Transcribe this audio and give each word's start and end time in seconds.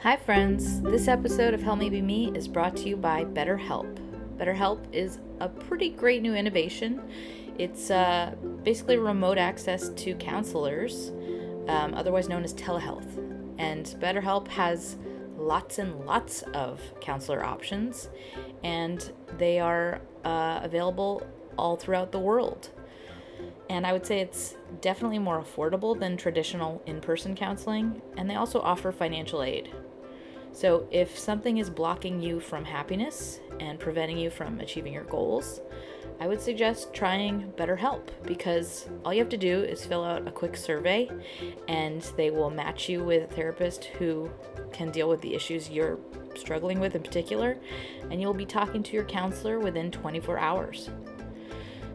Hi, 0.00 0.14
friends. 0.14 0.82
This 0.82 1.08
episode 1.08 1.54
of 1.54 1.62
Help 1.62 1.78
Me 1.78 1.88
Be 1.88 2.02
Me 2.02 2.30
is 2.34 2.48
brought 2.48 2.76
to 2.76 2.88
you 2.88 2.98
by 2.98 3.24
BetterHelp. 3.24 3.98
BetterHelp 4.36 4.92
is 4.92 5.20
a 5.40 5.48
pretty 5.48 5.88
great 5.88 6.20
new 6.20 6.34
innovation. 6.34 7.00
It's 7.58 7.90
uh, 7.90 8.34
basically 8.62 8.98
remote 8.98 9.38
access 9.38 9.88
to 9.88 10.14
counselors, 10.16 11.12
um, 11.68 11.94
otherwise 11.94 12.28
known 12.28 12.44
as 12.44 12.52
telehealth. 12.52 13.16
And 13.58 13.86
BetterHelp 13.98 14.48
has 14.48 14.98
lots 15.38 15.78
and 15.78 16.04
lots 16.04 16.42
of 16.52 16.78
counselor 17.00 17.42
options, 17.42 18.10
and 18.62 19.10
they 19.38 19.58
are 19.58 20.02
uh, 20.26 20.60
available 20.62 21.26
all 21.56 21.76
throughout 21.76 22.12
the 22.12 22.20
world. 22.20 22.68
And 23.70 23.86
I 23.86 23.94
would 23.94 24.04
say 24.04 24.20
it's 24.20 24.56
definitely 24.82 25.18
more 25.18 25.42
affordable 25.42 25.98
than 25.98 26.18
traditional 26.18 26.82
in 26.84 27.00
person 27.00 27.34
counseling, 27.34 28.02
and 28.18 28.28
they 28.28 28.34
also 28.34 28.60
offer 28.60 28.92
financial 28.92 29.42
aid. 29.42 29.72
So, 30.56 30.88
if 30.90 31.18
something 31.18 31.58
is 31.58 31.68
blocking 31.68 32.22
you 32.22 32.40
from 32.40 32.64
happiness 32.64 33.40
and 33.60 33.78
preventing 33.78 34.16
you 34.16 34.30
from 34.30 34.58
achieving 34.58 34.94
your 34.94 35.04
goals, 35.04 35.60
I 36.18 36.26
would 36.28 36.40
suggest 36.40 36.94
trying 36.94 37.52
BetterHelp 37.58 38.08
because 38.22 38.88
all 39.04 39.12
you 39.12 39.18
have 39.18 39.28
to 39.28 39.36
do 39.36 39.64
is 39.64 39.84
fill 39.84 40.02
out 40.02 40.26
a 40.26 40.30
quick 40.30 40.56
survey 40.56 41.10
and 41.68 42.00
they 42.16 42.30
will 42.30 42.48
match 42.48 42.88
you 42.88 43.04
with 43.04 43.30
a 43.30 43.34
therapist 43.34 43.84
who 43.98 44.30
can 44.72 44.90
deal 44.90 45.10
with 45.10 45.20
the 45.20 45.34
issues 45.34 45.68
you're 45.68 45.98
struggling 46.34 46.80
with 46.80 46.94
in 46.94 47.02
particular, 47.02 47.58
and 48.10 48.22
you'll 48.22 48.32
be 48.32 48.46
talking 48.46 48.82
to 48.82 48.94
your 48.94 49.04
counselor 49.04 49.60
within 49.60 49.90
24 49.90 50.38
hours. 50.38 50.88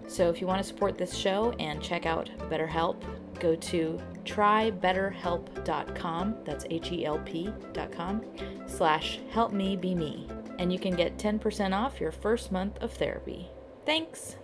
So 0.07 0.29
if 0.29 0.39
you 0.39 0.45
want 0.45 0.61
to 0.61 0.67
support 0.67 0.99
this 0.99 1.15
show 1.15 1.55
and 1.59 1.81
check 1.81 2.05
out 2.05 2.29
BetterHelp, 2.41 3.01
go 3.39 3.55
to 3.55 3.99
trybetterhelp.com, 4.25 6.35
that's 6.45 6.65
H-E-L-P.com, 6.69 8.21
slash 8.67 9.19
help 9.29 9.53
me 9.53 9.75
be 9.75 9.95
me, 9.95 10.27
and 10.59 10.71
you 10.71 10.77
can 10.79 10.95
get 10.95 11.17
10% 11.17 11.75
off 11.77 11.99
your 11.99 12.11
first 12.11 12.51
month 12.51 12.77
of 12.79 12.93
therapy. 12.93 13.49
Thanks! 13.85 14.37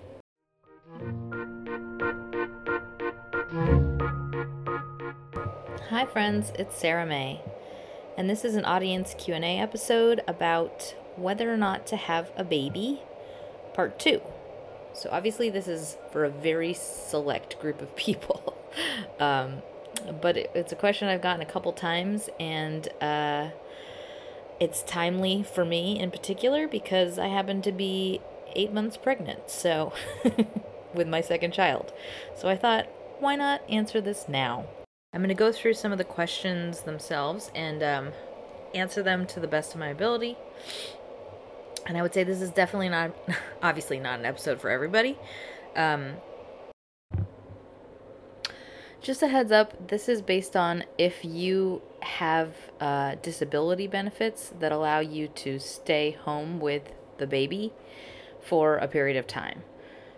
Hi 5.89 6.05
friends, 6.05 6.51
it's 6.59 6.77
Sarah 6.77 7.05
May, 7.05 7.41
and 8.17 8.29
this 8.29 8.43
is 8.43 8.55
an 8.55 8.65
audience 8.65 9.15
Q&A 9.17 9.59
episode 9.59 10.21
about 10.27 10.93
whether 11.15 11.49
or 11.51 11.57
not 11.57 11.87
to 11.87 11.95
have 11.95 12.31
a 12.35 12.43
baby, 12.43 13.01
part 13.73 13.97
2. 13.99 14.21
So 14.97 15.09
obviously 15.11 15.51
this 15.51 15.67
is 15.67 15.95
for 16.11 16.25
a 16.25 16.29
very 16.29 16.73
select 16.73 17.59
group 17.59 17.81
of 17.81 17.95
people. 17.95 18.57
um, 19.19 19.61
but 20.21 20.37
it, 20.37 20.51
it's 20.55 20.71
a 20.71 20.75
question 20.75 21.07
I've 21.07 21.21
gotten 21.21 21.41
a 21.41 21.45
couple 21.45 21.71
times 21.71 22.29
and 22.39 22.87
uh, 22.99 23.49
it's 24.59 24.81
timely 24.81 25.43
for 25.43 25.63
me 25.63 25.99
in 25.99 26.09
particular 26.09 26.67
because 26.67 27.19
I 27.19 27.27
happen 27.27 27.61
to 27.61 27.71
be 27.71 28.21
eight 28.55 28.73
months 28.73 28.97
pregnant, 28.97 29.51
so 29.51 29.93
with 30.95 31.07
my 31.07 31.21
second 31.21 31.53
child. 31.53 31.93
So 32.35 32.47
I 32.47 32.55
thought, 32.55 32.87
why 33.19 33.35
not 33.35 33.61
answer 33.69 34.01
this 34.01 34.27
now? 34.27 34.65
I'm 35.13 35.21
going 35.21 35.29
to 35.29 35.35
go 35.35 35.51
through 35.51 35.75
some 35.75 35.91
of 35.91 35.99
the 35.99 36.03
questions 36.03 36.81
themselves 36.81 37.51
and 37.53 37.83
um, 37.83 38.11
answer 38.73 39.03
them 39.03 39.27
to 39.27 39.39
the 39.39 39.47
best 39.47 39.73
of 39.73 39.79
my 39.79 39.89
ability. 39.89 40.37
And 41.87 41.97
I 41.97 42.01
would 42.01 42.13
say 42.13 42.23
this 42.23 42.41
is 42.41 42.51
definitely 42.51 42.89
not, 42.89 43.15
obviously, 43.63 43.99
not 43.99 44.19
an 44.19 44.25
episode 44.25 44.61
for 44.61 44.69
everybody. 44.69 45.17
Um, 45.75 46.17
just 49.01 49.23
a 49.23 49.27
heads 49.29 49.53
up 49.53 49.87
this 49.87 50.09
is 50.09 50.21
based 50.21 50.57
on 50.57 50.83
if 50.97 51.23
you 51.23 51.81
have 52.01 52.53
uh, 52.81 53.15
disability 53.21 53.87
benefits 53.87 54.53
that 54.59 54.73
allow 54.73 54.99
you 54.99 55.29
to 55.29 55.59
stay 55.59 56.11
home 56.11 56.59
with 56.59 56.91
the 57.17 57.25
baby 57.25 57.73
for 58.41 58.75
a 58.77 58.87
period 58.87 59.15
of 59.15 59.25
time. 59.25 59.63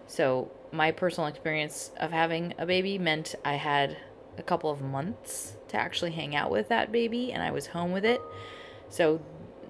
So, 0.08 0.52
my 0.72 0.92
personal 0.92 1.28
experience 1.28 1.92
of 1.98 2.12
having 2.12 2.54
a 2.58 2.66
baby 2.66 2.98
meant 2.98 3.36
I 3.46 3.56
had 3.56 3.98
a 4.38 4.44
couple 4.44 4.72
of 4.72 4.82
months 4.82 5.56
to 5.68 5.78
actually 5.78 6.12
hang 6.12 6.36
out 6.36 6.50
with 6.50 6.70
that 6.70 6.92
baby 6.92 7.32
and 7.32 7.44
I 7.44 7.52
was 7.52 7.68
home 7.68 7.92
with 7.92 8.06
it. 8.06 8.22
So, 8.90 9.22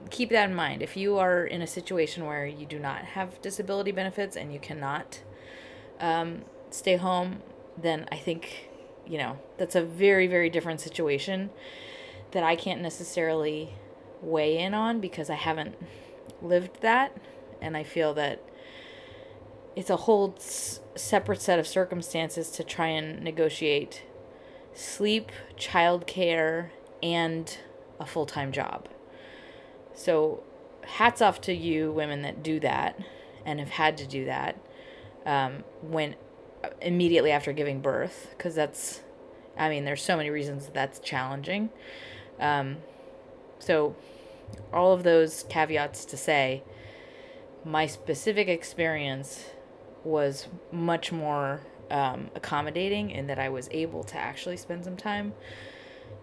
keep 0.09 0.29
that 0.29 0.49
in 0.49 0.55
mind. 0.55 0.81
If 0.81 0.97
you 0.97 1.17
are 1.17 1.45
in 1.45 1.61
a 1.61 1.67
situation 1.67 2.25
where 2.25 2.45
you 2.45 2.65
do 2.65 2.79
not 2.79 3.03
have 3.03 3.41
disability 3.41 3.91
benefits 3.91 4.35
and 4.35 4.53
you 4.53 4.59
cannot 4.59 5.21
um, 5.99 6.43
stay 6.69 6.97
home, 6.97 7.41
then 7.77 8.07
I 8.11 8.17
think, 8.17 8.69
you 9.07 9.17
know, 9.17 9.39
that's 9.57 9.75
a 9.75 9.83
very, 9.83 10.27
very 10.27 10.49
different 10.49 10.81
situation 10.81 11.49
that 12.31 12.43
I 12.43 12.55
can't 12.55 12.81
necessarily 12.81 13.73
weigh 14.21 14.57
in 14.57 14.73
on 14.73 14.99
because 14.99 15.29
I 15.29 15.35
haven't 15.35 15.75
lived 16.41 16.81
that. 16.81 17.15
And 17.61 17.75
I 17.75 17.83
feel 17.83 18.13
that 18.13 18.41
it's 19.75 19.89
a 19.89 19.97
whole 19.97 20.35
s- 20.37 20.79
separate 20.95 21.41
set 21.41 21.59
of 21.59 21.67
circumstances 21.67 22.51
to 22.51 22.63
try 22.63 22.87
and 22.87 23.21
negotiate 23.21 24.03
sleep, 24.73 25.31
childcare, 25.57 26.69
and 27.01 27.57
a 27.99 28.05
full 28.05 28.25
time 28.25 28.51
job. 28.51 28.87
So, 29.99 30.43
hats 30.85 31.21
off 31.21 31.41
to 31.41 31.53
you, 31.53 31.91
women 31.91 32.21
that 32.21 32.41
do 32.41 32.61
that 32.61 32.97
and 33.45 33.59
have 33.59 33.71
had 33.71 33.97
to 33.97 34.07
do 34.07 34.23
that 34.25 34.57
um, 35.25 35.65
when 35.81 36.15
immediately 36.81 37.31
after 37.31 37.51
giving 37.51 37.81
birth, 37.81 38.27
because 38.31 38.55
that's, 38.55 39.01
I 39.57 39.67
mean, 39.67 39.83
there's 39.83 40.01
so 40.01 40.15
many 40.15 40.29
reasons 40.29 40.67
that 40.67 40.73
that's 40.73 40.99
challenging. 41.01 41.69
Um, 42.39 42.77
so, 43.59 43.93
all 44.71 44.93
of 44.93 45.03
those 45.03 45.43
caveats 45.49 46.05
to 46.05 46.15
say, 46.15 46.63
my 47.65 47.85
specific 47.85 48.47
experience 48.47 49.49
was 50.05 50.47
much 50.71 51.11
more 51.11 51.59
um, 51.91 52.29
accommodating 52.35 53.11
in 53.11 53.27
that 53.27 53.37
I 53.37 53.49
was 53.49 53.67
able 53.71 54.05
to 54.05 54.15
actually 54.17 54.55
spend 54.55 54.85
some 54.85 54.95
time 54.95 55.33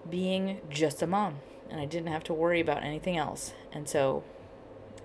being 0.08 0.62
just 0.70 1.02
a 1.02 1.06
mom 1.06 1.40
and 1.70 1.80
I 1.80 1.84
didn't 1.84 2.08
have 2.08 2.24
to 2.24 2.34
worry 2.34 2.60
about 2.60 2.82
anything 2.82 3.16
else. 3.16 3.52
And 3.72 3.88
so, 3.88 4.22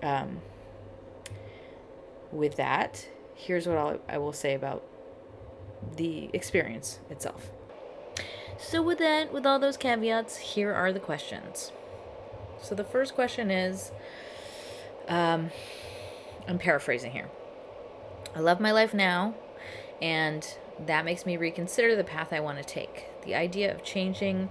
um, 0.02 0.40
with 2.30 2.56
that, 2.56 3.08
here's 3.34 3.66
what 3.66 3.76
I'll, 3.76 4.00
I 4.08 4.18
will 4.18 4.32
say 4.32 4.54
about 4.54 4.82
the 5.96 6.30
experience 6.32 7.00
itself. 7.10 7.50
So, 8.58 8.82
with 8.82 8.98
that, 8.98 9.32
with 9.32 9.44
all 9.44 9.58
those 9.58 9.76
caveats, 9.76 10.36
here 10.36 10.72
are 10.72 10.92
the 10.92 11.00
questions. 11.00 11.72
So, 12.60 12.74
the 12.74 12.84
first 12.84 13.14
question 13.14 13.50
is 13.50 13.90
um, 15.08 15.50
I'm 16.46 16.58
paraphrasing 16.58 17.12
here. 17.12 17.28
I 18.34 18.40
love 18.40 18.60
my 18.60 18.72
life 18.72 18.94
now, 18.94 19.34
and 20.00 20.46
that 20.86 21.04
makes 21.04 21.26
me 21.26 21.36
reconsider 21.36 21.96
the 21.96 22.04
path 22.04 22.32
I 22.32 22.40
want 22.40 22.58
to 22.58 22.64
take. 22.64 23.06
The 23.24 23.34
idea 23.34 23.74
of 23.74 23.84
changing 23.84 24.48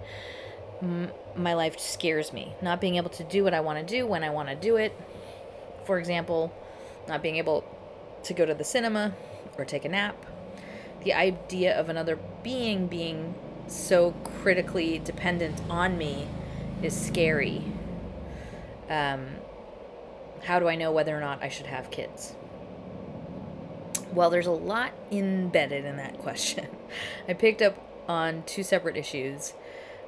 my 1.35 1.53
life 1.53 1.79
scares 1.79 2.33
me. 2.33 2.53
Not 2.61 2.81
being 2.81 2.95
able 2.95 3.09
to 3.11 3.23
do 3.23 3.43
what 3.43 3.53
I 3.53 3.59
want 3.59 3.85
to 3.85 3.85
do 3.85 4.05
when 4.05 4.23
I 4.23 4.29
want 4.29 4.49
to 4.49 4.55
do 4.55 4.77
it. 4.77 4.93
For 5.85 5.99
example, 5.99 6.53
not 7.07 7.21
being 7.21 7.37
able 7.37 7.63
to 8.23 8.33
go 8.33 8.45
to 8.45 8.53
the 8.53 8.63
cinema 8.63 9.13
or 9.57 9.65
take 9.65 9.85
a 9.85 9.89
nap. 9.89 10.25
The 11.03 11.13
idea 11.13 11.77
of 11.79 11.89
another 11.89 12.19
being 12.43 12.87
being 12.87 13.35
so 13.67 14.11
critically 14.41 14.99
dependent 14.99 15.61
on 15.69 15.97
me 15.97 16.27
is 16.83 16.99
scary. 16.99 17.63
Um, 18.89 19.27
how 20.43 20.59
do 20.59 20.67
I 20.67 20.75
know 20.75 20.91
whether 20.91 21.15
or 21.15 21.21
not 21.21 21.41
I 21.41 21.49
should 21.49 21.67
have 21.67 21.91
kids? 21.91 22.35
Well, 24.13 24.29
there's 24.29 24.47
a 24.47 24.51
lot 24.51 24.91
embedded 25.11 25.85
in 25.85 25.97
that 25.97 26.17
question. 26.19 26.67
I 27.27 27.33
picked 27.33 27.61
up 27.61 27.77
on 28.07 28.43
two 28.45 28.63
separate 28.63 28.97
issues. 28.97 29.53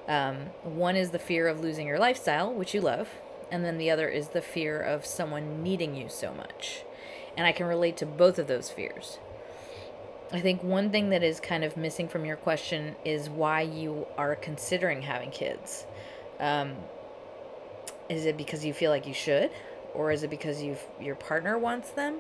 Um, 0.08 0.38
one 0.64 0.96
is 0.96 1.12
the 1.12 1.20
fear 1.20 1.48
of 1.48 1.62
losing 1.62 1.88
your 1.88 2.00
lifestyle, 2.00 2.54
which 2.54 2.74
you 2.74 2.82
love, 2.82 3.10
and 3.52 3.64
then 3.64 3.78
the 3.78 3.90
other 3.90 4.10
is 4.10 4.30
the 4.30 4.42
fear 4.42 4.80
of 4.80 5.06
someone 5.06 5.64
needing 5.64 5.96
you 5.96 6.10
so 6.10 6.34
much. 6.34 6.84
And 7.38 7.48
I 7.48 7.52
can 7.52 7.66
relate 7.66 7.98
to 7.98 8.06
both 8.06 8.38
of 8.38 8.48
those 8.48 8.70
fears. 8.70 9.18
I 10.32 10.42
think 10.42 10.64
one 10.64 10.90
thing 10.90 11.10
that 11.12 11.24
is 11.24 11.40
kind 11.40 11.64
of 11.64 11.78
missing 11.78 12.08
from 12.08 12.26
your 12.26 12.36
question 12.36 12.96
is 13.06 13.30
why 13.30 13.62
you 13.62 14.08
are 14.18 14.36
considering 14.36 15.04
having 15.04 15.32
kids. 15.32 15.86
Um, 16.40 16.74
Is 18.10 18.26
it 18.26 18.38
because 18.38 18.66
you 18.66 18.74
feel 18.74 18.92
like 18.92 19.08
you 19.08 19.14
should? 19.14 19.52
Or 19.94 20.12
is 20.12 20.24
it 20.24 20.30
because 20.30 20.62
you 20.62 20.78
your 21.00 21.16
partner 21.16 21.58
wants 21.58 21.92
them? 21.92 22.20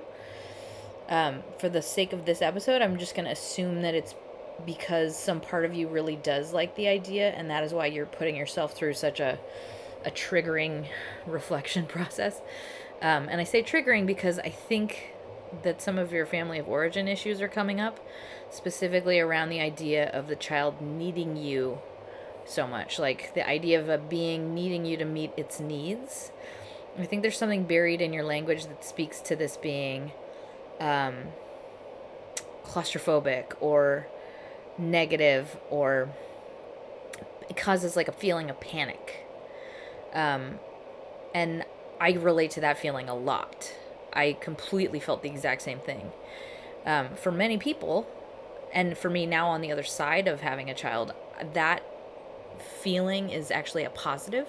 Um, 1.09 1.43
for 1.59 1.69
the 1.69 1.81
sake 1.81 2.13
of 2.13 2.25
this 2.25 2.41
episode, 2.41 2.81
I'm 2.81 2.97
just 2.97 3.15
going 3.15 3.25
to 3.25 3.31
assume 3.31 3.81
that 3.81 3.93
it's 3.93 4.15
because 4.65 5.17
some 5.17 5.39
part 5.39 5.65
of 5.65 5.73
you 5.73 5.87
really 5.87 6.15
does 6.15 6.53
like 6.53 6.75
the 6.75 6.87
idea, 6.87 7.29
and 7.31 7.49
that 7.49 7.63
is 7.63 7.73
why 7.73 7.87
you're 7.87 8.05
putting 8.05 8.35
yourself 8.35 8.73
through 8.73 8.93
such 8.93 9.19
a, 9.19 9.39
a 10.05 10.11
triggering 10.11 10.87
reflection 11.25 11.85
process. 11.87 12.41
Um, 13.01 13.27
and 13.29 13.41
I 13.41 13.43
say 13.43 13.61
triggering 13.61 14.05
because 14.05 14.39
I 14.39 14.49
think 14.49 15.13
that 15.63 15.81
some 15.81 15.97
of 15.97 16.11
your 16.11 16.25
family 16.25 16.57
of 16.57 16.67
origin 16.67 17.07
issues 17.07 17.41
are 17.41 17.47
coming 17.47 17.79
up, 17.79 17.99
specifically 18.49 19.19
around 19.19 19.49
the 19.49 19.59
idea 19.59 20.09
of 20.09 20.27
the 20.27 20.35
child 20.35 20.81
needing 20.81 21.35
you 21.35 21.79
so 22.45 22.67
much. 22.67 22.99
Like 22.99 23.33
the 23.33 23.47
idea 23.47 23.79
of 23.79 23.89
a 23.89 23.97
being 23.97 24.53
needing 24.53 24.85
you 24.85 24.97
to 24.97 25.05
meet 25.05 25.31
its 25.37 25.59
needs. 25.59 26.31
I 26.97 27.05
think 27.05 27.21
there's 27.21 27.37
something 27.37 27.63
buried 27.63 28.01
in 28.01 28.13
your 28.13 28.23
language 28.23 28.67
that 28.67 28.83
speaks 28.85 29.19
to 29.21 29.35
this 29.35 29.57
being 29.57 30.11
um, 30.79 31.15
claustrophobic 32.63 33.53
or 33.59 34.07
negative 34.77 35.57
or 35.69 36.09
it 37.49 37.57
causes 37.57 37.95
like 37.95 38.07
a 38.07 38.11
feeling 38.11 38.49
of 38.49 38.59
panic. 38.59 39.27
Um, 40.13 40.59
and 41.33 41.65
I 41.99 42.11
relate 42.13 42.51
to 42.51 42.61
that 42.61 42.77
feeling 42.77 43.09
a 43.09 43.15
lot. 43.15 43.73
I 44.13 44.37
completely 44.39 44.99
felt 44.99 45.23
the 45.23 45.29
exact 45.29 45.61
same 45.61 45.79
thing. 45.79 46.11
Um, 46.85 47.15
for 47.15 47.31
many 47.31 47.57
people, 47.57 48.07
and 48.73 48.97
for 48.97 49.09
me 49.09 49.25
now 49.25 49.47
on 49.47 49.61
the 49.61 49.71
other 49.71 49.83
side 49.83 50.27
of 50.27 50.41
having 50.41 50.69
a 50.69 50.73
child, 50.73 51.13
that 51.53 51.83
feeling 52.81 53.29
is 53.29 53.51
actually 53.51 53.83
a 53.83 53.89
positive 53.89 54.47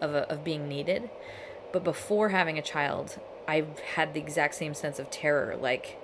of, 0.00 0.14
a, 0.14 0.30
of 0.30 0.44
being 0.44 0.68
needed. 0.68 1.08
But 1.72 1.84
before 1.84 2.30
having 2.30 2.58
a 2.58 2.62
child, 2.62 3.18
I've 3.46 3.78
had 3.80 4.14
the 4.14 4.20
exact 4.20 4.54
same 4.54 4.74
sense 4.74 4.98
of 4.98 5.10
terror 5.10 5.56
like, 5.56 5.98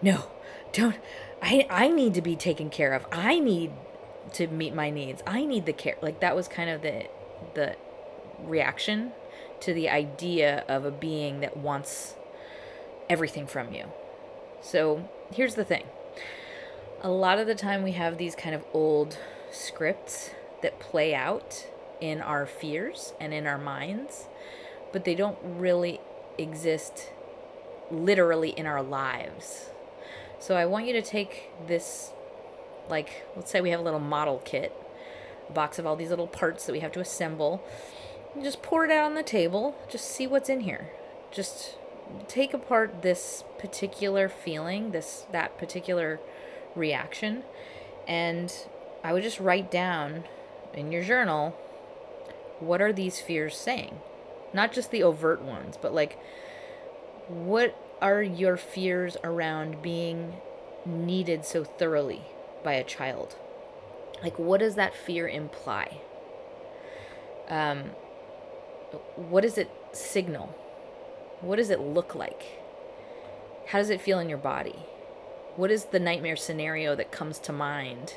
no, 0.00 0.26
don't, 0.72 0.96
I, 1.42 1.66
I 1.70 1.88
need 1.88 2.14
to 2.14 2.22
be 2.22 2.36
taken 2.36 2.70
care 2.70 2.94
of. 2.94 3.06
I 3.12 3.38
need 3.38 3.72
to 4.34 4.46
meet 4.46 4.74
my 4.74 4.90
needs. 4.90 5.22
I 5.26 5.44
need 5.44 5.66
the 5.66 5.72
care. 5.72 5.96
Like 6.02 6.20
that 6.20 6.36
was 6.36 6.48
kind 6.48 6.70
of 6.70 6.82
the, 6.82 7.06
the 7.54 7.76
reaction 8.42 9.12
to 9.60 9.72
the 9.72 9.88
idea 9.88 10.64
of 10.68 10.84
a 10.84 10.90
being 10.90 11.40
that 11.40 11.56
wants 11.56 12.14
everything 13.08 13.46
from 13.46 13.72
you. 13.72 13.86
So 14.60 15.08
here's 15.32 15.54
the 15.54 15.64
thing 15.64 15.84
a 17.00 17.10
lot 17.10 17.38
of 17.38 17.46
the 17.46 17.54
time 17.54 17.82
we 17.82 17.92
have 17.92 18.18
these 18.18 18.34
kind 18.34 18.54
of 18.54 18.64
old 18.72 19.18
scripts 19.52 20.30
that 20.62 20.80
play 20.80 21.14
out 21.14 21.66
in 22.00 22.20
our 22.20 22.46
fears 22.46 23.12
and 23.20 23.32
in 23.32 23.46
our 23.46 23.58
minds, 23.58 24.26
but 24.92 25.04
they 25.04 25.14
don't 25.14 25.38
really 25.42 26.00
exist 26.36 27.10
literally 27.90 28.50
in 28.50 28.66
our 28.66 28.82
lives. 28.82 29.70
So 30.40 30.56
I 30.56 30.66
want 30.66 30.86
you 30.86 30.92
to 30.94 31.02
take 31.02 31.50
this, 31.66 32.10
like, 32.88 33.26
let's 33.36 33.50
say 33.50 33.60
we 33.60 33.70
have 33.70 33.80
a 33.80 33.82
little 33.82 34.00
model 34.00 34.40
kit, 34.44 34.72
a 35.48 35.52
box 35.52 35.78
of 35.78 35.86
all 35.86 35.96
these 35.96 36.10
little 36.10 36.26
parts 36.26 36.66
that 36.66 36.72
we 36.72 36.80
have 36.80 36.92
to 36.92 37.00
assemble. 37.00 37.62
Just 38.42 38.62
pour 38.62 38.84
it 38.84 38.90
out 38.90 39.04
on 39.04 39.14
the 39.14 39.22
table. 39.22 39.76
Just 39.88 40.06
see 40.06 40.26
what's 40.26 40.48
in 40.48 40.60
here. 40.60 40.90
Just 41.30 41.76
take 42.26 42.54
apart 42.54 43.02
this 43.02 43.44
particular 43.58 44.28
feeling, 44.28 44.92
this 44.92 45.26
that 45.32 45.58
particular 45.58 46.20
reaction, 46.74 47.42
and 48.06 48.52
I 49.02 49.12
would 49.12 49.22
just 49.22 49.40
write 49.40 49.70
down 49.70 50.24
in 50.74 50.92
your 50.92 51.02
journal 51.02 51.56
what 52.60 52.80
are 52.80 52.92
these 52.92 53.20
fears 53.20 53.56
saying? 53.56 54.00
Not 54.52 54.72
just 54.72 54.90
the 54.90 55.02
overt 55.02 55.42
ones, 55.42 55.76
but 55.80 55.94
like 55.94 56.18
what 57.28 57.76
are 58.00 58.22
your 58.22 58.56
fears 58.56 59.16
around 59.24 59.82
being 59.82 60.34
needed 60.86 61.44
so 61.44 61.64
thoroughly 61.64 62.22
by 62.62 62.74
a 62.74 62.84
child? 62.84 63.36
Like 64.22 64.38
what 64.38 64.60
does 64.60 64.74
that 64.76 64.94
fear 64.94 65.28
imply? 65.28 66.00
Um 67.48 67.90
what 69.16 69.42
does 69.42 69.58
it 69.58 69.70
signal? 69.92 70.46
What 71.40 71.56
does 71.56 71.70
it 71.70 71.80
look 71.80 72.14
like? 72.14 72.42
How 73.68 73.78
does 73.78 73.90
it 73.90 74.00
feel 74.00 74.18
in 74.18 74.28
your 74.28 74.38
body? 74.38 74.78
What 75.56 75.70
is 75.70 75.86
the 75.86 76.00
nightmare 76.00 76.36
scenario 76.36 76.96
that 76.96 77.12
comes 77.12 77.38
to 77.40 77.52
mind 77.52 78.14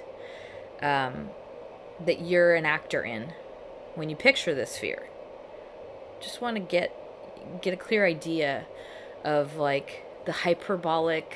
um, 0.81 1.29
that 2.05 2.21
you're 2.21 2.55
an 2.55 2.65
actor 2.65 3.03
in 3.03 3.33
when 3.95 4.09
you 4.09 4.15
picture 4.15 4.55
this 4.55 4.77
fear? 4.77 5.07
Just 6.21 6.39
want 6.41 6.55
to 6.55 6.61
get 6.61 6.95
get 7.61 7.73
a 7.73 7.77
clear 7.77 8.05
idea 8.05 8.65
of 9.23 9.55
like 9.55 10.05
the 10.25 10.31
hyperbolic 10.31 11.35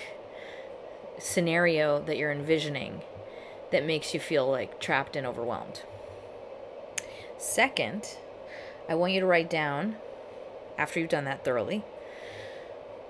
scenario 1.18 2.02
that 2.02 2.18
you're 2.18 2.32
envisioning 2.32 3.02
that 3.72 3.86
makes 3.86 4.14
you 4.14 4.20
feel 4.20 4.50
like 4.50 4.80
trapped 4.80 5.16
and 5.16 5.26
overwhelmed. 5.26 5.84
Second, 7.38 8.18
I 8.88 8.96
want 8.96 9.14
you 9.14 9.20
to 9.20 9.26
write 9.26 9.50
down 9.50 9.96
after 10.78 11.00
you've 11.00 11.10
done 11.10 11.26
that 11.26 11.44
thoroughly 11.44 11.84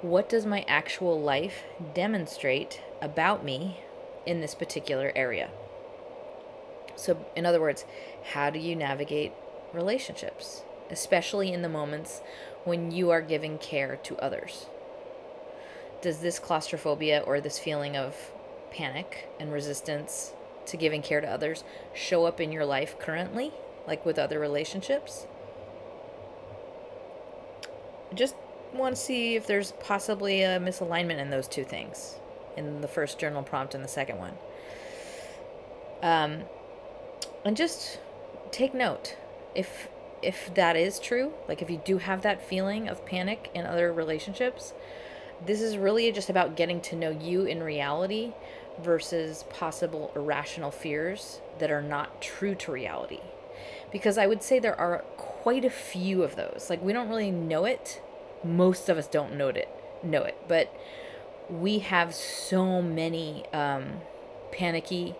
what 0.05 0.29
does 0.29 0.45
my 0.45 0.63
actual 0.67 1.19
life 1.19 1.63
demonstrate 1.95 2.81
about 3.01 3.43
me 3.43 3.79
in 4.25 4.39
this 4.39 4.53
particular 4.53 5.11
area? 5.15 5.49
So, 6.95 7.25
in 7.35 7.45
other 7.45 7.59
words, 7.59 7.85
how 8.33 8.49
do 8.51 8.59
you 8.59 8.75
navigate 8.75 9.33
relationships, 9.73 10.63
especially 10.89 11.51
in 11.51 11.61
the 11.61 11.69
moments 11.69 12.21
when 12.63 12.91
you 12.91 13.11
are 13.11 13.21
giving 13.21 13.57
care 13.57 13.95
to 13.97 14.17
others? 14.17 14.67
Does 16.01 16.19
this 16.19 16.39
claustrophobia 16.39 17.21
or 17.25 17.41
this 17.41 17.57
feeling 17.57 17.95
of 17.95 18.15
panic 18.71 19.29
and 19.39 19.51
resistance 19.51 20.33
to 20.67 20.77
giving 20.77 21.01
care 21.01 21.21
to 21.21 21.27
others 21.27 21.63
show 21.93 22.25
up 22.25 22.41
in 22.41 22.51
your 22.51 22.65
life 22.65 22.99
currently, 22.99 23.51
like 23.87 24.05
with 24.05 24.19
other 24.19 24.39
relationships? 24.39 25.27
Just 28.13 28.35
want 28.73 28.95
to 28.95 29.01
see 29.01 29.35
if 29.35 29.47
there's 29.47 29.71
possibly 29.73 30.43
a 30.43 30.59
misalignment 30.59 31.19
in 31.19 31.29
those 31.29 31.47
two 31.47 31.63
things 31.63 32.15
in 32.57 32.81
the 32.81 32.87
first 32.87 33.19
journal 33.19 33.43
prompt 33.43 33.73
and 33.73 33.83
the 33.83 33.89
second 33.89 34.17
one. 34.17 34.33
Um, 36.01 36.41
and 37.43 37.57
just 37.57 37.99
take 38.51 38.73
note 38.73 39.15
if 39.53 39.87
if 40.25 40.53
that 40.55 40.75
is 40.75 40.99
true, 40.99 41.33
like 41.47 41.61
if 41.61 41.69
you 41.69 41.81
do 41.83 41.97
have 41.99 42.21
that 42.23 42.41
feeling 42.41 42.87
of 42.87 43.05
panic 43.05 43.49
in 43.53 43.65
other 43.65 43.91
relationships, 43.93 44.73
this 45.45 45.61
is 45.61 45.77
really 45.77 46.11
just 46.11 46.29
about 46.29 46.55
getting 46.55 46.81
to 46.81 46.95
know 46.95 47.09
you 47.09 47.45
in 47.45 47.61
reality 47.61 48.33
versus 48.81 49.43
possible 49.49 50.11
irrational 50.15 50.71
fears 50.71 51.39
that 51.59 51.71
are 51.71 51.81
not 51.81 52.21
true 52.21 52.55
to 52.55 52.71
reality. 52.71 53.21
Because 53.91 54.17
I 54.17 54.27
would 54.27 54.43
say 54.43 54.59
there 54.59 54.79
are 54.79 54.99
quite 55.15 55.63
a 55.63 55.69
few 55.69 56.23
of 56.23 56.35
those. 56.35 56.67
Like 56.69 56.81
we 56.81 56.91
don't 56.91 57.07
really 57.07 57.31
know 57.31 57.65
it 57.65 58.01
most 58.45 58.89
of 58.89 58.97
us 58.97 59.07
don't 59.07 59.35
know 59.35 59.47
it 59.47 59.67
know 60.03 60.23
it 60.23 60.37
but 60.47 60.73
we 61.49 61.79
have 61.79 62.13
so 62.13 62.81
many 62.81 63.45
um 63.53 64.01
panicky 64.51 65.15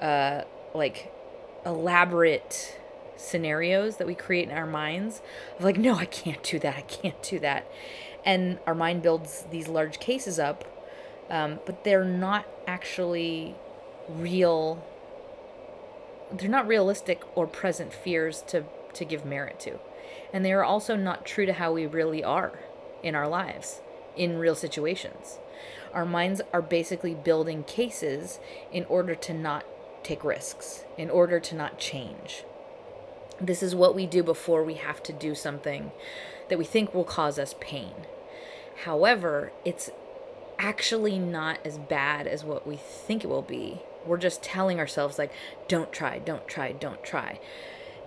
uh 0.00 0.42
like 0.74 1.12
elaborate 1.64 2.78
scenarios 3.22 3.96
that 3.96 4.06
we 4.06 4.14
create 4.14 4.48
in 4.48 4.56
our 4.56 4.66
minds 4.66 5.22
of 5.58 5.64
like 5.64 5.78
no 5.78 5.94
i 5.94 6.04
can't 6.04 6.42
do 6.42 6.58
that 6.58 6.76
i 6.76 6.82
can't 6.82 7.22
do 7.22 7.38
that 7.38 7.66
and 8.24 8.58
our 8.66 8.74
mind 8.74 9.02
builds 9.02 9.44
these 9.50 9.68
large 9.68 9.98
cases 9.98 10.38
up 10.38 10.64
um, 11.30 11.60
but 11.64 11.84
they're 11.84 12.04
not 12.04 12.46
actually 12.66 13.54
real 14.08 14.84
they're 16.32 16.48
not 16.48 16.66
realistic 16.66 17.22
or 17.34 17.46
present 17.46 17.92
fears 17.92 18.42
to 18.42 18.64
to 18.92 19.04
give 19.04 19.24
merit 19.24 19.58
to 19.60 19.78
and 20.32 20.44
they 20.44 20.52
are 20.52 20.64
also 20.64 20.96
not 20.96 21.26
true 21.26 21.46
to 21.46 21.52
how 21.52 21.72
we 21.72 21.86
really 21.86 22.24
are 22.24 22.58
in 23.02 23.14
our 23.14 23.28
lives, 23.28 23.80
in 24.16 24.38
real 24.38 24.54
situations. 24.54 25.38
Our 25.92 26.06
minds 26.06 26.40
are 26.52 26.62
basically 26.62 27.14
building 27.14 27.64
cases 27.64 28.38
in 28.72 28.84
order 28.86 29.14
to 29.14 29.34
not 29.34 29.64
take 30.02 30.24
risks, 30.24 30.84
in 30.96 31.10
order 31.10 31.38
to 31.38 31.54
not 31.54 31.78
change. 31.78 32.44
This 33.42 33.62
is 33.62 33.74
what 33.74 33.96
we 33.96 34.06
do 34.06 34.22
before 34.22 34.62
we 34.62 34.74
have 34.74 35.02
to 35.02 35.12
do 35.12 35.34
something 35.34 35.90
that 36.48 36.58
we 36.58 36.64
think 36.64 36.94
will 36.94 37.04
cause 37.04 37.40
us 37.40 37.56
pain. 37.60 37.92
However, 38.84 39.50
it's 39.64 39.90
actually 40.58 41.18
not 41.18 41.58
as 41.64 41.76
bad 41.76 42.28
as 42.28 42.44
what 42.44 42.66
we 42.66 42.76
think 42.76 43.24
it 43.24 43.26
will 43.26 43.42
be. 43.42 43.82
We're 44.06 44.16
just 44.16 44.42
telling 44.42 44.78
ourselves, 44.78 45.18
like, 45.18 45.32
don't 45.66 45.92
try, 45.92 46.20
don't 46.20 46.46
try, 46.46 46.70
don't 46.70 47.02
try. 47.02 47.40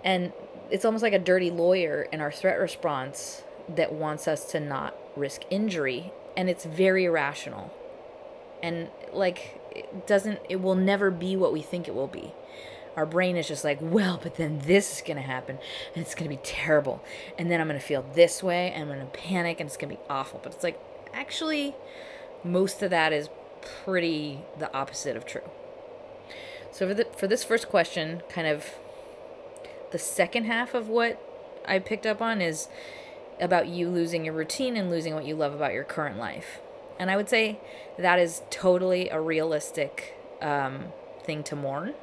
And 0.06 0.32
it's 0.72 0.86
almost 0.86 1.04
like 1.04 1.14
a 1.14 1.20
dirty 1.20 1.52
lawyer 1.52 2.04
in 2.04 2.22
our 2.22 2.32
threat 2.32 2.58
response 2.58 3.44
that 3.68 3.94
wants 3.94 4.28
us 4.28 4.50
to 4.52 4.60
not 4.60 4.96
risk 5.16 5.42
injury 5.50 6.14
and 6.38 6.50
it's 6.50 6.66
very 6.66 7.06
irrational 7.06 7.74
and 8.62 8.90
like 9.14 9.60
it 9.72 10.08
doesn't 10.08 10.40
it 10.50 10.62
will 10.62 10.76
never 10.76 11.10
be 11.10 11.36
what 11.36 11.54
we 11.54 11.62
think 11.62 11.88
it 11.88 11.96
will 11.96 12.08
be 12.08 12.34
our 12.96 13.06
brain 13.06 13.36
is 13.36 13.48
just 13.48 13.64
like, 13.64 13.80
well, 13.82 14.20
but 14.22 14.36
then 14.36 14.60
this 14.60 14.96
is 14.98 15.02
going 15.02 15.18
to 15.18 15.24
happen 15.24 15.58
and 15.94 16.04
it's 16.04 16.16
going 16.16 16.30
to 16.30 16.36
be 16.36 16.42
terrible. 16.44 17.04
And 17.38 17.52
then 17.52 17.60
I'm 17.60 17.68
going 17.68 17.80
to 17.80 17.86
feel 17.86 18.06
this 18.14 18.42
way 18.42 18.72
and 18.72 18.84
I'm 18.84 18.98
going 18.98 19.06
to 19.06 19.18
panic 19.18 19.60
and 19.60 19.68
it's 19.68 19.78
going 19.78 19.90
to 19.90 19.96
be 19.96 20.10
awful. 20.10 20.40
But 20.42 20.54
it's 20.54 20.64
like, 20.64 20.80
actually, 21.14 21.76
most 22.44 22.82
of 22.82 22.90
that 22.92 23.12
is 23.12 23.30
pretty 23.84 24.40
the 24.58 24.74
opposite 24.74 25.18
of 25.18 25.26
true. 25.26 25.50
So 26.72 26.88
for, 26.88 26.94
the, 26.94 27.06
for 27.18 27.28
this 27.28 27.44
first 27.44 27.70
question, 27.70 28.22
kind 28.30 28.48
of 28.48 28.66
the 29.92 30.00
second 30.00 30.46
half 30.46 30.74
of 30.74 30.90
what 30.90 31.22
I 31.66 31.80
picked 31.80 32.06
up 32.06 32.22
on 32.22 32.42
is 32.42 32.68
about 33.40 33.68
you 33.68 33.90
losing 33.90 34.26
your 34.26 34.34
routine 34.34 34.78
and 34.78 34.90
losing 34.90 35.14
what 35.14 35.26
you 35.26 35.36
love 35.36 35.54
about 35.54 35.74
your 35.74 35.84
current 35.84 36.18
life. 36.18 36.60
And 37.00 37.12
I 37.12 37.18
would 37.18 37.30
say 37.30 37.60
that 37.98 38.20
is 38.20 38.42
totally 38.50 39.10
a 39.10 39.20
realistic 39.20 40.18
um, 40.42 40.86
thing 41.24 41.44
to 41.44 41.56
mourn, 41.56 41.94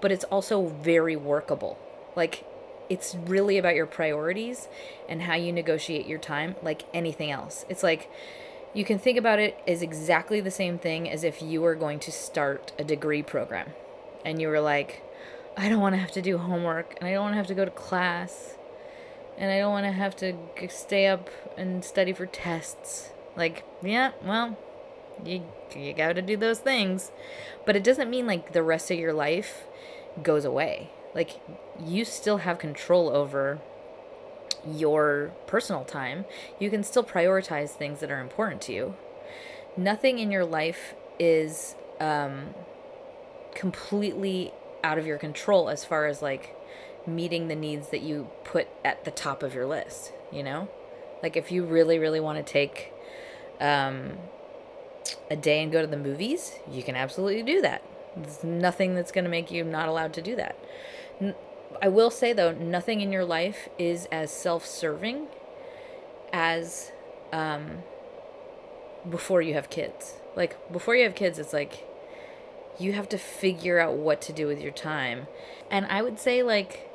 but 0.00 0.12
it's 0.12 0.24
also 0.24 0.66
very 0.66 1.16
workable. 1.16 1.78
Like, 2.16 2.44
it's 2.88 3.14
really 3.14 3.58
about 3.58 3.74
your 3.74 3.86
priorities 3.86 4.68
and 5.08 5.22
how 5.22 5.34
you 5.34 5.52
negotiate 5.52 6.06
your 6.06 6.18
time, 6.18 6.56
like 6.62 6.82
anything 6.94 7.30
else. 7.30 7.64
It's 7.68 7.82
like 7.82 8.10
you 8.74 8.84
can 8.84 8.98
think 8.98 9.18
about 9.18 9.38
it 9.38 9.58
as 9.66 9.82
exactly 9.82 10.40
the 10.40 10.50
same 10.50 10.78
thing 10.78 11.08
as 11.10 11.24
if 11.24 11.42
you 11.42 11.60
were 11.60 11.74
going 11.74 11.98
to 12.00 12.12
start 12.12 12.72
a 12.78 12.84
degree 12.84 13.22
program 13.22 13.70
and 14.24 14.40
you 14.40 14.48
were 14.48 14.60
like, 14.60 15.02
I 15.56 15.68
don't 15.68 15.80
want 15.80 15.94
to 15.94 16.00
have 16.00 16.12
to 16.12 16.22
do 16.22 16.38
homework 16.38 16.94
and 16.98 17.08
I 17.08 17.12
don't 17.12 17.22
want 17.22 17.32
to 17.32 17.38
have 17.38 17.46
to 17.48 17.54
go 17.54 17.64
to 17.64 17.70
class 17.70 18.56
and 19.36 19.50
I 19.50 19.58
don't 19.58 19.72
want 19.72 19.86
to 19.86 19.92
have 19.92 20.16
to 20.16 20.34
stay 20.68 21.06
up 21.06 21.28
and 21.56 21.84
study 21.84 22.12
for 22.12 22.26
tests. 22.26 23.10
Like, 23.36 23.64
yeah, 23.82 24.12
well, 24.24 24.58
you 25.24 25.42
you 25.76 25.92
got 25.92 26.14
to 26.14 26.22
do 26.22 26.36
those 26.36 26.58
things. 26.58 27.10
But 27.66 27.76
it 27.76 27.84
doesn't 27.84 28.10
mean 28.10 28.26
like 28.26 28.52
the 28.52 28.62
rest 28.62 28.90
of 28.90 28.98
your 28.98 29.12
life 29.12 29.66
goes 30.22 30.44
away. 30.44 30.90
Like 31.14 31.40
you 31.84 32.04
still 32.04 32.38
have 32.38 32.58
control 32.58 33.10
over 33.10 33.60
your 34.66 35.32
personal 35.46 35.84
time. 35.84 36.24
You 36.58 36.70
can 36.70 36.82
still 36.82 37.04
prioritize 37.04 37.70
things 37.70 38.00
that 38.00 38.10
are 38.10 38.20
important 38.20 38.60
to 38.62 38.72
you. 38.72 38.94
Nothing 39.76 40.18
in 40.18 40.30
your 40.30 40.44
life 40.44 40.94
is 41.18 41.74
um, 42.00 42.54
completely 43.54 44.52
out 44.82 44.98
of 44.98 45.06
your 45.06 45.18
control 45.18 45.68
as 45.68 45.84
far 45.84 46.06
as 46.06 46.22
like 46.22 46.56
meeting 47.06 47.48
the 47.48 47.56
needs 47.56 47.88
that 47.88 48.02
you 48.02 48.28
put 48.44 48.68
at 48.84 49.04
the 49.04 49.10
top 49.10 49.42
of 49.42 49.54
your 49.54 49.66
list, 49.66 50.12
you 50.32 50.42
know? 50.42 50.68
Like 51.22 51.36
if 51.36 51.50
you 51.50 51.64
really, 51.64 51.98
really 51.98 52.20
want 52.20 52.44
to 52.44 52.52
take 52.52 52.92
um, 53.60 54.18
a 55.30 55.36
day 55.36 55.62
and 55.62 55.72
go 55.72 55.80
to 55.80 55.86
the 55.86 55.96
movies, 55.96 56.58
you 56.70 56.82
can 56.82 56.96
absolutely 56.96 57.42
do 57.42 57.60
that. 57.62 57.82
There's 58.16 58.42
nothing 58.42 58.94
that's 58.94 59.12
going 59.12 59.24
to 59.24 59.30
make 59.30 59.50
you 59.50 59.64
not 59.64 59.88
allowed 59.88 60.12
to 60.14 60.22
do 60.22 60.36
that. 60.36 60.58
I 61.80 61.88
will 61.88 62.10
say 62.10 62.32
though, 62.32 62.52
nothing 62.52 63.00
in 63.00 63.12
your 63.12 63.24
life 63.24 63.68
is 63.78 64.06
as 64.10 64.30
self-serving 64.30 65.26
as 66.32 66.92
um, 67.32 67.82
before 69.08 69.42
you 69.42 69.54
have 69.54 69.70
kids. 69.70 70.14
Like 70.36 70.72
before 70.72 70.96
you 70.96 71.04
have 71.04 71.14
kids, 71.14 71.38
it's 71.38 71.52
like 71.52 71.84
you 72.78 72.92
have 72.92 73.08
to 73.10 73.18
figure 73.18 73.78
out 73.78 73.94
what 73.94 74.20
to 74.22 74.32
do 74.32 74.46
with 74.46 74.60
your 74.60 74.72
time. 74.72 75.26
And 75.70 75.86
I 75.86 76.02
would 76.02 76.18
say 76.18 76.42
like 76.42 76.90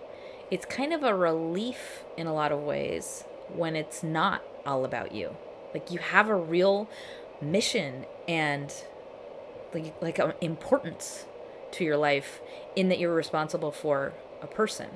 it's 0.51 0.65
kind 0.65 0.93
of 0.93 1.03
a 1.03 1.15
relief 1.15 2.03
in 2.17 2.27
a 2.27 2.33
lot 2.33 2.51
of 2.51 2.59
ways 2.59 3.25
when 3.53 3.75
it's 3.75 4.03
not 4.03 4.43
all 4.65 4.85
about 4.85 5.13
you. 5.13 5.35
Like 5.73 5.91
you 5.91 5.99
have 5.99 6.29
a 6.29 6.35
real 6.35 6.89
mission 7.43 8.05
and 8.27 8.73
like 9.73 9.93
like 10.01 10.19
an 10.19 10.33
importance 10.41 11.25
to 11.71 11.83
your 11.83 11.97
life 11.97 12.41
in 12.75 12.89
that 12.89 12.99
you're 12.99 13.13
responsible 13.13 13.71
for 13.71 14.13
a 14.41 14.47
person. 14.47 14.89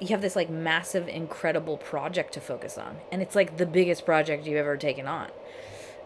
You 0.00 0.08
have 0.08 0.20
this 0.20 0.36
like 0.36 0.50
massive 0.50 1.08
incredible 1.08 1.78
project 1.78 2.34
to 2.34 2.40
focus 2.40 2.76
on 2.76 2.98
and 3.10 3.22
it's 3.22 3.34
like 3.34 3.56
the 3.56 3.66
biggest 3.66 4.04
project 4.04 4.46
you've 4.46 4.56
ever 4.56 4.76
taken 4.76 5.06
on. 5.06 5.30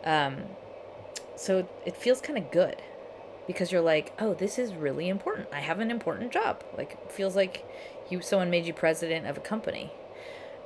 Um 0.05 0.45
so 1.37 1.69
it 1.87 1.97
feels 1.97 2.21
kind 2.21 2.39
of 2.39 2.51
good 2.51 2.83
because 3.47 3.73
you're 3.73 3.81
like, 3.81 4.13
"Oh, 4.19 4.35
this 4.35 4.59
is 4.59 4.75
really 4.75 5.09
important. 5.09 5.49
I 5.53 5.61
have 5.61 5.81
an 5.81 5.91
important 5.91 6.33
job." 6.33 6.63
Like 6.77 7.11
feels 7.11 7.35
like 7.35 7.65
you 8.11 8.21
someone 8.21 8.51
made 8.51 8.67
you 8.67 8.75
president 8.75 9.27
of 9.27 9.37
a 9.39 9.41
company. 9.41 9.93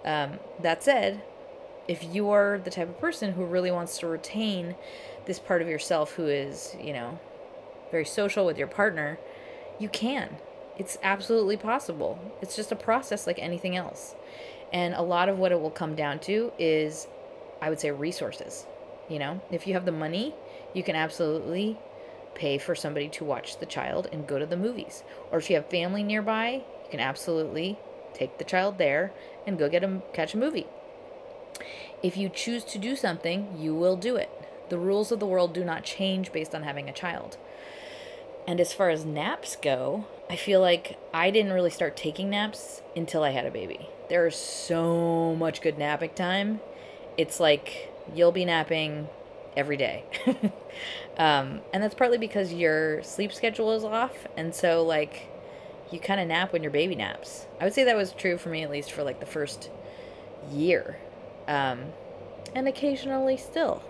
Um, 0.05 0.39
that 0.61 0.83
said, 0.83 1.23
if 1.87 2.03
you 2.15 2.31
are 2.31 2.59
the 2.63 2.71
type 2.71 2.89
of 2.89 3.01
person 3.01 3.33
who 3.33 3.45
really 3.45 3.71
wants 3.71 3.99
to 3.99 4.07
retain 4.07 4.75
this 5.27 5.39
part 5.39 5.63
of 5.63 5.69
yourself 5.69 6.13
who 6.15 6.27
is, 6.27 6.77
you 6.81 6.93
know, 6.93 7.19
very 7.91 8.05
social 8.05 8.47
with 8.47 8.59
your 8.59 8.67
partner, 8.67 9.19
you 9.79 9.89
can. 9.89 10.37
It's 10.79 10.99
absolutely 11.03 11.57
possible. 11.57 12.19
It's 12.43 12.57
just 12.57 12.73
a 12.73 12.77
process 12.77 13.27
like 13.27 13.39
anything 13.39 13.77
else. 13.77 14.15
And 14.73 14.95
a 14.95 15.03
lot 15.03 15.29
of 15.29 15.39
what 15.39 15.53
it 15.53 15.61
will 15.61 15.71
come 15.71 15.95
down 15.95 16.19
to 16.21 16.53
is, 16.59 17.07
I 17.61 17.71
would 17.71 17.81
say, 17.81 17.91
resources. 17.91 18.67
You 19.09 19.19
know, 19.19 19.41
if 19.51 19.67
you 19.67 19.75
have 19.75 19.85
the 19.85 19.93
money, 19.93 20.35
you 20.73 20.83
can 20.83 20.97
absolutely 20.97 21.79
pay 22.35 22.59
for 22.59 22.75
somebody 22.75 23.09
to 23.11 23.25
watch 23.25 23.59
the 23.59 23.67
child 23.67 24.09
and 24.11 24.27
go 24.27 24.39
to 24.39 24.47
the 24.47 24.57
movies. 24.57 25.05
Or 25.31 25.39
if 25.39 25.49
you 25.49 25.57
have 25.57 25.71
family 25.71 26.03
nearby, 26.03 26.65
you 26.85 26.91
can 26.91 27.01
absolutely 27.01 27.79
take 28.13 28.39
the 28.39 28.45
child 28.45 28.79
there 28.79 29.13
and 29.47 29.59
go 29.59 29.69
get 29.69 29.85
a 29.85 30.03
catch 30.13 30.35
a 30.35 30.39
movie. 30.39 30.67
If 32.03 32.17
you 32.17 32.29
choose 32.29 32.65
to 32.65 32.79
do 32.79 32.97
something, 32.97 33.57
you 33.59 33.75
will 33.75 33.97
do 33.97 34.17
it. 34.17 34.31
The 34.69 34.79
rules 34.79 35.13
of 35.13 35.21
the 35.21 35.27
world 35.27 35.53
do 35.55 35.65
not 35.65 35.85
change 35.85 36.33
based 36.33 36.55
on 36.55 36.63
having 36.63 36.89
a 36.89 36.93
child. 36.93 37.37
And 38.47 38.61
as 38.61 38.73
far 38.73 38.91
as 38.91 39.05
naps 39.05 39.57
go, 39.57 40.07
I 40.29 40.37
feel 40.37 40.61
like 40.61 40.99
I 41.13 41.31
didn't 41.31 41.53
really 41.53 41.71
start 41.71 41.97
taking 41.97 42.31
naps 42.31 42.83
until 42.95 43.23
I 43.23 43.31
had 43.31 43.47
a 43.47 43.51
baby. 43.51 43.89
There's 44.09 44.37
so 44.37 45.35
much 45.35 45.63
good 45.63 45.79
napping 45.79 46.11
time. 46.11 46.61
It's 47.17 47.41
like 47.41 47.91
you'll 48.15 48.33
be 48.33 48.45
napping 48.45 49.09
every 49.57 49.77
day. 49.77 50.05
um, 51.17 51.61
and 51.73 51.83
that's 51.83 51.95
partly 51.95 52.19
because 52.19 52.53
your 52.53 53.03
sleep 53.03 53.33
schedule 53.33 53.73
is 53.73 53.85
off. 53.85 54.27
And 54.37 54.55
so, 54.55 54.83
like, 54.83 55.29
you 55.91 55.99
kind 55.99 56.21
of 56.21 56.29
nap 56.29 56.53
when 56.53 56.63
your 56.63 56.73
baby 56.73 56.95
naps. 56.95 57.47
I 57.61 57.65
would 57.65 57.75
say 57.75 57.85
that 57.85 57.97
was 57.97 58.13
true 58.13 58.37
for 58.37 58.49
me, 58.49 58.63
at 58.63 58.71
least 58.71 58.93
for 58.93 59.03
like 59.03 59.21
the 59.21 59.27
first 59.27 59.71
year. 60.51 60.99
Um, 61.47 61.87
and 62.55 62.69
occasionally 62.69 63.37
still. 63.37 63.83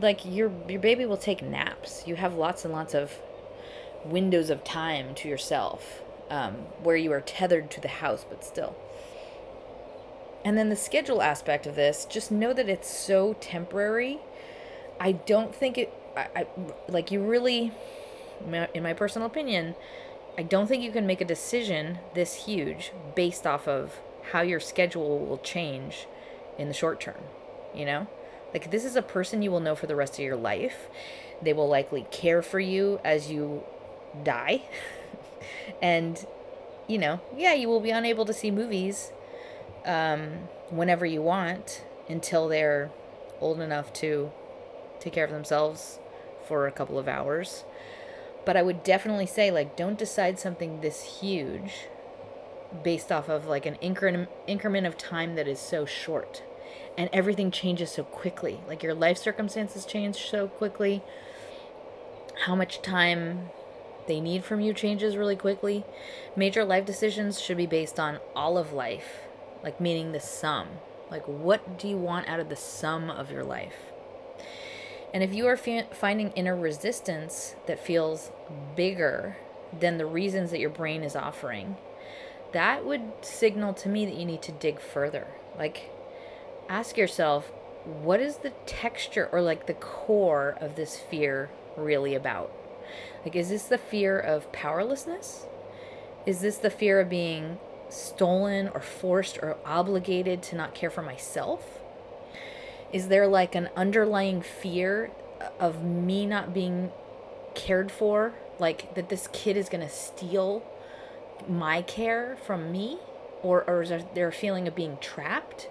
Like, 0.00 0.24
your, 0.24 0.50
your 0.68 0.80
baby 0.80 1.04
will 1.04 1.16
take 1.16 1.42
naps. 1.42 2.04
You 2.06 2.16
have 2.16 2.34
lots 2.34 2.64
and 2.64 2.72
lots 2.72 2.94
of 2.94 3.12
windows 4.04 4.50
of 4.50 4.64
time 4.64 5.14
to 5.16 5.28
yourself 5.28 6.02
um, 6.30 6.54
where 6.82 6.96
you 6.96 7.12
are 7.12 7.20
tethered 7.20 7.70
to 7.72 7.80
the 7.80 7.88
house, 7.88 8.24
but 8.28 8.42
still. 8.42 8.74
And 10.44 10.56
then 10.56 10.70
the 10.70 10.76
schedule 10.76 11.22
aspect 11.22 11.66
of 11.66 11.76
this, 11.76 12.06
just 12.06 12.32
know 12.32 12.52
that 12.52 12.68
it's 12.68 12.90
so 12.90 13.34
temporary. 13.34 14.18
I 14.98 15.12
don't 15.12 15.54
think 15.54 15.78
it, 15.78 15.92
I, 16.16 16.28
I, 16.34 16.46
like, 16.88 17.10
you 17.10 17.20
really, 17.20 17.70
in 18.74 18.82
my 18.82 18.94
personal 18.94 19.26
opinion, 19.26 19.74
I 20.36 20.42
don't 20.42 20.66
think 20.66 20.82
you 20.82 20.90
can 20.90 21.06
make 21.06 21.20
a 21.20 21.26
decision 21.26 21.98
this 22.14 22.46
huge 22.46 22.92
based 23.14 23.46
off 23.46 23.68
of 23.68 24.00
how 24.32 24.40
your 24.40 24.60
schedule 24.60 25.18
will 25.18 25.38
change 25.38 26.06
in 26.62 26.68
the 26.68 26.74
short 26.74 27.00
term, 27.00 27.20
you 27.74 27.84
know? 27.84 28.06
Like, 28.52 28.70
this 28.70 28.84
is 28.84 28.96
a 28.96 29.02
person 29.02 29.42
you 29.42 29.50
will 29.50 29.60
know 29.60 29.74
for 29.74 29.86
the 29.86 29.96
rest 29.96 30.14
of 30.14 30.20
your 30.20 30.36
life. 30.36 30.88
They 31.42 31.52
will 31.52 31.68
likely 31.68 32.06
care 32.10 32.42
for 32.42 32.60
you 32.60 33.00
as 33.04 33.30
you 33.30 33.64
die. 34.22 34.62
and, 35.82 36.24
you 36.86 36.98
know, 36.98 37.20
yeah, 37.36 37.54
you 37.54 37.68
will 37.68 37.80
be 37.80 37.90
unable 37.90 38.24
to 38.26 38.32
see 38.32 38.50
movies 38.50 39.10
um, 39.84 40.48
whenever 40.70 41.04
you 41.04 41.22
want 41.22 41.84
until 42.08 42.48
they're 42.48 42.90
old 43.40 43.60
enough 43.60 43.92
to 43.94 44.30
take 45.00 45.14
care 45.14 45.24
of 45.24 45.30
themselves 45.30 45.98
for 46.46 46.66
a 46.66 46.72
couple 46.72 46.98
of 46.98 47.08
hours. 47.08 47.64
But 48.44 48.56
I 48.56 48.62
would 48.62 48.84
definitely 48.84 49.26
say, 49.26 49.50
like, 49.50 49.76
don't 49.76 49.98
decide 49.98 50.38
something 50.38 50.80
this 50.80 51.20
huge 51.20 51.86
based 52.82 53.12
off 53.12 53.28
of 53.28 53.46
like 53.46 53.66
an 53.66 53.74
increment 53.76 54.30
increment 54.46 54.86
of 54.86 54.96
time 54.96 55.34
that 55.34 55.46
is 55.46 55.60
so 55.60 55.84
short 55.84 56.42
and 56.96 57.08
everything 57.12 57.50
changes 57.50 57.90
so 57.90 58.04
quickly 58.04 58.60
like 58.68 58.82
your 58.82 58.94
life 58.94 59.16
circumstances 59.16 59.86
change 59.86 60.16
so 60.16 60.48
quickly 60.48 61.02
how 62.44 62.54
much 62.54 62.82
time 62.82 63.50
they 64.06 64.20
need 64.20 64.44
from 64.44 64.60
you 64.60 64.72
changes 64.72 65.16
really 65.16 65.36
quickly. 65.36 65.84
Major 66.34 66.64
life 66.64 66.84
decisions 66.84 67.40
should 67.40 67.56
be 67.56 67.66
based 67.66 68.00
on 68.00 68.18
all 68.34 68.58
of 68.58 68.72
life, 68.72 69.20
like 69.62 69.80
meaning 69.80 70.12
the 70.12 70.20
sum. 70.20 70.68
Like, 71.10 71.26
what 71.26 71.78
do 71.78 71.88
you 71.88 71.96
want 71.96 72.28
out 72.28 72.40
of 72.40 72.48
the 72.48 72.56
sum 72.56 73.10
of 73.10 73.30
your 73.30 73.44
life? 73.44 73.92
And 75.14 75.22
if 75.22 75.34
you 75.34 75.46
are 75.46 75.56
finding 75.56 76.32
inner 76.32 76.56
resistance 76.56 77.54
that 77.66 77.78
feels 77.78 78.32
bigger 78.74 79.36
than 79.78 79.98
the 79.98 80.06
reasons 80.06 80.50
that 80.50 80.60
your 80.60 80.70
brain 80.70 81.02
is 81.02 81.14
offering, 81.14 81.76
that 82.52 82.84
would 82.84 83.02
signal 83.20 83.74
to 83.74 83.88
me 83.88 84.06
that 84.06 84.16
you 84.16 84.24
need 84.24 84.42
to 84.42 84.52
dig 84.52 84.80
further. 84.80 85.28
Like, 85.56 85.90
ask 86.68 86.96
yourself, 86.96 87.50
what 87.84 88.20
is 88.20 88.38
the 88.38 88.50
texture 88.66 89.28
or 89.32 89.42
like 89.42 89.66
the 89.66 89.74
core 89.74 90.56
of 90.60 90.76
this 90.76 90.98
fear 90.98 91.50
really 91.76 92.14
about? 92.14 92.52
Like, 93.24 93.36
is 93.36 93.48
this 93.48 93.64
the 93.64 93.78
fear 93.78 94.18
of 94.18 94.52
powerlessness? 94.52 95.46
Is 96.26 96.40
this 96.40 96.58
the 96.58 96.70
fear 96.70 97.00
of 97.00 97.08
being 97.08 97.58
stolen 97.88 98.68
or 98.68 98.80
forced 98.80 99.38
or 99.38 99.56
obligated 99.64 100.42
to 100.44 100.56
not 100.56 100.74
care 100.74 100.90
for 100.90 101.02
myself? 101.02 101.80
Is 102.92 103.08
there 103.08 103.26
like 103.26 103.54
an 103.54 103.68
underlying 103.76 104.42
fear 104.42 105.10
of 105.58 105.82
me 105.82 106.26
not 106.26 106.54
being 106.54 106.90
cared 107.54 107.90
for? 107.90 108.34
Like 108.58 108.94
that 108.94 109.08
this 109.08 109.28
kid 109.32 109.56
is 109.56 109.68
going 109.68 109.86
to 109.86 109.92
steal 109.92 110.62
my 111.48 111.82
care 111.82 112.36
from 112.46 112.70
me? 112.70 112.98
Or, 113.42 113.64
or 113.68 113.82
is 113.82 113.92
there 114.14 114.28
a 114.28 114.32
feeling 114.32 114.68
of 114.68 114.76
being 114.76 114.98
trapped? 115.00 115.68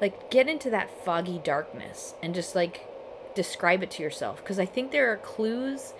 Like, 0.00 0.30
get 0.30 0.48
into 0.48 0.70
that 0.70 1.04
foggy 1.04 1.40
darkness 1.42 2.14
and 2.22 2.34
just 2.34 2.54
like 2.54 2.86
describe 3.34 3.82
it 3.82 3.90
to 3.92 4.02
yourself. 4.02 4.38
Because 4.38 4.58
I 4.58 4.66
think 4.66 4.90
there 4.90 5.12
are 5.12 5.16
clues 5.16 5.94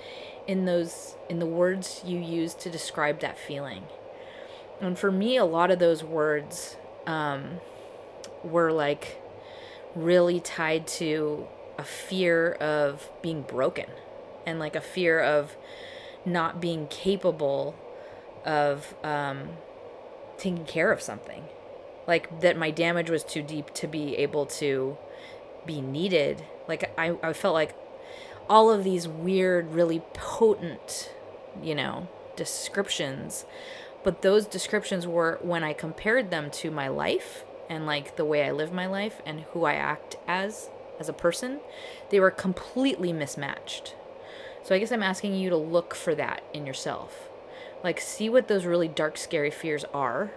in 0.46 0.64
those, 0.64 1.14
in 1.28 1.38
the 1.38 1.46
words 1.46 2.02
you 2.04 2.18
use 2.18 2.54
to 2.54 2.70
describe 2.70 3.20
that 3.20 3.38
feeling. 3.38 3.84
And 4.80 4.98
for 4.98 5.12
me, 5.12 5.36
a 5.36 5.44
lot 5.44 5.70
of 5.70 5.78
those 5.78 6.02
words 6.02 6.76
um, 7.06 7.60
were 8.42 8.72
like 8.72 9.22
really 9.94 10.40
tied 10.40 10.86
to 10.86 11.46
a 11.78 11.84
fear 11.84 12.52
of 12.52 13.08
being 13.22 13.42
broken 13.42 13.86
and 14.46 14.58
like 14.58 14.74
a 14.74 14.80
fear 14.80 15.20
of 15.20 15.56
not 16.24 16.60
being 16.60 16.86
capable 16.88 17.76
of 18.44 18.94
um, 19.04 19.50
taking 20.38 20.64
care 20.64 20.90
of 20.90 21.00
something. 21.00 21.44
Like 22.06 22.40
that 22.40 22.56
my 22.56 22.70
damage 22.70 23.10
was 23.10 23.24
too 23.24 23.42
deep 23.42 23.72
to 23.74 23.86
be 23.86 24.16
able 24.16 24.46
to 24.46 24.96
be 25.66 25.80
needed. 25.80 26.44
Like 26.68 26.92
I, 26.98 27.16
I 27.22 27.32
felt 27.32 27.54
like 27.54 27.74
all 28.48 28.70
of 28.70 28.84
these 28.84 29.06
weird, 29.06 29.72
really 29.72 30.02
potent, 30.14 31.10
you 31.62 31.74
know, 31.74 32.08
descriptions. 32.36 33.44
But 34.04 34.22
those 34.22 34.46
descriptions 34.46 35.06
were 35.06 35.38
when 35.42 35.62
I 35.62 35.72
compared 35.72 36.30
them 36.30 36.50
to 36.52 36.70
my 36.70 36.88
life 36.88 37.44
and 37.70 37.86
like 37.86 38.16
the 38.16 38.24
way 38.24 38.44
I 38.44 38.50
live 38.50 38.72
my 38.72 38.86
life 38.86 39.22
and 39.24 39.40
who 39.52 39.64
I 39.64 39.74
act 39.74 40.16
as 40.26 40.70
as 40.98 41.08
a 41.08 41.12
person, 41.12 41.60
they 42.10 42.20
were 42.20 42.30
completely 42.30 43.12
mismatched. 43.12 43.94
So 44.62 44.74
I 44.74 44.78
guess 44.78 44.92
I'm 44.92 45.02
asking 45.02 45.34
you 45.34 45.50
to 45.50 45.56
look 45.56 45.94
for 45.94 46.14
that 46.14 46.42
in 46.52 46.66
yourself. 46.66 47.28
Like 47.82 48.00
see 48.00 48.28
what 48.28 48.48
those 48.48 48.64
really 48.64 48.88
dark 48.88 49.16
scary 49.16 49.50
fears 49.50 49.84
are 49.94 50.32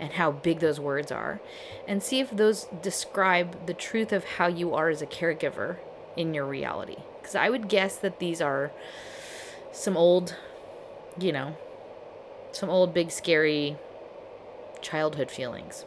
and 0.00 0.14
how 0.14 0.32
big 0.32 0.58
those 0.58 0.80
words 0.80 1.12
are 1.12 1.40
and 1.86 2.02
see 2.02 2.18
if 2.18 2.30
those 2.30 2.66
describe 2.82 3.66
the 3.66 3.74
truth 3.74 4.12
of 4.12 4.24
how 4.24 4.48
you 4.48 4.74
are 4.74 4.88
as 4.88 5.02
a 5.02 5.06
caregiver 5.06 5.76
in 6.16 6.34
your 6.34 6.46
reality. 6.46 6.96
Cuz 7.22 7.34
I 7.34 7.50
would 7.50 7.68
guess 7.68 7.96
that 7.96 8.18
these 8.18 8.40
are 8.40 8.72
some 9.72 9.96
old, 9.96 10.34
you 11.18 11.30
know, 11.30 11.56
some 12.50 12.70
old 12.70 12.92
big 12.92 13.10
scary 13.10 13.76
childhood 14.80 15.30
feelings. 15.30 15.84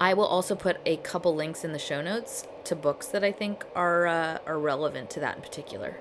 I 0.00 0.14
will 0.14 0.26
also 0.26 0.54
put 0.54 0.78
a 0.86 0.96
couple 0.98 1.34
links 1.34 1.64
in 1.64 1.72
the 1.72 1.78
show 1.78 2.00
notes 2.00 2.46
to 2.64 2.76
books 2.76 3.06
that 3.08 3.24
I 3.24 3.32
think 3.32 3.64
are 3.74 4.06
uh, 4.06 4.38
are 4.46 4.58
relevant 4.58 5.10
to 5.10 5.20
that 5.20 5.36
in 5.36 5.42
particular. 5.42 5.98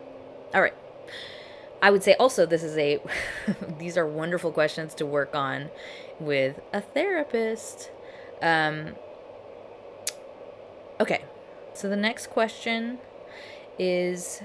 All 0.53 0.61
right. 0.61 0.75
I 1.81 1.91
would 1.91 2.03
say 2.03 2.13
also 2.15 2.45
this 2.45 2.63
is 2.63 2.77
a 2.77 2.99
these 3.77 3.97
are 3.97 4.05
wonderful 4.05 4.51
questions 4.51 4.93
to 4.95 5.05
work 5.05 5.35
on 5.35 5.69
with 6.19 6.59
a 6.73 6.81
therapist. 6.81 7.91
Um, 8.41 8.95
okay. 10.99 11.23
So 11.73 11.89
the 11.89 11.95
next 11.95 12.27
question 12.27 12.99
is 13.77 14.41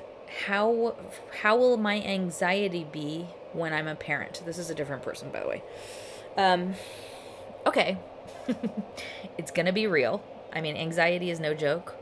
how 0.47 0.97
how 1.43 1.57
will 1.57 1.77
my 1.77 2.01
anxiety 2.03 2.87
be 2.91 3.27
when 3.53 3.73
I'm 3.73 3.89
a 3.89 3.95
parent? 3.95 4.43
This 4.45 4.59
is 4.59 4.71
a 4.71 4.75
different 4.75 5.03
person 5.03 5.31
by 5.31 5.41
the 5.41 5.49
way. 5.49 5.63
Um, 6.37 6.75
okay. 7.67 7.99
it's 9.39 9.51
to 9.67 9.73
be 9.73 9.87
real. 9.87 10.23
I 10.53 10.61
mean, 10.61 10.77
anxiety 10.77 11.31
is 11.31 11.41
no 11.41 11.55
joke 11.55 11.97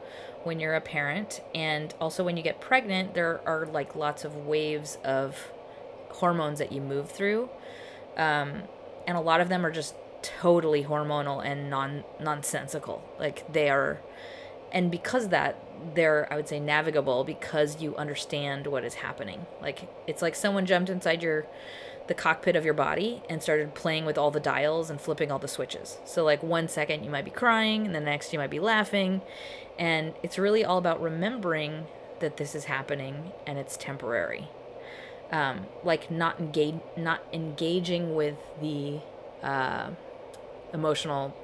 when 0.44 0.60
you're 0.60 0.74
a 0.74 0.80
parent. 0.80 1.40
And 1.54 1.94
also, 2.00 2.24
when 2.24 2.36
you 2.36 2.42
get 2.42 2.60
pregnant, 2.60 3.14
there 3.14 3.40
are 3.46 3.66
like 3.66 3.94
lots 3.94 4.24
of 4.24 4.36
waves 4.36 4.98
of 5.04 5.50
hormones 6.10 6.58
that 6.58 6.72
you 6.72 6.80
move 6.80 7.10
through. 7.10 7.48
Um, 8.16 8.62
and 9.06 9.16
a 9.16 9.20
lot 9.20 9.40
of 9.40 9.48
them 9.48 9.64
are 9.64 9.70
just 9.70 9.94
totally 10.22 10.84
hormonal 10.84 11.44
and 11.44 11.68
non 11.68 12.04
nonsensical. 12.20 13.02
Like 13.18 13.50
they 13.52 13.68
are, 13.70 14.00
and 14.70 14.90
because 14.90 15.28
that, 15.28 15.56
they're 15.94 16.32
I 16.32 16.36
would 16.36 16.48
say 16.48 16.60
navigable 16.60 17.24
because 17.24 17.80
you 17.82 17.96
understand 17.96 18.66
what 18.66 18.84
is 18.84 18.94
happening. 18.94 19.46
Like 19.60 19.88
it's 20.06 20.22
like 20.22 20.34
someone 20.34 20.66
jumped 20.66 20.90
inside 20.90 21.22
your 21.22 21.46
the 22.08 22.14
cockpit 22.14 22.56
of 22.56 22.64
your 22.64 22.74
body 22.74 23.22
and 23.28 23.42
started 23.42 23.74
playing 23.74 24.04
with 24.04 24.18
all 24.18 24.30
the 24.30 24.40
dials 24.40 24.90
and 24.90 25.00
flipping 25.00 25.30
all 25.30 25.38
the 25.38 25.48
switches. 25.48 25.98
So, 26.04 26.24
like, 26.24 26.42
one 26.42 26.68
second 26.68 27.04
you 27.04 27.10
might 27.10 27.24
be 27.24 27.30
crying, 27.30 27.86
and 27.86 27.94
the 27.94 28.00
next 28.00 28.32
you 28.32 28.38
might 28.38 28.50
be 28.50 28.60
laughing. 28.60 29.22
And 29.78 30.14
it's 30.22 30.38
really 30.38 30.64
all 30.64 30.78
about 30.78 31.00
remembering 31.00 31.86
that 32.20 32.36
this 32.36 32.54
is 32.54 32.64
happening 32.64 33.32
and 33.46 33.58
it's 33.58 33.76
temporary. 33.76 34.48
Um, 35.32 35.66
like, 35.82 36.10
not, 36.10 36.38
engage, 36.38 36.80
not 36.94 37.22
engaging 37.32 38.14
with 38.14 38.36
the 38.60 39.00
uh, 39.42 39.88
emotional 40.74 41.34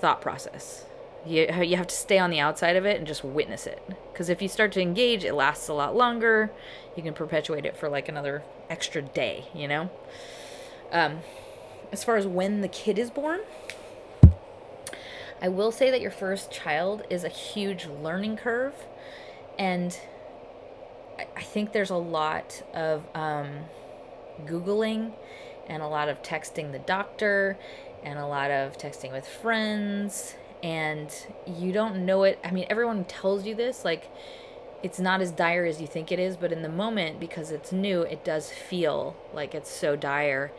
thought 0.00 0.20
process. 0.20 0.84
You, 1.26 1.48
you 1.62 1.76
have 1.76 1.88
to 1.88 1.94
stay 1.94 2.18
on 2.18 2.30
the 2.30 2.40
outside 2.40 2.76
of 2.76 2.86
it 2.86 2.98
and 2.98 3.06
just 3.06 3.24
witness 3.24 3.66
it. 3.66 3.82
Because 4.12 4.28
if 4.28 4.40
you 4.40 4.48
start 4.48 4.72
to 4.72 4.80
engage, 4.80 5.24
it 5.24 5.34
lasts 5.34 5.68
a 5.68 5.74
lot 5.74 5.96
longer. 5.96 6.52
You 6.96 7.02
can 7.02 7.14
perpetuate 7.14 7.64
it 7.64 7.76
for 7.76 7.88
like 7.88 8.08
another 8.08 8.42
extra 8.70 9.02
day, 9.02 9.46
you 9.54 9.66
know? 9.66 9.90
Um, 10.92 11.18
as 11.90 12.04
far 12.04 12.16
as 12.16 12.26
when 12.26 12.60
the 12.60 12.68
kid 12.68 12.98
is 12.98 13.10
born, 13.10 13.40
I 15.40 15.48
will 15.48 15.72
say 15.72 15.90
that 15.90 16.00
your 16.00 16.10
first 16.12 16.52
child 16.52 17.02
is 17.10 17.24
a 17.24 17.28
huge 17.28 17.86
learning 17.86 18.36
curve. 18.36 18.74
And 19.58 19.98
I 21.18 21.42
think 21.42 21.72
there's 21.72 21.90
a 21.90 21.96
lot 21.96 22.62
of 22.74 23.04
um, 23.14 23.50
Googling 24.44 25.12
and 25.68 25.82
a 25.82 25.88
lot 25.88 26.08
of 26.08 26.22
texting 26.22 26.72
the 26.72 26.78
doctor 26.78 27.58
and 28.02 28.18
a 28.18 28.26
lot 28.26 28.50
of 28.50 28.76
texting 28.78 29.12
with 29.12 29.26
friends 29.26 30.34
and 30.62 31.12
you 31.46 31.72
don't 31.72 32.04
know 32.06 32.22
it. 32.22 32.38
I 32.44 32.50
mean, 32.50 32.66
everyone 32.70 33.04
tells 33.04 33.44
you 33.46 33.54
this, 33.54 33.84
like, 33.84 34.08
it's 34.82 34.98
not 34.98 35.20
as 35.20 35.30
dire 35.30 35.64
as 35.64 35.80
you 35.80 35.86
think 35.86 36.10
it 36.10 36.18
is, 36.18 36.36
but 36.36 36.52
in 36.52 36.62
the 36.62 36.68
moment, 36.68 37.20
because 37.20 37.50
it's 37.50 37.72
new, 37.72 38.02
it 38.02 38.24
does 38.24 38.50
feel 38.50 39.16
like 39.32 39.54
it's 39.54 39.70
so 39.70 39.96
dire 39.96 40.52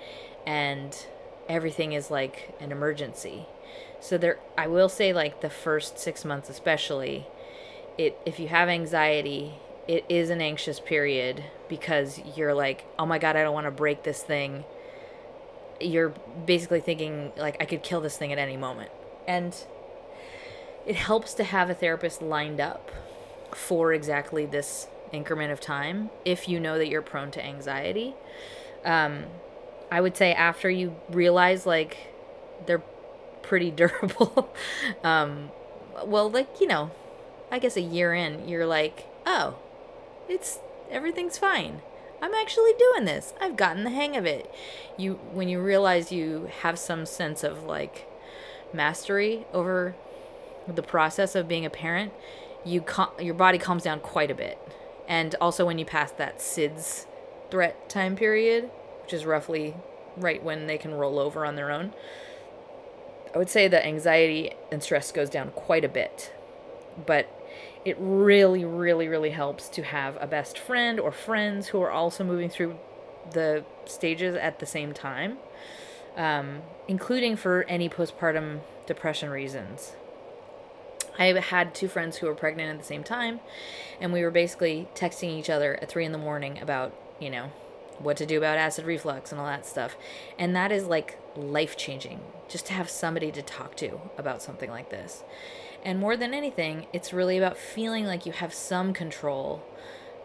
and 0.45 1.05
everything 1.49 1.93
is 1.93 2.09
like 2.09 2.53
an 2.59 2.71
emergency. 2.71 3.45
So 3.99 4.17
there 4.17 4.39
I 4.57 4.67
will 4.67 4.89
say 4.89 5.13
like 5.13 5.41
the 5.41 5.49
first 5.49 5.99
6 5.99 6.25
months 6.25 6.49
especially, 6.49 7.27
it 7.97 8.17
if 8.25 8.39
you 8.39 8.47
have 8.47 8.69
anxiety, 8.69 9.55
it 9.87 10.05
is 10.09 10.29
an 10.29 10.41
anxious 10.41 10.79
period 10.79 11.43
because 11.67 12.19
you're 12.35 12.53
like, 12.53 12.85
"Oh 12.97 13.05
my 13.05 13.19
god, 13.19 13.35
I 13.35 13.43
don't 13.43 13.53
want 13.53 13.67
to 13.67 13.71
break 13.71 14.03
this 14.03 14.21
thing." 14.21 14.63
You're 15.79 16.13
basically 16.45 16.79
thinking 16.79 17.31
like 17.37 17.57
I 17.61 17.65
could 17.65 17.83
kill 17.83 18.01
this 18.01 18.17
thing 18.17 18.31
at 18.31 18.37
any 18.37 18.57
moment. 18.57 18.91
And 19.27 19.55
it 20.85 20.95
helps 20.95 21.33
to 21.35 21.43
have 21.43 21.69
a 21.69 21.73
therapist 21.73 22.21
lined 22.21 22.59
up 22.59 22.91
for 23.51 23.93
exactly 23.93 24.45
this 24.45 24.87
increment 25.11 25.51
of 25.51 25.61
time 25.61 26.09
if 26.25 26.49
you 26.49 26.59
know 26.59 26.77
that 26.77 26.87
you're 26.87 27.01
prone 27.01 27.31
to 27.31 27.45
anxiety. 27.45 28.15
Um, 28.83 29.25
I 29.91 30.01
would 30.01 30.17
say 30.17 30.33
after 30.33 30.69
you 30.69 30.95
realize 31.09 31.65
like 31.65 31.97
they're 32.65 32.83
pretty 33.41 33.71
durable, 33.79 34.53
um, 35.03 35.51
well, 36.05 36.29
like, 36.29 36.59
you 36.59 36.67
know, 36.67 36.91
I 37.51 37.59
guess 37.59 37.77
a 37.77 37.81
year 37.81 38.13
in, 38.13 38.47
you're 38.47 38.65
like, 38.65 39.05
oh, 39.25 39.57
it's 40.33 40.59
everything's 40.89 41.37
fine. 41.37 41.81
I'm 42.21 42.33
actually 42.33 42.73
doing 42.79 43.05
this. 43.05 43.33
I've 43.39 43.55
gotten 43.55 43.83
the 43.83 43.89
hang 43.89 44.17
of 44.17 44.25
it. 44.25 44.53
You 44.97 45.15
when 45.31 45.47
you 45.47 45.61
realize 45.61 46.11
you 46.11 46.49
have 46.61 46.79
some 46.79 47.05
sense 47.05 47.43
of 47.43 47.63
like 47.63 48.07
mastery 48.73 49.45
over 49.53 49.95
the 50.67 50.81
process 50.81 51.35
of 51.35 51.47
being 51.47 51.65
a 51.65 51.69
parent, 51.69 52.11
you 52.65 52.81
cal- 52.81 53.13
your 53.21 53.35
body 53.35 53.57
calms 53.57 53.83
down 53.83 53.99
quite 53.99 54.31
a 54.31 54.35
bit. 54.35 54.57
And 55.07 55.35
also 55.39 55.65
when 55.65 55.77
you 55.77 55.85
pass 55.85 56.11
that 56.11 56.39
SIDS 56.39 57.05
threat 57.51 57.89
time 57.89 58.15
period, 58.15 58.71
which 59.03 59.13
is 59.13 59.25
roughly 59.25 59.75
right 60.15 60.41
when 60.41 60.65
they 60.67 60.77
can 60.77 60.93
roll 60.93 61.19
over 61.19 61.45
on 61.45 61.55
their 61.55 61.69
own, 61.69 61.93
I 63.35 63.37
would 63.37 63.49
say 63.49 63.67
the 63.67 63.85
anxiety 63.85 64.53
and 64.71 64.81
stress 64.81 65.11
goes 65.11 65.29
down 65.29 65.51
quite 65.51 65.83
a 65.83 65.89
bit. 65.89 66.31
But 67.05 67.27
it 67.85 67.97
really, 67.99 68.63
really, 68.63 69.07
really 69.07 69.31
helps 69.31 69.67
to 69.69 69.83
have 69.83 70.17
a 70.21 70.27
best 70.27 70.57
friend 70.57 70.99
or 70.99 71.11
friends 71.11 71.67
who 71.67 71.81
are 71.81 71.91
also 71.91 72.23
moving 72.23 72.49
through 72.49 72.77
the 73.31 73.65
stages 73.85 74.35
at 74.35 74.59
the 74.59 74.65
same 74.65 74.93
time, 74.93 75.37
um, 76.15 76.61
including 76.87 77.35
for 77.35 77.63
any 77.63 77.89
postpartum 77.89 78.61
depression 78.85 79.29
reasons. 79.29 79.93
I 81.17 81.25
had 81.25 81.75
two 81.75 81.87
friends 81.87 82.17
who 82.17 82.27
were 82.27 82.35
pregnant 82.35 82.71
at 82.71 82.79
the 82.79 82.85
same 82.85 83.03
time, 83.03 83.39
and 83.99 84.11
we 84.11 84.23
were 84.23 84.31
basically 84.31 84.87
texting 84.95 85.37
each 85.37 85.49
other 85.49 85.77
at 85.81 85.89
three 85.89 86.05
in 86.05 86.11
the 86.11 86.17
morning 86.17 86.59
about, 86.59 86.95
you 87.19 87.29
know, 87.29 87.51
what 87.99 88.17
to 88.17 88.25
do 88.25 88.37
about 88.37 88.57
acid 88.57 88.85
reflux 88.85 89.31
and 89.31 89.39
all 89.39 89.45
that 89.45 89.65
stuff. 89.65 89.95
And 90.39 90.55
that 90.55 90.71
is 90.71 90.85
like 90.85 91.19
life 91.35 91.77
changing 91.77 92.19
just 92.49 92.65
to 92.67 92.73
have 92.73 92.89
somebody 92.89 93.31
to 93.31 93.41
talk 93.41 93.75
to 93.77 94.01
about 94.17 94.41
something 94.41 94.69
like 94.69 94.89
this. 94.89 95.23
And 95.83 95.99
more 95.99 96.15
than 96.15 96.33
anything, 96.33 96.87
it's 96.93 97.11
really 97.11 97.37
about 97.37 97.57
feeling 97.57 98.05
like 98.05 98.25
you 98.25 98.31
have 98.31 98.53
some 98.53 98.93
control 98.93 99.61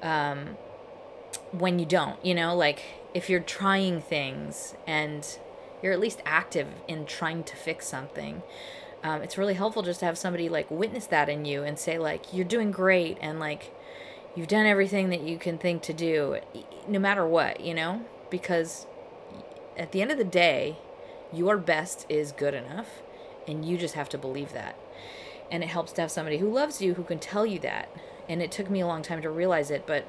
um, 0.02 0.56
when 1.50 1.78
you 1.78 1.86
don't, 1.86 2.24
you 2.24 2.34
know, 2.34 2.54
like 2.54 2.82
if 3.12 3.28
you're 3.28 3.40
trying 3.40 4.00
things 4.00 4.74
and 4.86 5.38
you're 5.82 5.92
at 5.92 6.00
least 6.00 6.22
active 6.24 6.68
in 6.86 7.06
trying 7.06 7.44
to 7.44 7.56
fix 7.56 7.86
something. 7.86 8.42
Um, 9.02 9.22
it's 9.22 9.38
really 9.38 9.54
helpful 9.54 9.82
just 9.82 10.00
to 10.00 10.06
have 10.06 10.18
somebody 10.18 10.48
like 10.48 10.70
witness 10.70 11.06
that 11.06 11.28
in 11.28 11.44
you 11.44 11.62
and 11.62 11.78
say 11.78 11.98
like 11.98 12.32
you're 12.32 12.44
doing 12.44 12.70
great 12.70 13.16
and 13.20 13.38
like 13.38 13.72
you've 14.34 14.48
done 14.48 14.66
everything 14.66 15.10
that 15.10 15.22
you 15.22 15.38
can 15.38 15.56
think 15.56 15.82
to 15.82 15.92
do 15.92 16.38
no 16.88 16.98
matter 16.98 17.26
what 17.26 17.60
you 17.60 17.74
know 17.74 18.04
because 18.28 18.86
at 19.76 19.92
the 19.92 20.02
end 20.02 20.10
of 20.10 20.18
the 20.18 20.24
day 20.24 20.76
your 21.32 21.56
best 21.56 22.06
is 22.08 22.32
good 22.32 22.54
enough 22.54 23.02
and 23.46 23.64
you 23.64 23.78
just 23.78 23.94
have 23.94 24.08
to 24.08 24.18
believe 24.18 24.52
that 24.52 24.76
and 25.50 25.62
it 25.62 25.68
helps 25.68 25.92
to 25.92 26.00
have 26.00 26.10
somebody 26.10 26.38
who 26.38 26.52
loves 26.52 26.80
you 26.82 26.94
who 26.94 27.04
can 27.04 27.18
tell 27.18 27.46
you 27.46 27.58
that. 27.60 27.88
And 28.28 28.42
it 28.42 28.52
took 28.52 28.68
me 28.68 28.80
a 28.80 28.86
long 28.86 29.02
time 29.02 29.22
to 29.22 29.30
realize 29.30 29.70
it 29.70 29.86
but 29.86 30.06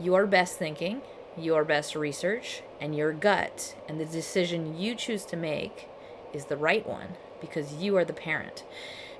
your 0.00 0.26
best 0.26 0.58
thinking 0.58 1.02
your 1.36 1.64
best 1.64 1.94
research 1.94 2.62
and 2.80 2.94
your 2.94 3.12
gut 3.12 3.74
and 3.88 3.98
the 3.98 4.04
decision 4.04 4.78
you 4.78 4.94
choose 4.94 5.24
to 5.26 5.36
make 5.36 5.88
is 6.32 6.46
the 6.46 6.56
right 6.56 6.86
one 6.86 7.08
because 7.40 7.74
you 7.74 7.96
are 7.96 8.04
the 8.04 8.12
parent. 8.12 8.64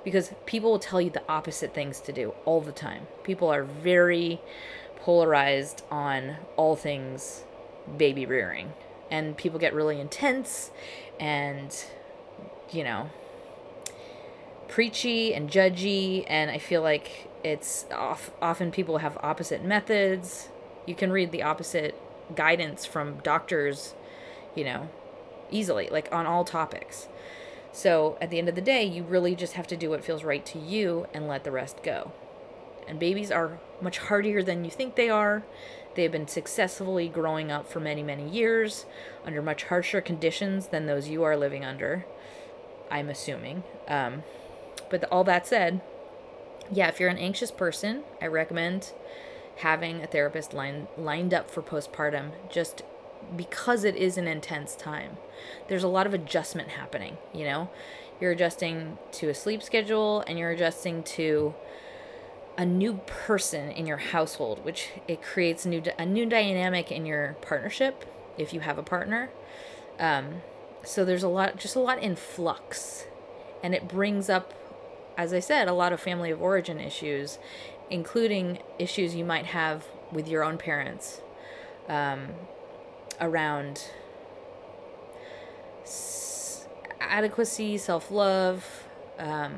Because 0.04 0.32
people 0.46 0.70
will 0.70 0.78
tell 0.78 1.00
you 1.00 1.10
the 1.10 1.22
opposite 1.28 1.74
things 1.74 2.00
to 2.00 2.12
do 2.12 2.34
all 2.44 2.60
the 2.60 2.72
time. 2.72 3.06
People 3.22 3.48
are 3.48 3.62
very 3.62 4.40
polarized 4.96 5.82
on 5.90 6.36
all 6.56 6.76
things 6.76 7.44
baby 7.96 8.26
rearing. 8.26 8.72
And 9.10 9.36
people 9.36 9.58
get 9.58 9.74
really 9.74 10.00
intense 10.00 10.70
and 11.20 11.74
you 12.70 12.82
know 12.82 13.10
preachy 14.72 15.34
and 15.34 15.50
judgy 15.50 16.24
and 16.28 16.50
i 16.50 16.56
feel 16.56 16.80
like 16.80 17.30
it's 17.44 17.86
off, 17.92 18.30
often 18.40 18.70
people 18.70 18.98
have 18.98 19.18
opposite 19.22 19.64
methods. 19.64 20.48
You 20.86 20.94
can 20.94 21.12
read 21.12 21.32
the 21.32 21.42
opposite 21.42 21.94
guidance 22.34 22.86
from 22.86 23.18
doctors 23.18 23.94
you 24.54 24.64
know 24.64 24.88
easily 25.50 25.88
like 25.90 26.08
on 26.12 26.26
all 26.26 26.44
topics. 26.44 27.08
So 27.72 28.16
at 28.20 28.30
the 28.30 28.38
end 28.38 28.48
of 28.48 28.54
the 28.54 28.62
day 28.62 28.84
you 28.84 29.02
really 29.02 29.34
just 29.34 29.54
have 29.54 29.66
to 29.68 29.76
do 29.76 29.90
what 29.90 30.04
feels 30.04 30.24
right 30.24 30.44
to 30.46 30.58
you 30.58 31.06
and 31.12 31.28
let 31.28 31.44
the 31.44 31.50
rest 31.50 31.82
go. 31.82 32.12
And 32.88 32.98
babies 32.98 33.30
are 33.30 33.58
much 33.80 33.98
hardier 33.98 34.42
than 34.42 34.64
you 34.64 34.70
think 34.70 34.94
they 34.96 35.10
are. 35.10 35.42
They 35.94 36.04
have 36.04 36.12
been 36.12 36.28
successfully 36.28 37.08
growing 37.08 37.52
up 37.52 37.70
for 37.70 37.80
many, 37.80 38.02
many 38.02 38.28
years 38.28 38.86
under 39.26 39.42
much 39.42 39.64
harsher 39.64 40.00
conditions 40.00 40.68
than 40.68 40.86
those 40.86 41.08
you 41.08 41.22
are 41.22 41.36
living 41.36 41.64
under, 41.64 42.06
I'm 42.90 43.10
assuming. 43.10 43.62
Um, 43.88 44.22
but 44.92 45.02
all 45.10 45.24
that 45.24 45.46
said, 45.46 45.80
yeah, 46.70 46.86
if 46.88 47.00
you're 47.00 47.08
an 47.08 47.18
anxious 47.18 47.50
person, 47.50 48.04
I 48.20 48.26
recommend 48.26 48.92
having 49.56 50.02
a 50.02 50.06
therapist 50.06 50.54
line, 50.54 50.86
lined 50.96 51.34
up 51.34 51.50
for 51.50 51.62
postpartum 51.62 52.30
just 52.50 52.82
because 53.36 53.84
it 53.84 53.96
is 53.96 54.16
an 54.16 54.28
intense 54.28 54.76
time. 54.76 55.16
There's 55.68 55.82
a 55.82 55.88
lot 55.88 56.06
of 56.06 56.14
adjustment 56.14 56.68
happening, 56.70 57.16
you 57.32 57.44
know? 57.44 57.70
You're 58.20 58.32
adjusting 58.32 58.98
to 59.12 59.28
a 59.28 59.34
sleep 59.34 59.62
schedule 59.62 60.22
and 60.26 60.38
you're 60.38 60.50
adjusting 60.50 61.02
to 61.04 61.54
a 62.56 62.64
new 62.66 63.00
person 63.06 63.70
in 63.70 63.86
your 63.86 63.96
household, 63.96 64.64
which 64.64 64.90
it 65.08 65.22
creates 65.22 65.64
a 65.64 65.68
new 65.68 65.82
a 65.98 66.04
new 66.04 66.26
dynamic 66.26 66.92
in 66.92 67.06
your 67.06 67.36
partnership 67.40 68.04
if 68.38 68.52
you 68.52 68.60
have 68.60 68.78
a 68.78 68.82
partner. 68.82 69.30
Um, 69.98 70.42
so 70.84 71.04
there's 71.04 71.22
a 71.22 71.28
lot, 71.28 71.56
just 71.56 71.76
a 71.76 71.80
lot 71.80 71.98
in 72.02 72.14
flux, 72.14 73.06
and 73.62 73.74
it 73.74 73.88
brings 73.88 74.28
up, 74.28 74.52
as 75.16 75.32
I 75.32 75.40
said, 75.40 75.68
a 75.68 75.72
lot 75.72 75.92
of 75.92 76.00
family 76.00 76.30
of 76.30 76.40
origin 76.40 76.80
issues, 76.80 77.38
including 77.90 78.58
issues 78.78 79.14
you 79.14 79.24
might 79.24 79.46
have 79.46 79.84
with 80.10 80.28
your 80.28 80.44
own 80.44 80.58
parents 80.58 81.20
um, 81.88 82.28
around 83.20 83.88
s- 85.82 86.66
adequacy, 87.00 87.78
self 87.78 88.10
love, 88.10 88.84
um, 89.18 89.54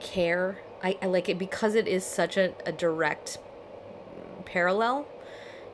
care 0.00 0.58
I, 0.82 0.96
I 1.02 1.06
like 1.06 1.28
it 1.28 1.38
because 1.38 1.74
it 1.74 1.86
is 1.86 2.04
such 2.04 2.36
a, 2.36 2.54
a 2.64 2.72
direct 2.72 3.38
parallel. 4.44 5.06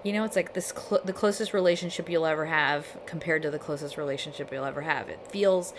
You 0.02 0.12
know, 0.12 0.24
it's 0.24 0.36
like 0.36 0.52
this 0.52 0.72
cl- 0.76 1.02
the 1.04 1.12
closest 1.12 1.52
relationship 1.52 2.08
you'll 2.08 2.26
ever 2.26 2.46
have 2.46 2.86
compared 3.06 3.42
to 3.42 3.50
the 3.50 3.58
closest 3.58 3.96
relationship 3.96 4.52
you'll 4.52 4.64
ever 4.64 4.82
have. 4.82 5.08
It 5.08 5.20
feels 5.30 5.72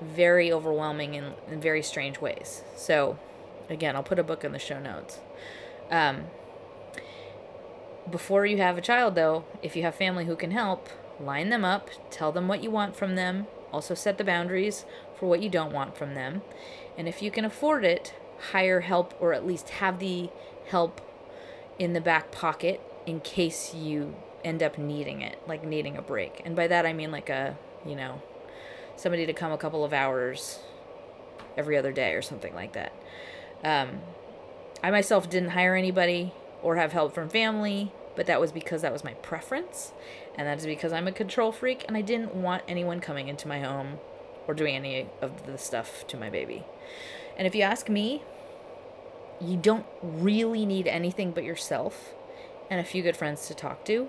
very 0.00 0.52
overwhelming 0.52 1.14
in, 1.14 1.32
in 1.50 1.60
very 1.60 1.82
strange 1.82 2.20
ways. 2.20 2.62
So, 2.76 3.18
again, 3.68 3.96
I'll 3.96 4.02
put 4.02 4.18
a 4.18 4.24
book 4.24 4.44
in 4.44 4.52
the 4.52 4.58
show 4.58 4.80
notes. 4.80 5.20
Um, 5.90 6.24
before 8.10 8.46
you 8.46 8.58
have 8.58 8.78
a 8.78 8.82
child, 8.82 9.14
though, 9.14 9.44
if 9.62 9.76
you 9.76 9.82
have 9.82 9.94
family 9.94 10.24
who 10.24 10.36
can 10.36 10.50
help, 10.50 10.88
line 11.20 11.50
them 11.50 11.64
up, 11.64 11.90
tell 12.10 12.32
them 12.32 12.48
what 12.48 12.62
you 12.62 12.70
want 12.70 12.96
from 12.96 13.16
them, 13.16 13.46
also 13.72 13.94
set 13.94 14.18
the 14.18 14.24
boundaries 14.24 14.84
for 15.18 15.28
what 15.28 15.42
you 15.42 15.50
don't 15.50 15.72
want 15.72 15.96
from 15.96 16.14
them. 16.14 16.42
And 16.96 17.08
if 17.08 17.22
you 17.22 17.30
can 17.30 17.44
afford 17.44 17.84
it, 17.84 18.14
hire 18.52 18.80
help 18.80 19.14
or 19.20 19.32
at 19.32 19.46
least 19.46 19.68
have 19.70 19.98
the 19.98 20.30
help 20.68 21.00
in 21.78 21.92
the 21.92 22.00
back 22.00 22.30
pocket 22.30 22.80
in 23.06 23.20
case 23.20 23.74
you 23.74 24.14
end 24.44 24.62
up 24.62 24.78
needing 24.78 25.20
it, 25.20 25.38
like 25.46 25.64
needing 25.64 25.96
a 25.96 26.02
break. 26.02 26.40
And 26.44 26.54
by 26.54 26.66
that 26.68 26.86
I 26.86 26.92
mean 26.92 27.10
like 27.10 27.28
a, 27.28 27.56
you 27.86 27.96
know, 27.96 28.22
somebody 28.98 29.26
to 29.26 29.32
come 29.32 29.52
a 29.52 29.58
couple 29.58 29.84
of 29.84 29.92
hours 29.92 30.58
every 31.56 31.76
other 31.76 31.92
day 31.92 32.14
or 32.14 32.22
something 32.22 32.54
like 32.54 32.72
that. 32.72 32.92
Um, 33.64 34.00
I 34.82 34.90
myself 34.90 35.30
didn't 35.30 35.50
hire 35.50 35.74
anybody 35.74 36.32
or 36.62 36.76
have 36.76 36.92
help 36.92 37.14
from 37.14 37.28
family, 37.28 37.92
but 38.16 38.26
that 38.26 38.40
was 38.40 38.52
because 38.52 38.82
that 38.82 38.92
was 38.92 39.04
my 39.04 39.14
preference. 39.14 39.92
And 40.36 40.46
that 40.46 40.58
is 40.58 40.66
because 40.66 40.92
I'm 40.92 41.06
a 41.06 41.12
control 41.12 41.52
freak 41.52 41.84
and 41.88 41.96
I 41.96 42.00
didn't 42.00 42.34
want 42.34 42.62
anyone 42.68 43.00
coming 43.00 43.28
into 43.28 43.48
my 43.48 43.60
home 43.60 43.98
or 44.46 44.54
doing 44.54 44.74
any 44.74 45.06
of 45.20 45.46
the 45.46 45.58
stuff 45.58 46.06
to 46.08 46.16
my 46.16 46.30
baby. 46.30 46.64
And 47.36 47.46
if 47.46 47.54
you 47.54 47.62
ask 47.62 47.88
me, 47.88 48.22
you 49.40 49.56
don't 49.56 49.86
really 50.02 50.66
need 50.66 50.88
anything 50.88 51.30
but 51.30 51.44
yourself 51.44 52.12
and 52.70 52.80
a 52.80 52.84
few 52.84 53.02
good 53.02 53.16
friends 53.16 53.46
to 53.48 53.54
talk 53.54 53.84
to. 53.84 54.08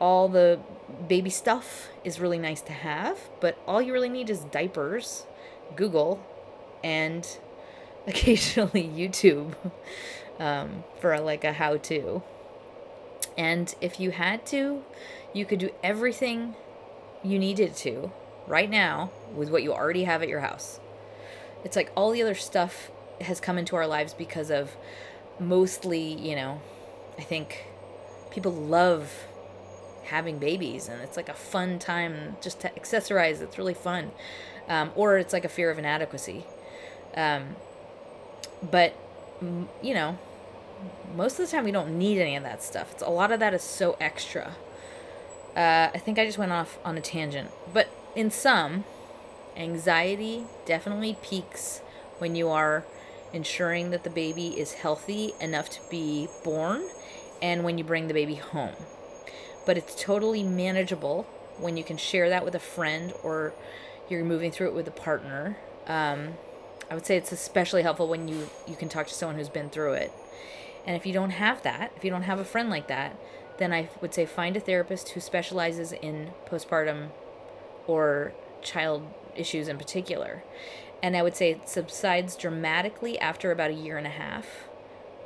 All 0.00 0.28
the 0.28 0.60
baby 1.08 1.30
stuff 1.30 1.88
is 2.04 2.20
really 2.20 2.38
nice 2.38 2.60
to 2.62 2.72
have, 2.72 3.18
but 3.40 3.58
all 3.66 3.82
you 3.82 3.92
really 3.92 4.08
need 4.08 4.30
is 4.30 4.40
diapers, 4.40 5.26
Google, 5.76 6.24
and 6.84 7.26
occasionally 8.06 8.84
YouTube 8.84 9.54
um, 10.38 10.84
for 11.00 11.12
a, 11.12 11.20
like 11.20 11.44
a 11.44 11.52
how 11.52 11.76
to. 11.76 12.22
And 13.36 13.74
if 13.80 14.00
you 14.00 14.10
had 14.10 14.46
to, 14.46 14.82
you 15.32 15.44
could 15.44 15.58
do 15.58 15.70
everything 15.82 16.54
you 17.22 17.38
needed 17.38 17.74
to 17.76 18.12
right 18.46 18.70
now 18.70 19.10
with 19.34 19.50
what 19.50 19.62
you 19.62 19.72
already 19.72 20.04
have 20.04 20.22
at 20.22 20.28
your 20.28 20.40
house. 20.40 20.80
It's 21.64 21.76
like 21.76 21.92
all 21.96 22.10
the 22.10 22.22
other 22.22 22.34
stuff 22.34 22.90
has 23.20 23.40
come 23.40 23.58
into 23.58 23.76
our 23.76 23.86
lives 23.86 24.14
because 24.14 24.50
of 24.50 24.76
mostly, 25.38 26.02
you 26.02 26.34
know, 26.34 26.60
I 27.18 27.22
think 27.22 27.66
people 28.30 28.52
love 28.52 29.27
having 30.08 30.38
babies 30.38 30.88
and 30.88 31.00
it's 31.02 31.16
like 31.16 31.28
a 31.28 31.34
fun 31.34 31.78
time 31.78 32.36
just 32.42 32.60
to 32.60 32.70
accessorize. 32.70 33.40
It's 33.40 33.58
really 33.58 33.74
fun. 33.74 34.10
Um, 34.68 34.90
or 34.94 35.16
it's 35.18 35.32
like 35.32 35.44
a 35.44 35.48
fear 35.48 35.70
of 35.70 35.78
inadequacy. 35.78 36.44
Um, 37.14 37.56
but, 38.62 38.94
you 39.82 39.94
know, 39.94 40.18
most 41.16 41.38
of 41.38 41.46
the 41.46 41.50
time 41.50 41.64
we 41.64 41.70
don't 41.70 41.98
need 41.98 42.18
any 42.18 42.36
of 42.36 42.42
that 42.42 42.62
stuff. 42.62 42.92
It's, 42.92 43.02
a 43.02 43.08
lot 43.08 43.32
of 43.32 43.40
that 43.40 43.54
is 43.54 43.62
so 43.62 43.96
extra. 44.00 44.56
Uh, 45.56 45.88
I 45.94 45.98
think 45.98 46.18
I 46.18 46.26
just 46.26 46.38
went 46.38 46.52
off 46.52 46.78
on 46.84 46.98
a 46.98 47.00
tangent. 47.00 47.50
But 47.72 47.88
in 48.14 48.30
some, 48.30 48.84
Anxiety 49.56 50.44
definitely 50.66 51.16
peaks 51.20 51.80
when 52.18 52.36
you 52.36 52.48
are 52.48 52.84
ensuring 53.32 53.90
that 53.90 54.04
the 54.04 54.10
baby 54.10 54.48
is 54.48 54.74
healthy 54.74 55.32
enough 55.40 55.68
to 55.70 55.80
be 55.90 56.28
born 56.44 56.88
and 57.42 57.64
when 57.64 57.76
you 57.76 57.84
bring 57.84 58.06
the 58.06 58.14
baby 58.14 58.36
home. 58.36 58.74
But 59.68 59.76
it's 59.76 59.94
totally 60.02 60.42
manageable 60.42 61.24
when 61.58 61.76
you 61.76 61.84
can 61.84 61.98
share 61.98 62.30
that 62.30 62.42
with 62.42 62.54
a 62.54 62.58
friend 62.58 63.12
or 63.22 63.52
you're 64.08 64.24
moving 64.24 64.50
through 64.50 64.68
it 64.68 64.74
with 64.74 64.88
a 64.88 64.90
partner. 64.90 65.58
Um, 65.86 66.38
I 66.90 66.94
would 66.94 67.04
say 67.04 67.18
it's 67.18 67.32
especially 67.32 67.82
helpful 67.82 68.08
when 68.08 68.28
you, 68.28 68.48
you 68.66 68.76
can 68.76 68.88
talk 68.88 69.08
to 69.08 69.12
someone 69.12 69.36
who's 69.36 69.50
been 69.50 69.68
through 69.68 69.92
it. 69.92 70.10
And 70.86 70.96
if 70.96 71.04
you 71.04 71.12
don't 71.12 71.32
have 71.32 71.62
that, 71.64 71.92
if 71.96 72.02
you 72.02 72.10
don't 72.10 72.22
have 72.22 72.38
a 72.38 72.46
friend 72.46 72.70
like 72.70 72.88
that, 72.88 73.18
then 73.58 73.74
I 73.74 73.90
would 74.00 74.14
say 74.14 74.24
find 74.24 74.56
a 74.56 74.60
therapist 74.60 75.10
who 75.10 75.20
specializes 75.20 75.92
in 75.92 76.30
postpartum 76.46 77.08
or 77.86 78.32
child 78.62 79.02
issues 79.36 79.68
in 79.68 79.76
particular. 79.76 80.44
And 81.02 81.14
I 81.14 81.22
would 81.22 81.36
say 81.36 81.50
it 81.50 81.68
subsides 81.68 82.36
dramatically 82.36 83.18
after 83.18 83.52
about 83.52 83.70
a 83.70 83.74
year 83.74 83.98
and 83.98 84.06
a 84.06 84.10
half 84.24 84.67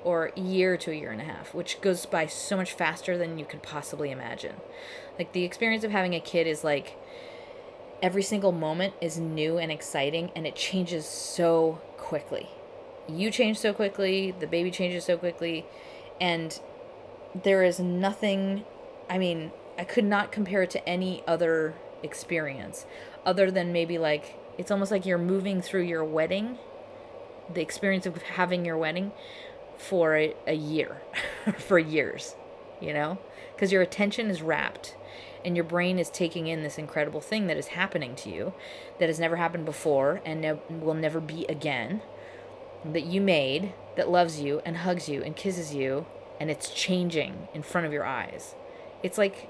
or 0.05 0.31
year 0.37 0.77
to 0.77 0.91
a 0.91 0.95
year 0.95 1.11
and 1.11 1.21
a 1.21 1.25
half, 1.25 1.55
which 1.55 1.81
goes 1.81 2.07
by 2.07 2.27
so 2.27 2.57
much 2.57 2.73
faster 2.73 3.17
than 3.17 3.39
you 3.39 3.45
could 3.45 3.63
possibly 3.63 4.11
imagine. 4.11 4.57
Like 5.19 5.33
the 5.33 5.45
experience 5.45 5.85
of 5.85 5.91
having 5.91 6.15
a 6.15 6.21
kid 6.21 6.47
is 6.47 6.65
like 6.65 6.97
every 8.03 8.23
single 8.23 8.53
moment 8.53 8.95
is 9.01 9.19
new 9.19 9.59
and 9.59 9.71
exciting 9.71 10.31
and 10.35 10.47
it 10.47 10.57
changes 10.57 11.07
so 11.07 11.81
quickly. 11.97 12.49
You 13.09 13.31
change 13.31 13.59
so 13.59 13.73
quickly, 13.73 14.35
the 14.39 14.47
baby 14.47 14.71
changes 14.71 15.05
so 15.05 15.17
quickly, 15.17 15.65
and 16.21 16.59
there 17.43 17.63
is 17.63 17.81
nothing, 17.81 18.65
I 19.09 19.19
mean, 19.19 19.51
I 19.79 19.85
could 19.85 20.05
not 20.05 20.31
compare 20.31 20.63
it 20.63 20.71
to 20.71 20.89
any 20.89 21.23
other 21.27 21.75
experience 22.03 22.85
other 23.25 23.51
than 23.51 23.73
maybe 23.73 23.99
like 23.99 24.37
it's 24.59 24.71
almost 24.71 24.91
like 24.91 25.07
you're 25.07 25.19
moving 25.19 25.63
through 25.63 25.83
your 25.83 26.05
wedding, 26.05 26.59
the 27.53 27.61
experience 27.63 28.07
of 28.07 28.21
having 28.23 28.65
your 28.65 28.77
wedding 28.77 29.13
for 29.79 30.17
a, 30.17 30.35
a 30.47 30.55
year, 30.55 31.03
for 31.59 31.79
years, 31.79 32.35
you 32.81 32.93
know? 32.93 33.19
Because 33.55 33.73
your 33.73 33.83
attention 33.83 34.31
is 34.31 34.43
wrapped 34.43 34.97
and 35.45 35.57
your 35.57 35.65
brain 35.65 35.99
is 35.99 36.11
taking 36.11 36.47
in 36.47 36.63
this 36.63 36.79
incredible 36.79 37.21
thing 37.21 37.47
that 37.47 37.57
is 37.57 37.69
happening 37.69 38.15
to 38.17 38.31
you 38.31 38.53
that 38.99 39.09
has 39.09 39.19
never 39.19 39.37
happened 39.37 39.65
before 39.65 40.21
and 40.25 40.41
ne- 40.41 40.61
will 40.69 40.95
never 40.95 41.21
be 41.21 41.45
again 41.47 42.03
that 42.85 43.05
you 43.05 43.21
made 43.21 43.73
that 43.97 44.09
loves 44.09 44.41
you 44.41 44.61
and 44.65 44.79
hugs 44.79 45.09
you 45.09 45.23
and 45.23 45.37
kisses 45.37 45.75
you 45.75 46.07
and 46.41 46.51
it's 46.51 46.71
changing 46.71 47.49
in 47.55 47.63
front 47.63 47.87
of 47.87 47.93
your 47.93 48.05
eyes. 48.05 48.55
It's 49.03 49.19
like 49.19 49.49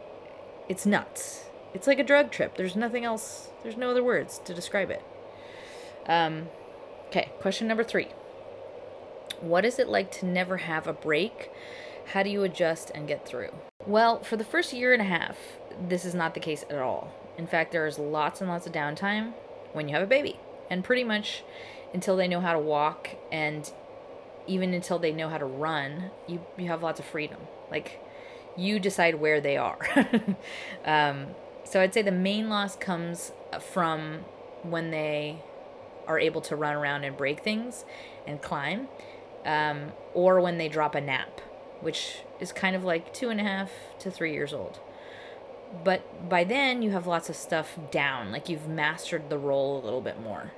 it's 0.68 0.84
nuts. 0.86 1.44
It's 1.74 1.86
like 1.86 1.98
a 1.98 2.04
drug 2.04 2.30
trip. 2.30 2.56
There's 2.56 2.76
nothing 2.76 3.04
else. 3.04 3.48
There's 3.62 3.76
no 3.76 3.90
other 3.90 4.04
words 4.04 4.40
to 4.44 4.54
describe 4.54 4.90
it. 4.90 5.02
Um 6.06 6.48
okay, 7.08 7.30
question 7.40 7.66
number 7.68 7.84
3. 7.84 8.08
What 9.42 9.64
is 9.64 9.80
it 9.80 9.88
like 9.88 10.12
to 10.12 10.26
never 10.26 10.58
have 10.58 10.86
a 10.86 10.92
break? 10.92 11.50
How 12.12 12.22
do 12.22 12.30
you 12.30 12.44
adjust 12.44 12.92
and 12.94 13.08
get 13.08 13.26
through? 13.26 13.50
Well, 13.84 14.22
for 14.22 14.36
the 14.36 14.44
first 14.44 14.72
year 14.72 14.92
and 14.92 15.02
a 15.02 15.06
half, 15.06 15.36
this 15.88 16.04
is 16.04 16.14
not 16.14 16.34
the 16.34 16.40
case 16.40 16.64
at 16.70 16.78
all. 16.78 17.12
In 17.36 17.48
fact, 17.48 17.72
there's 17.72 17.98
lots 17.98 18.40
and 18.40 18.48
lots 18.48 18.68
of 18.68 18.72
downtime 18.72 19.32
when 19.72 19.88
you 19.88 19.94
have 19.94 20.04
a 20.04 20.06
baby. 20.06 20.38
And 20.70 20.84
pretty 20.84 21.02
much 21.02 21.42
until 21.92 22.16
they 22.16 22.28
know 22.28 22.40
how 22.40 22.52
to 22.52 22.58
walk 22.60 23.10
and 23.32 23.68
even 24.46 24.74
until 24.74 25.00
they 25.00 25.10
know 25.10 25.28
how 25.28 25.38
to 25.38 25.44
run, 25.44 26.12
you, 26.28 26.40
you 26.56 26.68
have 26.68 26.84
lots 26.84 27.00
of 27.00 27.06
freedom. 27.06 27.40
Like, 27.68 28.00
you 28.56 28.78
decide 28.78 29.16
where 29.16 29.40
they 29.40 29.56
are. 29.56 29.80
um, 30.84 31.26
so 31.64 31.80
I'd 31.80 31.92
say 31.92 32.02
the 32.02 32.12
main 32.12 32.48
loss 32.48 32.76
comes 32.76 33.32
from 33.60 34.20
when 34.62 34.92
they 34.92 35.42
are 36.06 36.18
able 36.18 36.40
to 36.42 36.54
run 36.54 36.74
around 36.74 37.02
and 37.02 37.16
break 37.16 37.40
things 37.40 37.84
and 38.26 38.40
climb, 38.40 38.88
um, 39.44 39.92
or 40.14 40.40
when 40.40 40.58
they 40.58 40.68
drop 40.68 40.94
a 40.94 41.00
nap, 41.00 41.40
which 41.80 42.18
is 42.40 42.52
kind 42.52 42.76
of 42.76 42.84
like 42.84 43.12
two 43.12 43.28
and 43.28 43.40
a 43.40 43.44
half 43.44 43.70
to 44.00 44.10
three 44.10 44.32
years 44.32 44.52
old. 44.52 44.80
But 45.84 46.28
by 46.28 46.44
then, 46.44 46.82
you 46.82 46.90
have 46.90 47.06
lots 47.06 47.28
of 47.28 47.36
stuff 47.36 47.78
down, 47.90 48.30
like 48.30 48.48
you've 48.48 48.68
mastered 48.68 49.30
the 49.30 49.38
role 49.38 49.80
a 49.80 49.84
little 49.84 50.02
bit 50.02 50.20
more. 50.20 50.52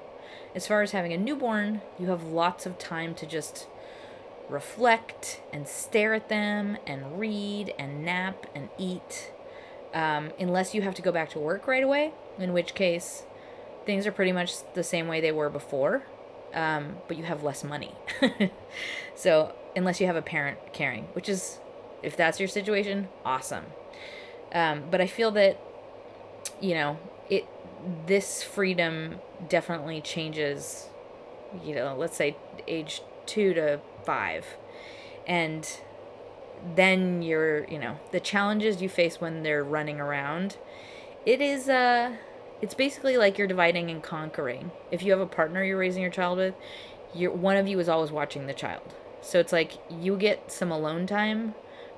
As 0.55 0.67
far 0.67 0.83
as 0.83 0.93
having 0.93 1.13
a 1.13 1.19
newborn, 1.19 1.83
you 1.99 2.09
have 2.09 2.25
lots 2.25 2.67
of 2.67 2.79
time 2.79 3.15
to 3.17 3.27
just 3.27 3.67
reflect 4.49 5.41
and 5.53 5.67
stare 5.67 6.15
at 6.15 6.29
them 6.29 6.77
and 6.87 7.19
read 7.19 7.75
and 7.79 8.05
nap 8.05 8.47
and 8.55 8.69
eat. 8.79 9.33
Um, 9.93 10.33
unless 10.41 10.75
you 10.75 10.83
have 10.83 10.95
to 10.97 11.03
go 11.03 11.13
back 11.13 11.31
to 11.31 11.39
work 11.39 11.67
right 11.67 11.85
away, 11.85 12.13
in 12.39 12.53
which 12.53 12.75
case 12.75 13.23
things 13.87 14.07
are 14.07 14.13
pretty 14.13 14.33
much 14.33 14.53
the 14.75 14.83
same 14.83 15.07
way 15.07 15.21
they 15.21 15.33
were 15.33 15.51
before, 15.51 16.05
um, 16.55 16.97
but 17.09 17.17
you 17.17 17.25
have 17.25 17.43
less 17.43 17.65
money. 17.65 17.93
so, 19.15 19.55
unless 19.77 20.01
you 20.01 20.07
have 20.07 20.17
a 20.17 20.23
parent 20.23 20.59
caring, 20.73 21.05
which 21.13 21.29
is, 21.29 21.59
if 22.03 22.17
that's 22.17 22.39
your 22.39 22.49
situation, 22.49 23.09
awesome. 23.25 23.65
Um, 24.53 24.85
but 24.91 25.01
I 25.01 25.07
feel 25.07 25.33
that, 25.33 25.61
you 26.61 26.75
know, 26.75 26.99
it 27.29 27.45
this 28.07 28.43
freedom 28.43 29.17
definitely 29.49 30.01
changes. 30.01 30.89
You 31.65 31.75
know, 31.75 31.97
let's 31.97 32.17
say 32.17 32.37
age 32.67 33.03
two 33.27 33.53
to 33.55 33.81
five, 34.05 34.47
and 35.27 35.69
then 36.77 37.23
you're, 37.23 37.69
you 37.69 37.79
know, 37.79 37.99
the 38.13 38.21
challenges 38.21 38.81
you 38.81 38.89
face 38.89 39.21
when 39.21 39.43
they're 39.43 39.65
running 39.65 40.01
around. 40.01 40.57
It 41.27 41.41
is 41.41 41.69
uh 41.69 42.17
it's 42.61 42.75
basically 42.75 43.17
like 43.17 43.39
you're 43.39 43.47
dividing 43.47 43.91
and 43.91 44.03
conquering. 44.03 44.71
If 44.91 45.03
you 45.03 45.13
have 45.13 45.21
a 45.21 45.27
partner 45.27 45.63
you're 45.63 45.79
raising 45.79 46.03
your 46.03 46.11
child 46.11 46.39
with, 46.39 46.55
you're 47.15 47.31
one 47.31 47.57
of 47.57 47.69
you 47.69 47.79
is 47.79 47.89
always 47.89 48.11
watching 48.11 48.47
the 48.47 48.55
child. 48.55 48.95
So 49.21 49.39
it's 49.39 49.53
like 49.53 49.73
you 49.91 50.17
get 50.17 50.53
some 50.53 50.71
alone 50.71 51.07
time, 51.07 51.55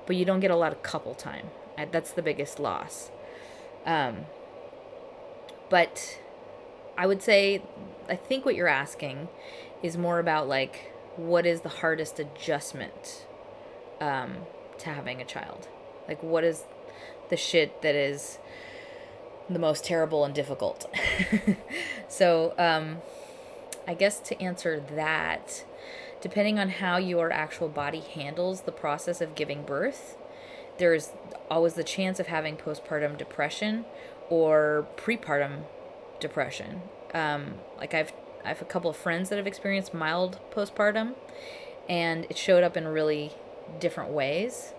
but 0.06 0.16
you 0.16 0.24
don't 0.24 0.40
get 0.40 0.50
a 0.50 0.56
lot 0.56 0.72
of 0.72 0.82
couple 0.82 1.14
time. 1.14 1.46
That's 1.90 2.12
the 2.12 2.22
biggest 2.22 2.58
loss. 2.58 3.10
Um, 3.84 4.26
but 5.68 6.18
I 6.96 7.06
would 7.06 7.22
say, 7.22 7.62
I 8.08 8.16
think 8.16 8.44
what 8.44 8.54
you're 8.54 8.68
asking 8.68 9.28
is 9.82 9.96
more 9.96 10.18
about 10.18 10.48
like, 10.48 10.92
what 11.16 11.46
is 11.46 11.62
the 11.62 11.68
hardest 11.68 12.18
adjustment 12.18 13.26
um, 14.00 14.38
to 14.78 14.90
having 14.90 15.20
a 15.20 15.24
child? 15.24 15.68
Like, 16.08 16.22
what 16.22 16.44
is 16.44 16.64
the 17.30 17.36
shit 17.36 17.82
that 17.82 17.94
is 17.94 18.38
the 19.48 19.58
most 19.58 19.84
terrible 19.84 20.24
and 20.24 20.34
difficult? 20.34 20.92
so, 22.08 22.54
um, 22.58 22.98
I 23.86 23.94
guess 23.94 24.20
to 24.20 24.40
answer 24.42 24.80
that, 24.94 25.64
depending 26.20 26.58
on 26.58 26.70
how 26.70 26.96
your 26.96 27.30
actual 27.30 27.68
body 27.68 28.00
handles 28.00 28.62
the 28.62 28.72
process 28.72 29.20
of 29.20 29.34
giving 29.34 29.62
birth, 29.62 30.16
there's 30.78 31.12
always 31.50 31.74
the 31.74 31.84
chance 31.84 32.20
of 32.20 32.26
having 32.26 32.56
postpartum 32.56 33.16
depression 33.16 33.84
or 34.28 34.86
prepartum 34.96 35.64
depression. 36.20 36.82
Um, 37.14 37.54
like 37.78 37.94
I've 37.94 38.12
I 38.44 38.50
have 38.50 38.62
a 38.62 38.66
couple 38.66 38.88
of 38.88 38.96
friends 38.96 39.28
that 39.30 39.36
have 39.38 39.46
experienced 39.46 39.92
mild 39.92 40.38
postpartum, 40.52 41.14
and 41.88 42.26
it 42.30 42.38
showed 42.38 42.62
up 42.62 42.76
in 42.76 42.86
really 42.86 43.32
different 43.80 44.12
ways. 44.12 44.72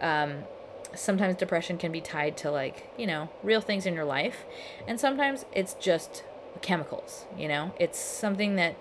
Um, 0.00 0.44
sometimes 0.94 1.36
depression 1.36 1.78
can 1.78 1.92
be 1.92 2.00
tied 2.00 2.36
to 2.38 2.50
like 2.50 2.90
you 2.96 3.06
know 3.06 3.30
real 3.42 3.60
things 3.60 3.86
in 3.86 3.94
your 3.94 4.04
life, 4.04 4.44
and 4.86 5.00
sometimes 5.00 5.44
it's 5.52 5.74
just 5.74 6.24
chemicals. 6.60 7.26
You 7.36 7.48
know, 7.48 7.72
it's 7.78 7.98
something 7.98 8.56
that 8.56 8.76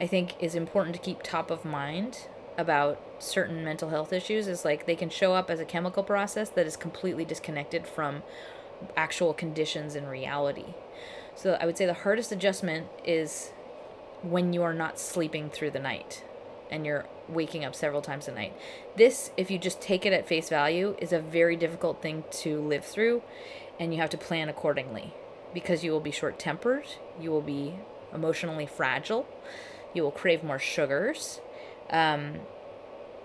I 0.00 0.06
think 0.06 0.34
is 0.40 0.54
important 0.54 0.96
to 0.96 1.02
keep 1.02 1.22
top 1.22 1.50
of 1.50 1.64
mind 1.64 2.28
about 2.58 3.00
certain 3.18 3.64
mental 3.64 3.90
health 3.90 4.12
issues 4.12 4.48
is 4.48 4.64
like 4.64 4.86
they 4.86 4.96
can 4.96 5.08
show 5.08 5.34
up 5.34 5.50
as 5.50 5.60
a 5.60 5.64
chemical 5.64 6.02
process 6.02 6.50
that 6.50 6.66
is 6.66 6.76
completely 6.76 7.24
disconnected 7.24 7.86
from 7.86 8.22
actual 8.96 9.32
conditions 9.32 9.94
in 9.94 10.06
reality. 10.06 10.74
So 11.34 11.56
I 11.60 11.66
would 11.66 11.76
say 11.76 11.86
the 11.86 11.94
hardest 11.94 12.32
adjustment 12.32 12.86
is 13.04 13.52
when 14.22 14.52
you 14.52 14.62
are 14.62 14.74
not 14.74 14.98
sleeping 14.98 15.48
through 15.48 15.70
the 15.70 15.78
night 15.78 16.24
and 16.70 16.86
you're 16.86 17.06
waking 17.28 17.64
up 17.64 17.74
several 17.74 18.02
times 18.02 18.28
a 18.28 18.32
night. 18.32 18.54
This, 18.96 19.30
if 19.36 19.50
you 19.50 19.58
just 19.58 19.80
take 19.80 20.06
it 20.06 20.12
at 20.12 20.26
face 20.26 20.48
value, 20.48 20.96
is 20.98 21.12
a 21.12 21.20
very 21.20 21.56
difficult 21.56 22.02
thing 22.02 22.24
to 22.32 22.60
live 22.60 22.84
through 22.84 23.22
and 23.78 23.94
you 23.94 24.00
have 24.00 24.10
to 24.10 24.18
plan 24.18 24.48
accordingly 24.48 25.14
because 25.54 25.82
you 25.82 25.90
will 25.90 26.00
be 26.00 26.10
short 26.10 26.38
tempered, 26.38 26.84
you 27.20 27.30
will 27.30 27.40
be 27.40 27.74
emotionally 28.14 28.66
fragile, 28.66 29.26
you 29.94 30.02
will 30.02 30.10
crave 30.10 30.44
more 30.44 30.58
sugars, 30.58 31.40
um, 31.88 32.34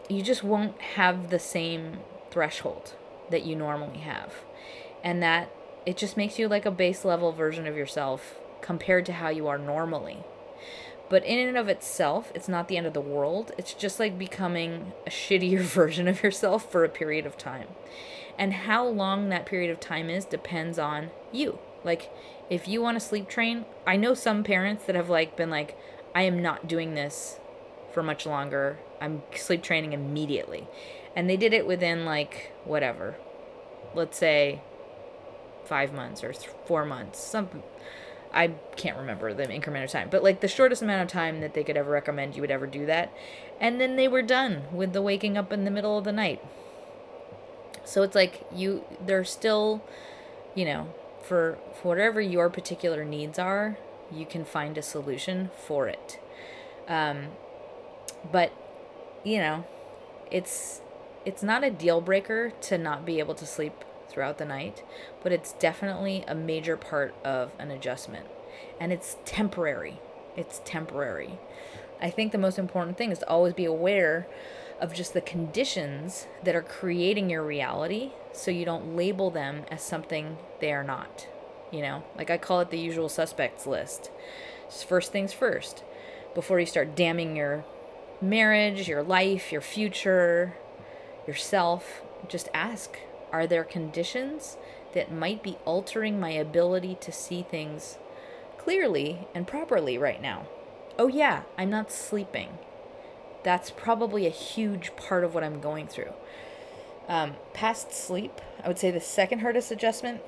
you 0.09 0.21
just 0.21 0.43
won't 0.43 0.79
have 0.81 1.29
the 1.29 1.39
same 1.39 1.99
threshold 2.31 2.93
that 3.29 3.45
you 3.45 3.55
normally 3.55 3.99
have. 3.99 4.33
And 5.03 5.21
that 5.21 5.51
it 5.85 5.97
just 5.97 6.17
makes 6.17 6.39
you 6.39 6.47
like 6.47 6.65
a 6.65 6.71
base 6.71 7.05
level 7.05 7.31
version 7.31 7.67
of 7.67 7.75
yourself 7.75 8.35
compared 8.61 9.05
to 9.05 9.13
how 9.13 9.29
you 9.29 9.47
are 9.47 9.57
normally. 9.57 10.23
But 11.09 11.23
in 11.23 11.47
and 11.47 11.57
of 11.57 11.69
itself, 11.69 12.31
it's 12.33 12.47
not 12.47 12.67
the 12.67 12.77
end 12.77 12.87
of 12.87 12.93
the 12.93 13.01
world. 13.01 13.51
It's 13.57 13.73
just 13.73 13.99
like 13.99 14.17
becoming 14.17 14.93
a 15.05 15.09
shittier 15.09 15.59
version 15.61 16.07
of 16.07 16.23
yourself 16.23 16.71
for 16.71 16.83
a 16.83 16.89
period 16.89 17.25
of 17.25 17.37
time. 17.37 17.67
And 18.37 18.53
how 18.53 18.85
long 18.85 19.29
that 19.29 19.45
period 19.45 19.71
of 19.71 19.79
time 19.79 20.09
is 20.09 20.25
depends 20.25 20.77
on 20.77 21.11
you. 21.31 21.59
Like, 21.83 22.11
if 22.49 22.67
you 22.67 22.81
want 22.81 22.99
to 22.99 23.05
sleep 23.05 23.29
train, 23.29 23.65
I 23.85 23.95
know 23.95 24.13
some 24.13 24.43
parents 24.43 24.85
that 24.85 24.95
have 24.95 25.09
like 25.09 25.37
been 25.37 25.49
like, 25.49 25.77
I 26.13 26.23
am 26.23 26.41
not 26.41 26.67
doing 26.67 26.95
this 26.95 27.39
for 27.93 28.03
much 28.03 28.25
longer. 28.25 28.79
I'm 28.99 29.21
sleep 29.35 29.63
training 29.63 29.93
immediately. 29.93 30.67
And 31.15 31.29
they 31.29 31.37
did 31.37 31.53
it 31.53 31.65
within 31.65 32.05
like 32.05 32.51
whatever. 32.65 33.15
Let's 33.93 34.17
say 34.17 34.61
5 35.65 35.93
months 35.93 36.23
or 36.23 36.33
4 36.33 36.85
months. 36.85 37.19
Some 37.19 37.63
I 38.35 38.49
can't 38.75 38.97
remember 38.97 39.33
the 39.33 39.49
increment 39.49 39.85
of 39.85 39.91
time, 39.91 40.09
but 40.11 40.21
like 40.21 40.41
the 40.41 40.49
shortest 40.49 40.81
amount 40.81 41.03
of 41.03 41.07
time 41.07 41.39
that 41.39 41.53
they 41.53 41.63
could 41.63 41.77
ever 41.77 41.89
recommend 41.89 42.35
you 42.35 42.41
would 42.41 42.51
ever 42.51 42.67
do 42.67 42.85
that. 42.85 43.13
And 43.61 43.79
then 43.79 43.95
they 43.95 44.09
were 44.09 44.21
done 44.21 44.63
with 44.73 44.91
the 44.91 45.01
waking 45.01 45.37
up 45.37 45.53
in 45.53 45.63
the 45.63 45.71
middle 45.71 45.97
of 45.97 46.03
the 46.03 46.11
night. 46.11 46.43
So 47.85 48.03
it's 48.03 48.15
like 48.15 48.45
you 48.53 48.83
they're 49.03 49.23
still, 49.23 49.81
you 50.53 50.65
know, 50.65 50.93
for, 51.23 51.57
for 51.81 51.87
whatever 51.87 52.19
your 52.19 52.49
particular 52.49 53.05
needs 53.05 53.39
are, 53.39 53.77
you 54.11 54.25
can 54.25 54.43
find 54.43 54.77
a 54.77 54.81
solution 54.81 55.49
for 55.65 55.87
it. 55.87 56.19
Um, 56.87 57.27
but, 58.31 58.51
you 59.23 59.37
know, 59.37 59.65
it's 60.29 60.81
it's 61.25 61.41
not 61.41 61.63
a 61.63 61.71
deal 61.71 62.01
breaker 62.01 62.51
to 62.61 62.77
not 62.77 63.05
be 63.05 63.19
able 63.19 63.33
to 63.35 63.45
sleep 63.45 63.73
throughout 64.15 64.37
the 64.37 64.45
night, 64.45 64.81
but 65.21 65.33
it's 65.33 65.51
definitely 65.53 66.23
a 66.27 66.33
major 66.33 66.77
part 66.77 67.13
of 67.25 67.51
an 67.59 67.69
adjustment. 67.69 68.25
And 68.79 68.93
it's 68.93 69.17
temporary. 69.25 69.99
It's 70.37 70.61
temporary. 70.63 71.37
I 72.01 72.09
think 72.09 72.31
the 72.31 72.37
most 72.37 72.57
important 72.57 72.97
thing 72.97 73.11
is 73.11 73.19
to 73.19 73.29
always 73.29 73.53
be 73.53 73.65
aware 73.65 74.25
of 74.79 74.93
just 74.93 75.13
the 75.13 75.21
conditions 75.21 76.27
that 76.43 76.55
are 76.55 76.61
creating 76.61 77.29
your 77.29 77.43
reality 77.43 78.11
so 78.31 78.51
you 78.51 78.63
don't 78.65 78.95
label 78.95 79.29
them 79.29 79.65
as 79.69 79.83
something 79.83 80.37
they 80.61 80.71
are 80.71 80.83
not. 80.83 81.27
You 81.71 81.81
know, 81.81 82.03
like 82.17 82.29
I 82.29 82.37
call 82.37 82.61
it 82.61 82.69
the 82.69 82.79
usual 82.79 83.09
suspects 83.09 83.67
list. 83.67 84.11
Just 84.69 84.85
first 84.85 85.11
things 85.11 85.33
first, 85.33 85.83
before 86.33 86.59
you 86.59 86.65
start 86.65 86.95
damning 86.95 87.35
your 87.35 87.65
marriage, 88.21 88.87
your 88.87 89.03
life, 89.03 89.51
your 89.51 89.61
future, 89.61 90.55
yourself, 91.27 92.01
just 92.27 92.47
ask 92.53 92.97
are 93.35 93.45
there 93.45 93.65
conditions 93.65 94.55
that 94.93 95.11
might 95.11 95.43
be 95.43 95.57
altering 95.65 96.19
my 96.19 96.29
ability 96.29 96.97
to 97.01 97.11
see 97.11 97.43
things 97.43 97.97
clearly 98.57 99.27
and 99.35 99.45
properly 99.45 99.97
right 99.97 100.21
now? 100.21 100.47
Oh, 100.97 101.07
yeah, 101.07 101.43
I'm 101.57 101.69
not 101.69 101.91
sleeping. 101.91 102.57
That's 103.43 103.71
probably 103.71 104.25
a 104.25 104.29
huge 104.31 104.95
part 104.95 105.25
of 105.25 105.35
what 105.35 105.43
I'm 105.43 105.59
going 105.59 105.87
through. 105.87 106.13
Um, 107.09 107.33
past 107.53 107.93
sleep, 107.93 108.39
I 108.63 108.69
would 108.69 108.79
say 108.79 108.89
the 108.89 109.01
second 109.01 109.39
hardest 109.39 109.69
adjustment 109.69 110.21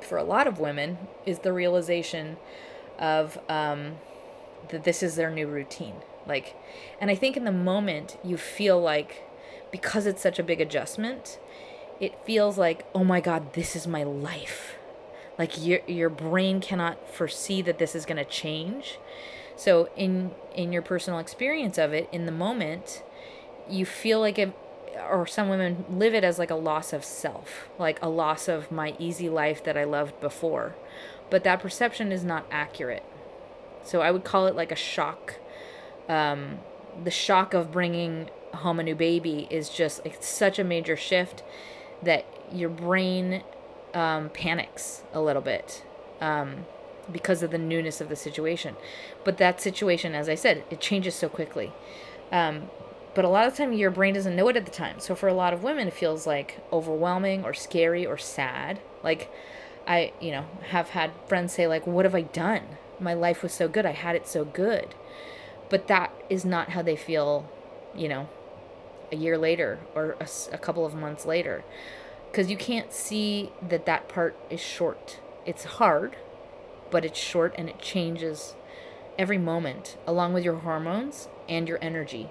for 0.00 0.16
a 0.16 0.22
lot 0.22 0.46
of 0.46 0.60
women 0.60 0.98
is 1.26 1.40
the 1.40 1.52
realization 1.52 2.36
of 2.96 3.38
um, 3.48 3.96
that 4.68 4.84
this 4.84 5.02
is 5.02 5.16
their 5.16 5.30
new 5.30 5.48
routine. 5.48 5.96
Like, 6.28 6.54
and 7.00 7.10
I 7.10 7.16
think 7.16 7.36
in 7.36 7.44
the 7.44 7.52
moment 7.52 8.18
you 8.22 8.36
feel 8.36 8.80
like 8.80 9.24
because 9.72 10.06
it's 10.06 10.22
such 10.22 10.38
a 10.38 10.44
big 10.44 10.60
adjustment, 10.60 11.38
it 12.00 12.18
feels 12.24 12.56
like, 12.56 12.86
oh 12.94 13.04
my 13.04 13.20
God, 13.20 13.52
this 13.52 13.76
is 13.76 13.86
my 13.86 14.02
life. 14.02 14.76
Like 15.38 15.64
your 15.64 15.80
your 15.86 16.10
brain 16.10 16.60
cannot 16.60 17.08
foresee 17.14 17.62
that 17.62 17.78
this 17.78 17.94
is 17.94 18.04
going 18.04 18.16
to 18.16 18.24
change. 18.24 18.98
So 19.56 19.88
in 19.96 20.32
in 20.54 20.72
your 20.72 20.82
personal 20.82 21.18
experience 21.18 21.78
of 21.78 21.92
it, 21.92 22.08
in 22.10 22.26
the 22.26 22.32
moment, 22.32 23.02
you 23.68 23.86
feel 23.86 24.20
like 24.20 24.38
it 24.38 24.52
or 25.08 25.26
some 25.26 25.48
women 25.48 25.84
live 25.88 26.14
it 26.14 26.24
as 26.24 26.38
like 26.38 26.50
a 26.50 26.56
loss 26.56 26.92
of 26.92 27.04
self, 27.04 27.68
like 27.78 27.98
a 28.02 28.08
loss 28.08 28.48
of 28.48 28.70
my 28.72 28.94
easy 28.98 29.28
life 29.28 29.62
that 29.64 29.76
I 29.76 29.84
loved 29.84 30.20
before. 30.20 30.74
But 31.30 31.44
that 31.44 31.60
perception 31.60 32.12
is 32.12 32.24
not 32.24 32.44
accurate. 32.50 33.04
So 33.84 34.00
I 34.00 34.10
would 34.10 34.24
call 34.24 34.46
it 34.46 34.56
like 34.56 34.72
a 34.72 34.76
shock. 34.76 35.36
Um, 36.08 36.58
the 37.02 37.10
shock 37.10 37.54
of 37.54 37.70
bringing 37.70 38.28
home 38.52 38.80
a 38.80 38.82
new 38.82 38.96
baby 38.96 39.46
is 39.48 39.68
just 39.68 40.04
like 40.04 40.22
such 40.22 40.58
a 40.58 40.64
major 40.64 40.96
shift 40.96 41.42
that 42.02 42.26
your 42.52 42.68
brain 42.68 43.42
um, 43.94 44.30
panics 44.30 45.02
a 45.12 45.20
little 45.20 45.42
bit 45.42 45.84
um, 46.20 46.66
because 47.10 47.42
of 47.42 47.50
the 47.50 47.58
newness 47.58 48.00
of 48.00 48.08
the 48.08 48.16
situation. 48.16 48.76
But 49.24 49.38
that 49.38 49.60
situation, 49.60 50.14
as 50.14 50.28
I 50.28 50.34
said, 50.34 50.64
it 50.70 50.80
changes 50.80 51.14
so 51.14 51.28
quickly. 51.28 51.72
Um, 52.32 52.70
but 53.14 53.24
a 53.24 53.28
lot 53.28 53.46
of 53.46 53.56
the 53.56 53.64
time, 53.64 53.72
your 53.72 53.90
brain 53.90 54.14
doesn't 54.14 54.36
know 54.36 54.48
it 54.48 54.56
at 54.56 54.64
the 54.64 54.70
time. 54.70 55.00
So 55.00 55.14
for 55.14 55.28
a 55.28 55.34
lot 55.34 55.52
of 55.52 55.62
women, 55.62 55.88
it 55.88 55.94
feels 55.94 56.26
like 56.26 56.60
overwhelming 56.72 57.44
or 57.44 57.52
scary 57.54 58.06
or 58.06 58.16
sad. 58.16 58.80
Like 59.02 59.30
I, 59.86 60.12
you 60.20 60.30
know, 60.30 60.44
have 60.68 60.90
had 60.90 61.10
friends 61.26 61.52
say 61.52 61.66
like, 61.66 61.86
"What 61.86 62.04
have 62.04 62.14
I 62.14 62.22
done? 62.22 62.62
My 63.00 63.14
life 63.14 63.42
was 63.42 63.52
so 63.52 63.66
good. 63.66 63.84
I 63.84 63.92
had 63.92 64.14
it 64.14 64.28
so 64.28 64.44
good." 64.44 64.94
But 65.68 65.88
that 65.88 66.12
is 66.28 66.44
not 66.44 66.70
how 66.70 66.82
they 66.82 66.96
feel, 66.96 67.50
you 67.94 68.08
know, 68.08 68.28
a 69.12 69.16
year 69.16 69.36
later 69.38 69.78
or 69.94 70.16
a, 70.20 70.28
a 70.52 70.58
couple 70.58 70.84
of 70.86 70.94
months 70.94 71.26
later. 71.26 71.64
Because 72.30 72.50
you 72.50 72.56
can't 72.56 72.92
see 72.92 73.50
that 73.66 73.86
that 73.86 74.08
part 74.08 74.36
is 74.50 74.60
short. 74.60 75.20
It's 75.44 75.64
hard 75.64 76.16
but 76.90 77.04
it's 77.04 77.18
short 77.18 77.54
and 77.56 77.68
it 77.68 77.78
changes 77.78 78.54
every 79.18 79.38
moment 79.38 79.96
along 80.06 80.32
with 80.32 80.44
your 80.44 80.56
hormones 80.56 81.28
and 81.48 81.68
your 81.68 81.78
energy. 81.80 82.28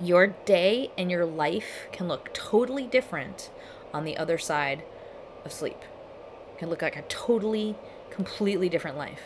Your 0.00 0.28
day 0.28 0.90
and 0.96 1.10
your 1.10 1.24
life 1.24 1.88
can 1.92 2.06
look 2.08 2.32
totally 2.34 2.86
different 2.86 3.50
on 3.92 4.04
the 4.04 4.16
other 4.16 4.38
side 4.38 4.82
of 5.44 5.52
sleep. 5.52 5.78
It 6.54 6.58
can 6.58 6.68
look 6.68 6.82
like 6.82 6.96
a 6.96 7.02
totally 7.02 7.76
completely 8.10 8.68
different 8.68 8.96
life. 8.96 9.22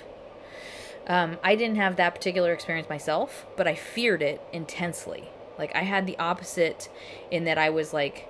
Um, 1.07 1.39
i 1.43 1.57
didn't 1.57 1.77
have 1.77 1.97
that 1.97 2.15
particular 2.15 2.53
experience 2.53 2.89
myself 2.89 3.47
but 3.57 3.67
i 3.67 3.75
feared 3.75 4.21
it 4.21 4.41
intensely 4.53 5.31
like 5.61 5.77
I 5.77 5.83
had 5.83 6.07
the 6.07 6.19
opposite 6.19 6.89
in 7.31 7.45
that 7.45 7.59
I 7.59 7.71
was 7.71 7.93
like 7.93 8.27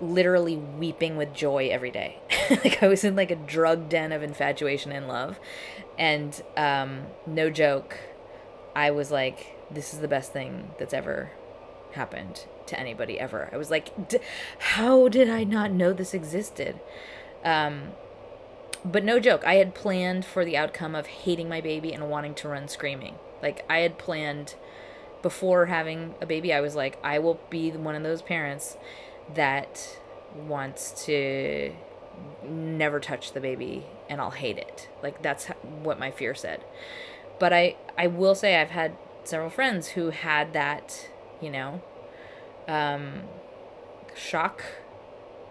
literally 0.00 0.56
weeping 0.56 1.16
with 1.16 1.32
joy 1.32 1.68
every 1.70 1.90
day. 1.90 2.18
like 2.50 2.82
I 2.82 2.88
was 2.88 3.04
in 3.04 3.16
like 3.16 3.30
a 3.30 3.36
drug 3.36 3.88
den 3.88 4.12
of 4.12 4.22
infatuation 4.22 4.92
and 4.92 5.08
love. 5.08 5.38
And 5.98 6.42
um 6.56 7.04
no 7.26 7.48
joke, 7.48 7.98
I 8.74 8.90
was 8.90 9.10
like 9.10 9.56
this 9.70 9.94
is 9.94 10.00
the 10.00 10.08
best 10.08 10.32
thing 10.32 10.72
that's 10.78 10.92
ever 10.92 11.30
happened 11.92 12.44
to 12.66 12.78
anybody 12.78 13.18
ever. 13.18 13.48
I 13.52 13.56
was 13.56 13.70
like 13.70 14.20
how 14.58 15.08
did 15.08 15.30
I 15.30 15.44
not 15.44 15.70
know 15.70 15.92
this 15.92 16.12
existed? 16.12 16.80
Um 17.44 17.92
but 18.84 19.04
no 19.04 19.20
joke, 19.20 19.44
I 19.44 19.54
had 19.54 19.76
planned 19.76 20.24
for 20.24 20.44
the 20.44 20.56
outcome 20.56 20.96
of 20.96 21.06
hating 21.06 21.48
my 21.48 21.60
baby 21.60 21.92
and 21.92 22.10
wanting 22.10 22.34
to 22.34 22.48
run 22.48 22.66
screaming. 22.66 23.14
Like 23.40 23.64
I 23.70 23.78
had 23.78 23.96
planned 23.96 24.56
before 25.22 25.66
having 25.66 26.14
a 26.20 26.26
baby, 26.26 26.52
I 26.52 26.60
was 26.60 26.74
like, 26.74 26.98
I 27.02 27.18
will 27.18 27.40
be 27.50 27.70
one 27.70 27.94
of 27.94 28.02
those 28.02 28.22
parents 28.22 28.76
that 29.34 29.98
wants 30.34 31.04
to 31.06 31.72
never 32.44 33.00
touch 33.00 33.32
the 33.32 33.40
baby 33.40 33.86
and 34.08 34.20
I'll 34.20 34.30
hate 34.30 34.58
it. 34.58 34.88
Like 35.02 35.22
that's 35.22 35.46
what 35.82 35.98
my 35.98 36.10
fear 36.10 36.34
said. 36.34 36.62
But 37.38 37.52
I 37.52 37.76
I 37.96 38.06
will 38.06 38.34
say 38.34 38.60
I've 38.60 38.70
had 38.70 38.96
several 39.24 39.50
friends 39.50 39.88
who 39.88 40.10
had 40.10 40.52
that, 40.52 41.08
you 41.40 41.50
know, 41.50 41.82
um 42.68 43.22
shock 44.14 44.62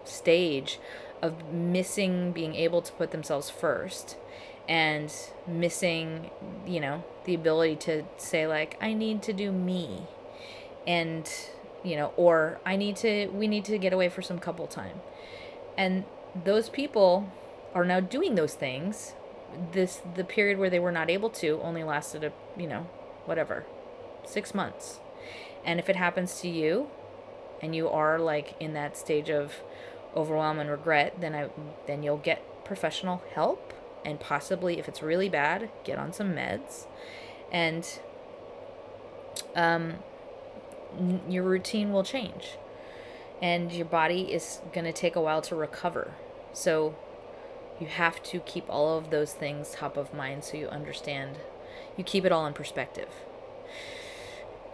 stage 0.04 0.78
of 1.20 1.52
missing 1.52 2.32
being 2.32 2.54
able 2.54 2.82
to 2.82 2.92
put 2.92 3.10
themselves 3.10 3.50
first 3.50 4.16
and 4.68 5.12
missing, 5.46 6.30
you 6.66 6.80
know, 6.80 7.04
the 7.24 7.34
ability 7.34 7.76
to 7.76 8.04
say 8.16 8.46
like 8.46 8.76
I 8.80 8.92
need 8.92 9.22
to 9.22 9.32
do 9.32 9.52
me 9.52 10.06
and 10.86 11.28
you 11.84 11.96
know, 11.96 12.12
or 12.16 12.60
I 12.64 12.76
need 12.76 12.96
to 12.96 13.28
we 13.28 13.48
need 13.48 13.64
to 13.66 13.78
get 13.78 13.92
away 13.92 14.08
for 14.08 14.22
some 14.22 14.38
couple 14.38 14.66
time. 14.66 15.00
And 15.76 16.04
those 16.44 16.68
people 16.68 17.32
are 17.74 17.84
now 17.84 18.00
doing 18.00 18.34
those 18.34 18.54
things. 18.54 19.14
This 19.72 20.00
the 20.14 20.24
period 20.24 20.58
where 20.58 20.70
they 20.70 20.78
were 20.78 20.92
not 20.92 21.10
able 21.10 21.30
to 21.30 21.60
only 21.62 21.82
lasted 21.82 22.24
a, 22.24 22.32
you 22.56 22.66
know, 22.66 22.86
whatever, 23.26 23.66
6 24.24 24.54
months. 24.54 25.00
And 25.64 25.78
if 25.78 25.88
it 25.88 25.96
happens 25.96 26.40
to 26.40 26.48
you 26.48 26.88
and 27.60 27.74
you 27.74 27.88
are 27.88 28.18
like 28.18 28.54
in 28.60 28.74
that 28.74 28.96
stage 28.96 29.30
of 29.30 29.54
overwhelm 30.14 30.58
and 30.58 30.70
regret, 30.70 31.20
then 31.20 31.34
I 31.34 31.48
then 31.86 32.02
you'll 32.02 32.16
get 32.16 32.64
professional 32.64 33.22
help 33.34 33.74
and 34.04 34.18
possibly 34.20 34.78
if 34.78 34.88
it's 34.88 35.02
really 35.02 35.28
bad, 35.28 35.70
get 35.84 35.98
on 35.98 36.12
some 36.12 36.32
meds 36.32 36.86
and 37.50 38.00
um, 39.54 39.94
your 41.28 41.44
routine 41.44 41.92
will 41.92 42.04
change 42.04 42.56
and 43.40 43.72
your 43.72 43.86
body 43.86 44.32
is 44.32 44.60
going 44.72 44.84
to 44.84 44.92
take 44.92 45.16
a 45.16 45.20
while 45.20 45.42
to 45.42 45.54
recover. 45.54 46.14
So 46.52 46.94
you 47.80 47.86
have 47.86 48.22
to 48.24 48.40
keep 48.40 48.64
all 48.68 48.96
of 48.96 49.10
those 49.10 49.32
things 49.32 49.72
top 49.72 49.96
of 49.96 50.14
mind 50.14 50.44
so 50.44 50.56
you 50.56 50.68
understand, 50.68 51.38
you 51.96 52.04
keep 52.04 52.24
it 52.24 52.32
all 52.32 52.46
in 52.46 52.52
perspective. 52.52 53.08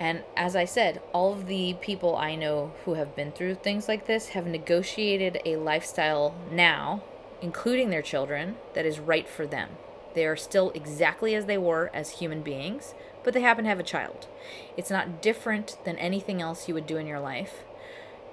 And 0.01 0.23
as 0.37 0.55
I 0.55 0.65
said, 0.65 1.01
all 1.13 1.33
of 1.33 1.47
the 1.47 1.75
people 1.81 2.17
I 2.17 2.37
know 2.37 2.73
who 2.85 2.95
have 2.95 3.17
been 3.17 3.33
through 3.33 3.57
things 3.57 3.89
like 3.89 4.07
this 4.07 4.29
have 4.29 4.47
negotiated 4.47 5.41
a 5.45 5.57
lifestyle 5.57 6.35
now 6.53 7.03
including 7.41 7.91
their 7.91 8.03
children, 8.03 8.57
that 8.75 8.87
is 8.87 8.99
right 8.99 9.29
for 9.29 9.47
them. 9.47 9.71
They 10.15 10.27
are 10.27 10.37
still 10.37 10.71
exactly 10.75 11.35
as 11.35 11.47
they 11.47 11.59
were 11.59 11.91
as 11.95 12.11
human 12.11 12.43
beings, 12.43 12.95
but 13.23 13.35
they 13.35 13.41
happen 13.41 13.65
to 13.65 13.71
have 13.71 13.81
a 13.81 13.85
child. 13.85 14.27
It's 14.77 14.91
not 14.91 15.23
different 15.23 15.77
than 15.85 15.97
anything 15.99 16.41
else 16.41 16.67
you 16.67 16.75
would 16.75 16.87
do 16.87 16.97
in 16.97 17.07
your 17.07 17.21
life. 17.21 17.63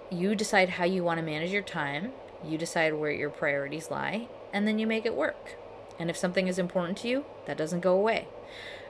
You 0.10 0.36
decide 0.36 0.70
how 0.70 0.86
you 0.86 1.04
want 1.04 1.20
to 1.20 1.26
manage 1.26 1.52
your 1.52 1.62
time, 1.62 2.12
you 2.44 2.58
decide 2.58 2.94
where 2.94 3.12
your 3.12 3.30
priorities 3.30 3.92
lie, 3.92 4.28
and 4.54 4.68
then 4.68 4.80
you 4.80 4.88
make 4.88 5.06
it 5.06 5.16
work. 5.16 5.56
And 6.00 6.10
if 6.10 6.18
something 6.18 6.48
is 6.48 6.60
important 6.60 6.98
to 7.00 7.08
you, 7.08 7.26
that 7.46 7.58
doesn't 7.58 7.82
go 7.82 7.94
away. 7.94 8.28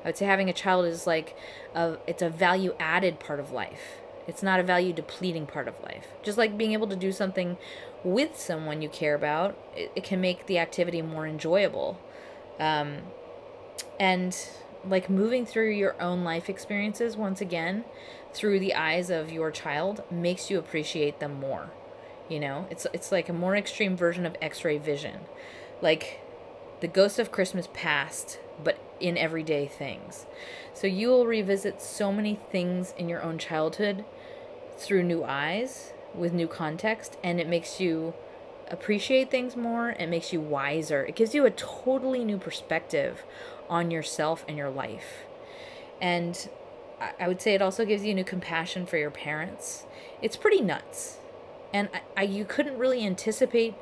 I 0.04 0.10
would 0.10 0.18
say 0.18 0.26
having 0.26 0.50
a 0.50 0.54
child 0.54 0.86
is 0.86 1.08
like 1.08 1.36
a, 1.74 1.98
it's 2.08 2.22
a 2.22 2.30
value 2.30 2.76
added 2.80 3.20
part 3.20 3.40
of 3.40 3.52
life. 3.52 3.98
It's 4.28 4.44
not 4.44 4.60
a 4.60 4.64
value 4.64 4.94
depleting 4.94 5.46
part 5.46 5.68
of 5.68 5.82
life. 5.82 6.08
Just 6.24 6.38
like 6.38 6.58
being 6.58 6.74
able 6.74 6.88
to 6.88 6.96
do 6.96 7.12
something 7.12 7.58
with 8.06 8.40
someone 8.40 8.82
you 8.82 8.88
care 8.88 9.16
about, 9.16 9.58
it, 9.76 9.92
it 9.96 10.04
can 10.04 10.22
make 10.22 10.46
the 10.46 10.60
activity 10.60 11.02
more 11.02 11.28
enjoyable. 11.28 12.00
Um, 12.60 13.00
and 14.00 14.38
like 14.88 15.10
moving 15.10 15.46
through 15.46 15.72
your 15.72 16.00
own 16.02 16.24
life 16.24 16.48
experiences 16.48 17.18
once 17.18 17.42
again 17.42 17.84
through 18.34 18.60
the 18.60 18.76
eyes 18.76 19.10
of 19.10 19.32
your 19.32 19.50
child 19.50 20.04
makes 20.12 20.52
you 20.52 20.60
appreciate 20.60 21.20
them 21.20 21.40
more. 21.40 21.72
You 22.30 22.40
know, 22.40 22.68
it's 22.70 22.88
it's 22.94 23.12
like 23.12 23.28
a 23.28 23.34
more 23.34 23.56
extreme 23.56 23.98
version 23.98 24.26
of 24.26 24.36
X-ray 24.42 24.78
vision. 24.78 25.22
Like 25.82 26.22
the 26.82 26.88
ghost 26.88 27.20
of 27.20 27.32
Christmas 27.32 27.68
past, 27.74 28.40
but 28.64 28.80
in 29.00 29.18
everyday 29.18 29.68
things. 29.68 30.26
So 30.74 30.88
you 30.88 31.08
will 31.08 31.26
revisit 31.26 31.82
so 31.82 32.12
many 32.12 32.40
things 32.52 32.94
in 32.98 33.10
your 33.10 33.24
own 33.24 33.38
childhood 33.38 34.06
through 34.78 35.04
new 35.04 35.24
eyes 35.24 35.94
with 36.16 36.34
new 36.34 36.48
context 36.48 37.18
and 37.24 37.40
it 37.40 37.48
makes 37.48 37.80
you 37.80 38.14
appreciate 38.70 39.30
things 39.30 39.56
more, 39.56 39.92
it 39.92 40.08
makes 40.08 40.34
you 40.34 40.42
wiser. 40.42 41.04
It 41.06 41.16
gives 41.16 41.36
you 41.36 41.46
a 41.46 41.52
totally 41.52 42.24
new 42.24 42.38
perspective 42.38 43.24
on 43.70 43.92
yourself 43.92 44.44
and 44.48 44.58
your 44.58 44.70
life. 44.70 45.26
And 46.02 46.50
I 47.20 47.28
would 47.28 47.42
say 47.42 47.54
it 47.54 47.62
also 47.62 47.86
gives 47.86 48.04
you 48.04 48.14
new 48.14 48.24
compassion 48.24 48.86
for 48.86 48.98
your 48.98 49.12
parents. 49.12 49.86
It's 50.22 50.36
pretty 50.36 50.62
nuts. 50.62 51.18
And 51.74 51.90
I, 51.94 52.02
I, 52.18 52.24
you 52.24 52.46
couldn't 52.46 52.78
really 52.78 53.06
anticipate 53.06 53.76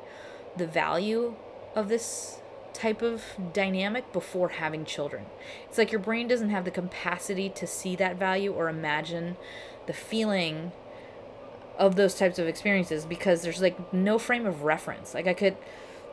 the 0.56 0.66
value 0.66 1.36
of 1.74 1.88
this 1.88 2.40
type 2.72 3.02
of 3.02 3.22
dynamic 3.52 4.12
before 4.12 4.48
having 4.50 4.84
children. 4.84 5.26
It's 5.68 5.78
like 5.78 5.92
your 5.92 6.00
brain 6.00 6.26
doesn't 6.26 6.50
have 6.50 6.64
the 6.64 6.70
capacity 6.70 7.48
to 7.50 7.66
see 7.66 7.94
that 7.96 8.16
value 8.16 8.52
or 8.52 8.68
imagine 8.68 9.36
the 9.86 9.92
feeling 9.92 10.72
of 11.78 11.96
those 11.96 12.14
types 12.14 12.38
of 12.38 12.46
experiences 12.46 13.04
because 13.04 13.42
there's 13.42 13.60
like 13.60 13.92
no 13.92 14.18
frame 14.18 14.46
of 14.46 14.62
reference. 14.62 15.14
Like 15.14 15.26
I 15.26 15.34
could 15.34 15.56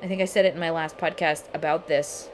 I 0.01 0.07
think 0.07 0.21
I 0.21 0.25
said 0.25 0.45
it 0.45 0.53
in 0.53 0.59
my 0.59 0.71
last 0.71 0.97
podcast 0.97 1.43
about 1.53 1.87
this, 1.87 2.29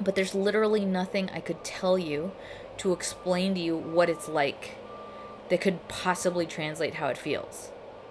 but 0.00 0.16
there's 0.16 0.34
literally 0.34 0.84
nothing 0.84 1.30
I 1.30 1.40
could 1.40 1.62
tell 1.62 1.98
you 1.98 2.32
to 2.78 2.92
explain 2.92 3.54
to 3.54 3.60
you 3.60 3.76
what 3.76 4.10
it's 4.10 4.28
like 4.28 4.76
that 5.48 5.60
could 5.60 5.86
possibly 5.86 6.46
translate 6.46 6.94
how 6.94 7.08
it 7.08 7.18
feels. 7.18 7.70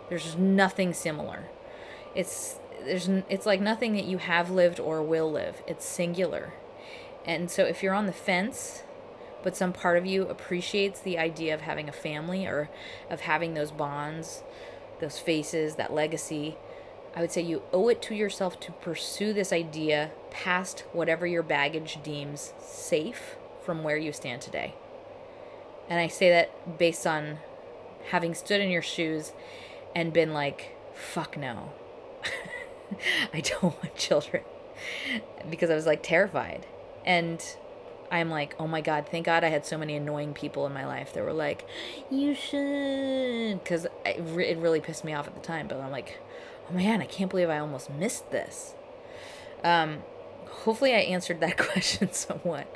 There's 0.10 0.38
nothing 0.38 0.94
similar. 0.94 1.46
It's 2.16 2.58
there's 2.86 3.08
it's 3.08 3.46
like 3.46 3.62
nothing 3.62 3.94
that 3.94 4.06
you 4.06 4.18
have 4.18 4.50
lived 4.50 4.80
or 4.80 5.02
will 5.02 5.32
live. 5.32 5.62
It's 5.68 5.86
singular. 5.86 6.54
And 7.26 7.52
so 7.52 7.66
if 7.66 7.84
you're 7.84 7.94
on 7.94 8.08
the 8.08 8.14
fence, 8.14 8.84
but 9.44 9.56
some 9.56 9.74
part 9.74 9.98
of 9.98 10.06
you 10.06 10.28
appreciates 10.28 11.00
the 11.00 11.18
idea 11.18 11.54
of 11.54 11.62
having 11.62 11.90
a 11.90 11.94
family 11.94 12.46
or 12.46 12.70
of 13.10 13.22
having 13.22 13.54
those 13.54 13.72
bonds, 13.72 14.44
those 15.00 15.20
faces, 15.20 15.76
that 15.76 15.94
legacy, 15.94 16.58
I 17.16 17.22
would 17.22 17.32
say 17.32 17.42
you 17.42 17.64
owe 17.74 17.90
it 17.90 18.02
to 18.04 18.16
yourself 18.16 18.60
to 18.62 18.72
pursue 18.72 19.34
this 19.34 19.52
idea 19.52 20.12
past 20.30 20.86
whatever 20.94 21.28
your 21.28 21.44
baggage 21.44 22.00
deems 22.04 22.54
safe 22.60 23.36
from 23.64 23.84
where 23.84 23.98
you 23.98 24.14
stand 24.14 24.42
today. 24.42 24.76
And 25.90 26.00
I 26.00 26.08
say 26.08 26.30
that 26.30 26.78
based 26.78 27.06
on 27.06 27.40
having 28.12 28.34
stood 28.34 28.62
in 28.62 28.70
your 28.70 28.82
shoes 28.82 29.34
and 29.94 30.14
been 30.14 30.34
like, 30.34 30.76
fuck 30.94 31.38
no. 31.38 31.74
I 33.34 33.42
don't 33.42 33.64
want 33.64 33.96
children. 33.96 34.44
because 35.50 35.70
I 35.70 35.76
was 35.76 35.86
like 35.86 36.04
terrified. 36.04 36.66
And 37.06 37.44
I'm 38.12 38.30
like, 38.30 38.56
oh 38.60 38.68
my 38.68 38.82
God, 38.82 39.08
thank 39.10 39.26
God 39.26 39.44
I 39.44 39.50
had 39.50 39.66
so 39.66 39.78
many 39.78 39.96
annoying 39.96 40.34
people 40.34 40.68
in 40.68 40.74
my 40.74 40.86
life 40.86 41.14
that 41.14 41.24
were 41.24 41.34
like, 41.34 41.66
you 42.10 42.36
should. 42.36 43.64
Because 43.64 43.86
it, 44.06 44.20
it 44.20 44.58
really 44.58 44.82
pissed 44.82 45.06
me 45.06 45.14
off 45.14 45.28
at 45.28 45.34
the 45.34 45.42
time. 45.42 45.68
But 45.68 45.80
I'm 45.80 45.92
like, 45.92 46.20
oh 46.70 46.74
man, 46.74 47.02
I 47.02 47.06
can't 47.06 47.30
believe 47.30 47.50
I 47.50 47.58
almost 47.58 47.90
missed 47.90 48.30
this. 48.32 48.76
Um, 49.64 50.00
hopefully 50.48 50.94
I 50.94 51.00
answered 51.00 51.40
that 51.40 51.58
question 51.58 52.12
somewhat. 52.12 52.68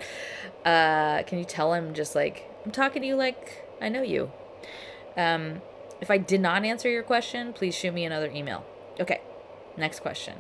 Uh, 0.64 1.24
can 1.24 1.38
you 1.38 1.46
tell 1.46 1.74
him 1.74 1.94
just 1.94 2.16
like, 2.16 2.50
I'm 2.66 2.72
talking 2.72 3.02
to 3.02 3.08
you 3.08 3.16
like 3.16 3.66
I 3.82 3.90
know 3.90 4.02
you? 4.02 4.32
Um, 5.18 5.62
if 6.02 6.12
I 6.12 6.18
did 6.18 6.42
not 6.42 6.64
answer 6.66 6.90
your 6.90 7.04
question, 7.04 7.54
please 7.54 7.76
shoot 7.76 7.94
me 7.94 8.06
another 8.06 8.30
email. 8.30 8.66
Okay, 9.00 9.22
next 9.78 10.00
question. 10.00 10.36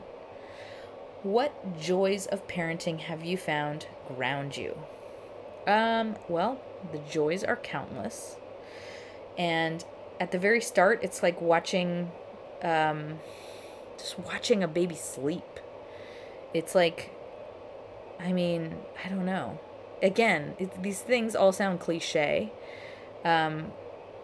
What 1.25 1.79
joys 1.79 2.27
of 2.27 2.47
parenting 2.47 2.99
have 2.99 3.25
you 3.25 3.35
found 3.35 3.87
ground 4.07 4.55
you? 4.57 4.77
Um, 5.65 6.17
well, 6.29 6.61
the 6.91 6.99
joys 6.99 7.43
are 7.43 7.55
countless. 7.55 8.35
And 9.35 9.83
at 10.19 10.31
the 10.31 10.37
very 10.37 10.61
start, 10.61 10.99
it's 11.01 11.23
like 11.23 11.41
watching, 11.41 12.11
um, 12.61 13.17
just 13.97 14.19
watching 14.19 14.61
a 14.61 14.67
baby 14.67 14.93
sleep. 14.93 15.59
It's 16.53 16.75
like, 16.75 17.09
I 18.19 18.31
mean, 18.31 18.75
I 19.03 19.09
don't 19.09 19.25
know. 19.25 19.59
Again, 20.03 20.53
it, 20.59 20.83
these 20.83 20.99
things 20.99 21.35
all 21.35 21.51
sound 21.51 21.79
cliche, 21.79 22.53
um, 23.23 23.71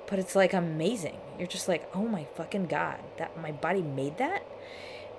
but 0.06 0.20
it's 0.20 0.36
like 0.36 0.54
amazing. 0.54 1.18
You're 1.39 1.47
just 1.47 1.68
like, 1.68 1.89
oh 1.95 2.08
my 2.08 2.28
fucking 2.36 2.68
god, 2.68 2.99
that 3.18 3.41
my 3.41 3.52
body 3.52 3.82
made 3.82 4.20
that 4.20 4.43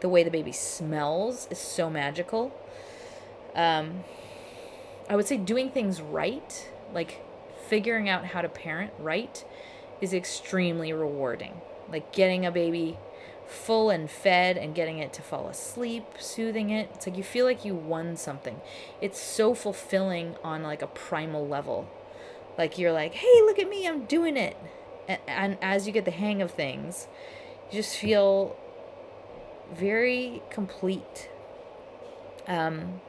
the 0.02 0.08
way 0.08 0.24
the 0.24 0.30
baby 0.30 0.52
smells 0.52 1.46
is 1.48 1.58
so 1.58 1.88
magical. 1.88 2.52
Um, 3.54 4.02
I 5.08 5.14
would 5.14 5.26
say 5.26 5.36
doing 5.36 5.70
things 5.70 6.02
right, 6.02 6.68
like 6.92 7.24
figuring 7.68 8.08
out 8.08 8.26
how 8.26 8.42
to 8.42 8.48
parent 8.48 8.92
right, 8.98 9.44
is 10.00 10.12
extremely 10.12 10.92
rewarding. 10.92 11.60
Like 11.88 12.12
getting 12.12 12.44
a 12.44 12.50
baby 12.50 12.98
full 13.46 13.90
and 13.90 14.10
fed 14.10 14.56
and 14.56 14.74
getting 14.74 14.98
it 14.98 15.12
to 15.12 15.22
fall 15.22 15.46
asleep, 15.46 16.04
soothing 16.18 16.70
it. 16.70 16.90
It's 16.94 17.06
like 17.06 17.16
you 17.16 17.22
feel 17.22 17.46
like 17.46 17.64
you 17.64 17.74
won 17.76 18.16
something. 18.16 18.60
It's 19.00 19.20
so 19.20 19.54
fulfilling 19.54 20.34
on 20.42 20.64
like 20.64 20.82
a 20.82 20.88
primal 20.88 21.46
level. 21.46 21.88
Like 22.58 22.76
you're 22.76 22.92
like, 22.92 23.14
"Hey, 23.14 23.40
look 23.42 23.60
at 23.60 23.68
me, 23.68 23.86
I'm 23.86 24.04
doing 24.06 24.36
it." 24.36 24.56
And, 25.06 25.20
and 25.28 25.58
as 25.62 25.86
you 25.86 25.92
get 25.92 26.04
the 26.04 26.10
hang 26.10 26.42
of 26.42 26.50
things, 26.50 27.06
you 27.70 27.78
just 27.78 27.96
feel 27.96 28.56
very 29.74 30.42
complete. 30.50 31.30
Um, 32.46 33.00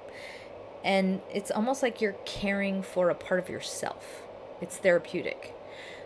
and 0.83 1.21
it's 1.31 1.51
almost 1.51 1.81
like 1.81 2.01
you're 2.01 2.15
caring 2.25 2.83
for 2.83 3.09
a 3.09 3.15
part 3.15 3.39
of 3.39 3.49
yourself. 3.49 4.23
It's 4.61 4.77
therapeutic. 4.77 5.55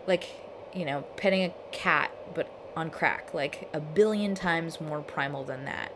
Like, 0.06 0.28
you 0.74 0.84
know, 0.84 1.02
petting 1.16 1.44
a 1.44 1.54
cat, 1.72 2.12
but 2.34 2.50
on 2.76 2.90
crack, 2.90 3.34
like 3.34 3.68
a 3.72 3.80
billion 3.80 4.34
times 4.34 4.80
more 4.80 5.00
primal 5.00 5.44
than 5.44 5.64
that. 5.64 5.92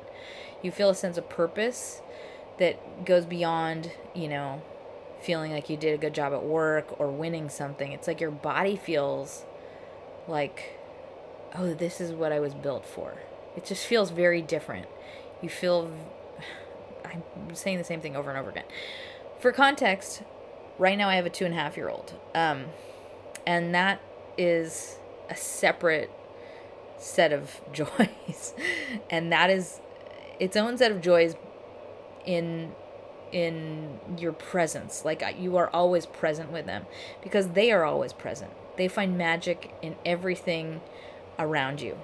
You 0.62 0.70
feel 0.70 0.90
a 0.90 0.94
sense 0.94 1.16
of 1.16 1.28
purpose 1.28 2.02
that 2.58 3.04
goes 3.04 3.24
beyond, 3.24 3.92
you 4.14 4.28
know, 4.28 4.62
feeling 5.20 5.52
like 5.52 5.70
you 5.70 5.76
did 5.76 5.94
a 5.94 5.98
good 5.98 6.14
job 6.14 6.32
at 6.32 6.42
work 6.42 7.00
or 7.00 7.08
winning 7.08 7.48
something. 7.48 7.92
It's 7.92 8.06
like 8.06 8.20
your 8.20 8.30
body 8.30 8.76
feels 8.76 9.44
like, 10.26 10.78
oh, 11.54 11.74
this 11.74 12.00
is 12.00 12.12
what 12.12 12.32
I 12.32 12.40
was 12.40 12.54
built 12.54 12.84
for. 12.84 13.14
It 13.56 13.64
just 13.64 13.86
feels 13.86 14.10
very 14.10 14.42
different. 14.42 14.86
You 15.40 15.48
feel. 15.48 15.90
I'm 17.04 17.54
saying 17.54 17.78
the 17.78 17.84
same 17.84 18.00
thing 18.00 18.16
over 18.16 18.30
and 18.30 18.38
over 18.38 18.50
again. 18.50 18.64
For 19.40 19.52
context, 19.52 20.22
right 20.78 20.96
now 20.96 21.08
I 21.08 21.16
have 21.16 21.26
a 21.26 21.30
two 21.30 21.44
and 21.44 21.52
a 21.52 21.56
half 21.56 21.76
year 21.76 21.88
old. 21.88 22.14
Um, 22.34 22.66
and 23.46 23.74
that 23.74 24.00
is 24.38 24.96
a 25.28 25.36
separate 25.36 26.10
set 26.98 27.32
of 27.32 27.60
joys. 27.72 28.54
and 29.10 29.32
that 29.32 29.50
is 29.50 29.80
its 30.38 30.56
own 30.56 30.78
set 30.78 30.92
of 30.92 31.00
joys 31.00 31.34
in 32.24 32.72
in 33.32 33.98
your 34.18 34.32
presence 34.32 35.06
like 35.06 35.24
you 35.38 35.56
are 35.56 35.70
always 35.70 36.04
present 36.04 36.52
with 36.52 36.66
them 36.66 36.84
because 37.22 37.48
they 37.50 37.72
are 37.72 37.82
always 37.82 38.12
present 38.12 38.50
they 38.76 38.86
find 38.86 39.16
magic 39.16 39.74
in 39.80 39.96
everything 40.04 40.82
around 41.38 41.80
you 41.80 41.98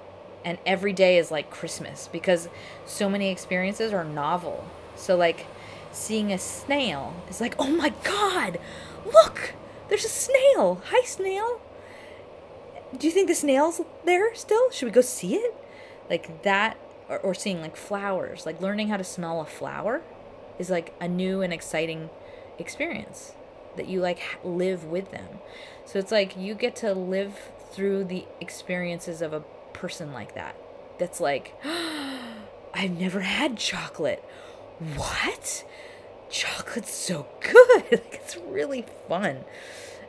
and 0.45 0.57
every 0.65 0.93
day 0.93 1.17
is 1.17 1.31
like 1.31 1.49
Christmas 1.49 2.09
because 2.11 2.49
so 2.85 3.09
many 3.09 3.29
experiences 3.29 3.93
are 3.93 4.03
novel. 4.03 4.67
So 4.95 5.15
like 5.15 5.45
seeing 5.91 6.31
a 6.31 6.37
snail 6.37 7.13
is 7.29 7.41
like, 7.41 7.55
"Oh 7.59 7.69
my 7.69 7.93
god. 8.03 8.59
Look! 9.05 9.53
There's 9.87 10.05
a 10.05 10.09
snail. 10.09 10.81
Hi 10.85 11.01
snail. 11.05 11.61
Do 12.97 13.07
you 13.07 13.13
think 13.13 13.27
the 13.27 13.35
snail's 13.35 13.81
there 14.05 14.33
still? 14.35 14.71
Should 14.71 14.85
we 14.85 14.91
go 14.91 15.01
see 15.01 15.35
it?" 15.35 15.55
Like 16.09 16.43
that 16.43 16.77
or, 17.07 17.19
or 17.19 17.33
seeing 17.33 17.61
like 17.61 17.75
flowers, 17.75 18.45
like 18.45 18.61
learning 18.61 18.89
how 18.89 18.97
to 18.97 19.03
smell 19.03 19.41
a 19.41 19.45
flower 19.45 20.01
is 20.57 20.69
like 20.69 20.93
a 20.99 21.07
new 21.07 21.41
and 21.41 21.51
exciting 21.51 22.09
experience 22.57 23.33
that 23.75 23.87
you 23.87 24.01
like 24.01 24.19
live 24.43 24.85
with 24.85 25.11
them. 25.11 25.39
So 25.85 25.99
it's 25.99 26.11
like 26.11 26.37
you 26.37 26.53
get 26.53 26.75
to 26.77 26.93
live 26.93 27.49
through 27.71 28.05
the 28.05 28.25
experiences 28.39 29.21
of 29.21 29.33
a 29.33 29.43
person 29.79 30.13
like 30.13 30.35
that. 30.35 30.55
That's 30.97 31.19
like, 31.19 31.55
I've 32.73 32.99
never 32.99 33.21
had 33.21 33.57
chocolate. 33.57 34.23
What? 34.95 35.65
Chocolate's 36.29 36.93
so 36.93 37.27
good. 37.41 37.83
like, 37.91 38.19
it's 38.23 38.37
really 38.37 38.85
fun. 39.07 39.45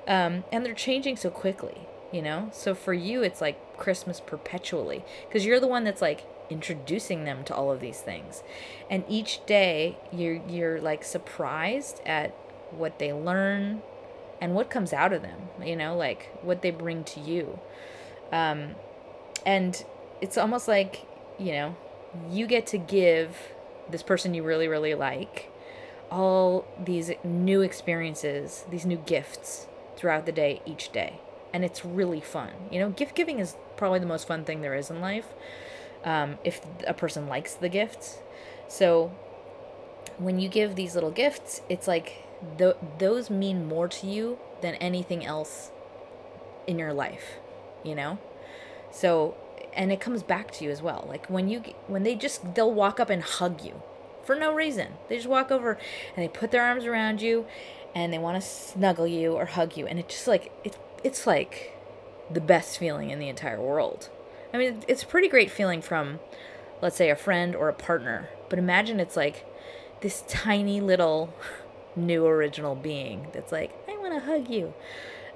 Um, 0.06 0.44
and 0.52 0.64
they're 0.64 0.74
changing 0.74 1.16
so 1.16 1.30
quickly, 1.30 1.86
you 2.12 2.22
know? 2.22 2.50
So 2.52 2.74
for 2.74 2.92
you, 2.92 3.22
it's 3.22 3.40
like 3.40 3.76
Christmas 3.76 4.20
perpetually 4.20 5.04
because 5.26 5.46
you're 5.46 5.60
the 5.60 5.68
one 5.68 5.84
that's 5.84 6.02
like 6.02 6.26
introducing 6.50 7.24
them 7.24 7.44
to 7.44 7.54
all 7.54 7.70
of 7.70 7.80
these 7.80 8.00
things. 8.00 8.42
And 8.90 9.04
each 9.08 9.44
day 9.46 9.98
you're, 10.12 10.40
you're 10.48 10.80
like 10.80 11.04
surprised 11.04 12.00
at 12.04 12.30
what 12.70 12.98
they 12.98 13.12
learn, 13.12 13.82
and 14.40 14.54
what 14.54 14.70
comes 14.70 14.92
out 14.92 15.12
of 15.12 15.22
them, 15.22 15.38
you 15.62 15.76
know, 15.76 15.96
like 15.96 16.30
what 16.42 16.62
they 16.62 16.70
bring 16.70 17.04
to 17.04 17.20
you. 17.20 17.58
Um, 18.32 18.74
and 19.46 19.84
it's 20.20 20.36
almost 20.36 20.68
like, 20.68 21.06
you 21.38 21.52
know, 21.52 21.76
you 22.30 22.46
get 22.46 22.66
to 22.68 22.78
give 22.78 23.36
this 23.90 24.02
person 24.02 24.34
you 24.34 24.42
really, 24.42 24.68
really 24.68 24.94
like 24.94 25.50
all 26.10 26.66
these 26.82 27.12
new 27.22 27.60
experiences, 27.60 28.64
these 28.70 28.84
new 28.84 28.96
gifts 28.98 29.66
throughout 29.96 30.26
the 30.26 30.32
day, 30.32 30.60
each 30.66 30.90
day. 30.92 31.20
And 31.52 31.64
it's 31.64 31.84
really 31.84 32.20
fun. 32.20 32.50
You 32.70 32.80
know, 32.80 32.90
gift 32.90 33.14
giving 33.14 33.38
is 33.38 33.56
probably 33.76 33.98
the 33.98 34.06
most 34.06 34.26
fun 34.26 34.44
thing 34.44 34.60
there 34.60 34.74
is 34.74 34.90
in 34.90 35.00
life 35.00 35.26
um, 36.04 36.38
if 36.44 36.60
a 36.86 36.94
person 36.94 37.28
likes 37.28 37.54
the 37.54 37.68
gifts. 37.68 38.18
So 38.68 39.08
when 40.18 40.38
you 40.38 40.48
give 40.48 40.74
these 40.74 40.94
little 40.94 41.10
gifts, 41.10 41.62
it's 41.68 41.88
like 41.88 42.24
th- 42.58 42.76
those 42.98 43.30
mean 43.30 43.66
more 43.66 43.88
to 43.88 44.06
you 44.06 44.38
than 44.62 44.74
anything 44.76 45.24
else 45.24 45.70
in 46.66 46.78
your 46.78 46.92
life, 46.92 47.38
you 47.84 47.94
know? 47.94 48.18
So 48.90 49.34
and 49.72 49.92
it 49.92 50.00
comes 50.00 50.22
back 50.22 50.50
to 50.52 50.64
you 50.64 50.70
as 50.70 50.82
well. 50.82 51.06
Like 51.08 51.26
when 51.28 51.48
you 51.48 51.60
when 51.86 52.02
they 52.02 52.14
just 52.14 52.54
they'll 52.54 52.72
walk 52.72 53.00
up 53.00 53.10
and 53.10 53.22
hug 53.22 53.64
you 53.64 53.82
for 54.24 54.34
no 54.34 54.52
reason. 54.52 54.94
They 55.08 55.16
just 55.16 55.28
walk 55.28 55.50
over 55.50 55.72
and 56.16 56.24
they 56.24 56.28
put 56.28 56.50
their 56.50 56.64
arms 56.64 56.84
around 56.84 57.22
you 57.22 57.46
and 57.94 58.12
they 58.12 58.18
want 58.18 58.40
to 58.40 58.48
snuggle 58.48 59.06
you 59.06 59.32
or 59.32 59.46
hug 59.46 59.76
you 59.76 59.86
and 59.86 59.98
it's 59.98 60.14
just 60.14 60.28
like 60.28 60.52
it, 60.64 60.76
it's 61.02 61.26
like 61.26 61.76
the 62.30 62.40
best 62.40 62.78
feeling 62.78 63.10
in 63.10 63.18
the 63.18 63.28
entire 63.28 63.60
world. 63.60 64.08
I 64.52 64.58
mean, 64.58 64.82
it's 64.88 65.02
a 65.02 65.06
pretty 65.06 65.28
great 65.28 65.50
feeling 65.50 65.80
from 65.80 66.18
let's 66.82 66.96
say 66.96 67.10
a 67.10 67.16
friend 67.16 67.54
or 67.54 67.68
a 67.68 67.74
partner, 67.74 68.28
but 68.48 68.58
imagine 68.58 69.00
it's 69.00 69.16
like 69.16 69.46
this 70.00 70.24
tiny 70.28 70.80
little 70.80 71.32
new 71.96 72.26
original 72.26 72.74
being 72.74 73.28
that's 73.32 73.52
like, 73.52 73.72
I 73.88 73.96
want 73.98 74.14
to 74.14 74.20
hug 74.20 74.48
you. 74.48 74.74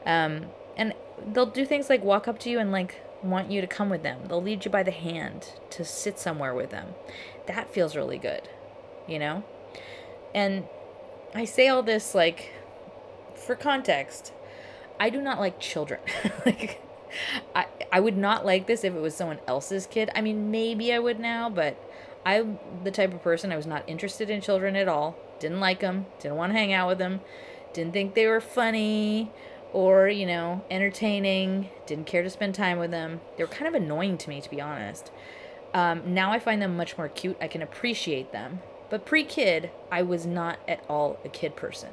Um, 0.06 0.46
and 0.76 0.94
they'll 1.32 1.46
do 1.46 1.64
things 1.64 1.88
like 1.88 2.02
walk 2.02 2.26
up 2.26 2.38
to 2.40 2.50
you 2.50 2.58
and 2.58 2.72
like 2.72 3.03
want 3.24 3.50
you 3.50 3.60
to 3.60 3.66
come 3.66 3.90
with 3.90 4.02
them. 4.02 4.20
They'll 4.28 4.42
lead 4.42 4.64
you 4.64 4.70
by 4.70 4.82
the 4.82 4.90
hand 4.90 5.48
to 5.70 5.84
sit 5.84 6.18
somewhere 6.18 6.54
with 6.54 6.70
them. 6.70 6.94
That 7.46 7.72
feels 7.72 7.96
really 7.96 8.18
good, 8.18 8.48
you 9.06 9.18
know? 9.18 9.44
And 10.34 10.64
I 11.34 11.44
say 11.44 11.68
all 11.68 11.82
this 11.82 12.14
like 12.14 12.52
for 13.34 13.54
context. 13.54 14.32
I 15.00 15.10
do 15.10 15.20
not 15.20 15.40
like 15.40 15.58
children. 15.58 16.00
like 16.46 16.80
I 17.54 17.66
I 17.92 18.00
would 18.00 18.16
not 18.16 18.44
like 18.44 18.66
this 18.66 18.84
if 18.84 18.94
it 18.94 19.00
was 19.00 19.14
someone 19.14 19.40
else's 19.46 19.86
kid. 19.86 20.10
I 20.14 20.20
mean, 20.20 20.50
maybe 20.50 20.92
I 20.92 20.98
would 20.98 21.18
now, 21.18 21.48
but 21.48 21.76
I'm 22.24 22.58
the 22.82 22.90
type 22.90 23.12
of 23.12 23.22
person 23.22 23.52
I 23.52 23.56
was 23.56 23.66
not 23.66 23.84
interested 23.86 24.30
in 24.30 24.40
children 24.40 24.76
at 24.76 24.88
all. 24.88 25.16
Didn't 25.40 25.60
like 25.60 25.80
them, 25.80 26.06
didn't 26.20 26.36
want 26.36 26.52
to 26.52 26.58
hang 26.58 26.72
out 26.72 26.88
with 26.88 26.98
them, 26.98 27.20
didn't 27.72 27.92
think 27.92 28.14
they 28.14 28.26
were 28.26 28.40
funny 28.40 29.30
or, 29.74 30.08
you 30.08 30.24
know, 30.24 30.64
entertaining, 30.70 31.68
didn't 31.84 32.06
care 32.06 32.22
to 32.22 32.30
spend 32.30 32.54
time 32.54 32.78
with 32.78 32.92
them. 32.92 33.20
They 33.36 33.42
were 33.42 33.48
kind 33.48 33.66
of 33.66 33.74
annoying 33.74 34.16
to 34.18 34.30
me, 34.30 34.40
to 34.40 34.48
be 34.48 34.60
honest. 34.60 35.10
Um, 35.74 36.14
now 36.14 36.30
I 36.30 36.38
find 36.38 36.62
them 36.62 36.76
much 36.76 36.96
more 36.96 37.08
cute. 37.08 37.36
I 37.40 37.48
can 37.48 37.60
appreciate 37.60 38.30
them. 38.30 38.60
But 38.88 39.04
pre 39.04 39.24
kid, 39.24 39.72
I 39.90 40.02
was 40.02 40.24
not 40.24 40.60
at 40.68 40.84
all 40.88 41.18
a 41.24 41.28
kid 41.28 41.56
person. 41.56 41.90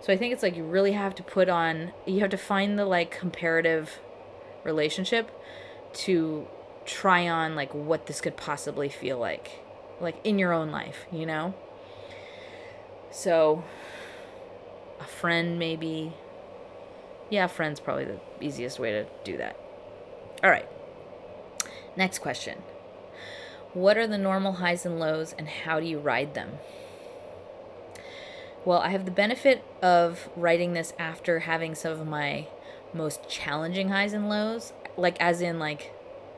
So 0.00 0.12
I 0.12 0.16
think 0.16 0.32
it's 0.32 0.42
like 0.42 0.56
you 0.56 0.62
really 0.62 0.92
have 0.92 1.16
to 1.16 1.22
put 1.24 1.48
on, 1.48 1.92
you 2.06 2.20
have 2.20 2.30
to 2.30 2.38
find 2.38 2.78
the 2.78 2.84
like 2.84 3.10
comparative 3.10 3.98
relationship 4.62 5.30
to 5.94 6.46
try 6.86 7.28
on 7.28 7.56
like 7.56 7.74
what 7.74 8.06
this 8.06 8.20
could 8.20 8.36
possibly 8.36 8.88
feel 8.88 9.18
like, 9.18 9.64
like 10.00 10.16
in 10.22 10.38
your 10.38 10.52
own 10.52 10.70
life, 10.70 11.06
you 11.10 11.26
know? 11.26 11.54
So 13.10 13.64
a 15.00 15.04
friend 15.04 15.58
maybe 15.58 16.12
yeah, 17.30 17.46
friend's 17.46 17.80
probably 17.80 18.04
the 18.04 18.20
easiest 18.40 18.78
way 18.78 18.92
to 18.92 19.06
do 19.24 19.36
that. 19.38 19.58
All 20.42 20.50
right. 20.50 20.68
Next 21.96 22.18
question. 22.18 22.62
What 23.72 23.96
are 23.96 24.06
the 24.06 24.18
normal 24.18 24.54
highs 24.54 24.86
and 24.86 25.00
lows 25.00 25.34
and 25.38 25.48
how 25.48 25.80
do 25.80 25.86
you 25.86 25.98
ride 25.98 26.34
them? 26.34 26.58
Well, 28.64 28.78
I 28.78 28.88
have 28.90 29.04
the 29.04 29.10
benefit 29.10 29.62
of 29.82 30.28
writing 30.36 30.72
this 30.72 30.92
after 30.98 31.40
having 31.40 31.74
some 31.74 31.92
of 31.92 32.06
my 32.06 32.46
most 32.92 33.28
challenging 33.28 33.88
highs 33.88 34.12
and 34.12 34.28
lows, 34.28 34.72
like 34.96 35.20
as 35.20 35.40
in 35.40 35.58
like 35.58 35.92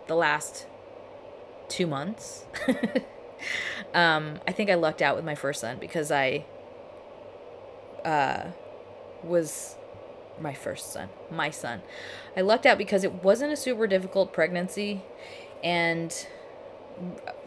the 0.09 0.17
last 0.17 0.67
2 1.69 1.87
months. 1.87 2.45
um, 3.95 4.41
I 4.47 4.53
think 4.53 4.71
I 4.71 4.75
lucked 4.75 5.03
out 5.03 5.15
with 5.15 5.25
my 5.25 5.35
first 5.35 5.61
son 5.61 5.79
because 5.79 6.11
I 6.11 6.45
uh 8.05 8.51
was 9.23 9.77
my 10.41 10.55
first 10.55 10.93
son, 10.93 11.09
my 11.31 11.51
son. 11.51 11.83
I 12.37 12.41
lucked 12.41 12.67
out 12.67 12.79
because 12.79 13.05
it 13.05 13.25
wasn't 13.25 13.53
a 13.53 13.57
super 13.57 13.87
difficult 13.87 14.33
pregnancy 14.33 15.03
and 15.63 16.27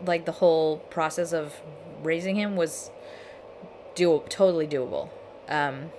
like 0.05 0.25
the 0.25 0.33
whole 0.33 0.77
process 0.77 1.33
of 1.33 1.61
raising 2.03 2.35
him 2.35 2.55
was 2.55 2.91
do 3.95 4.23
totally 4.29 4.67
doable. 4.67 5.09
Um, 5.47 5.91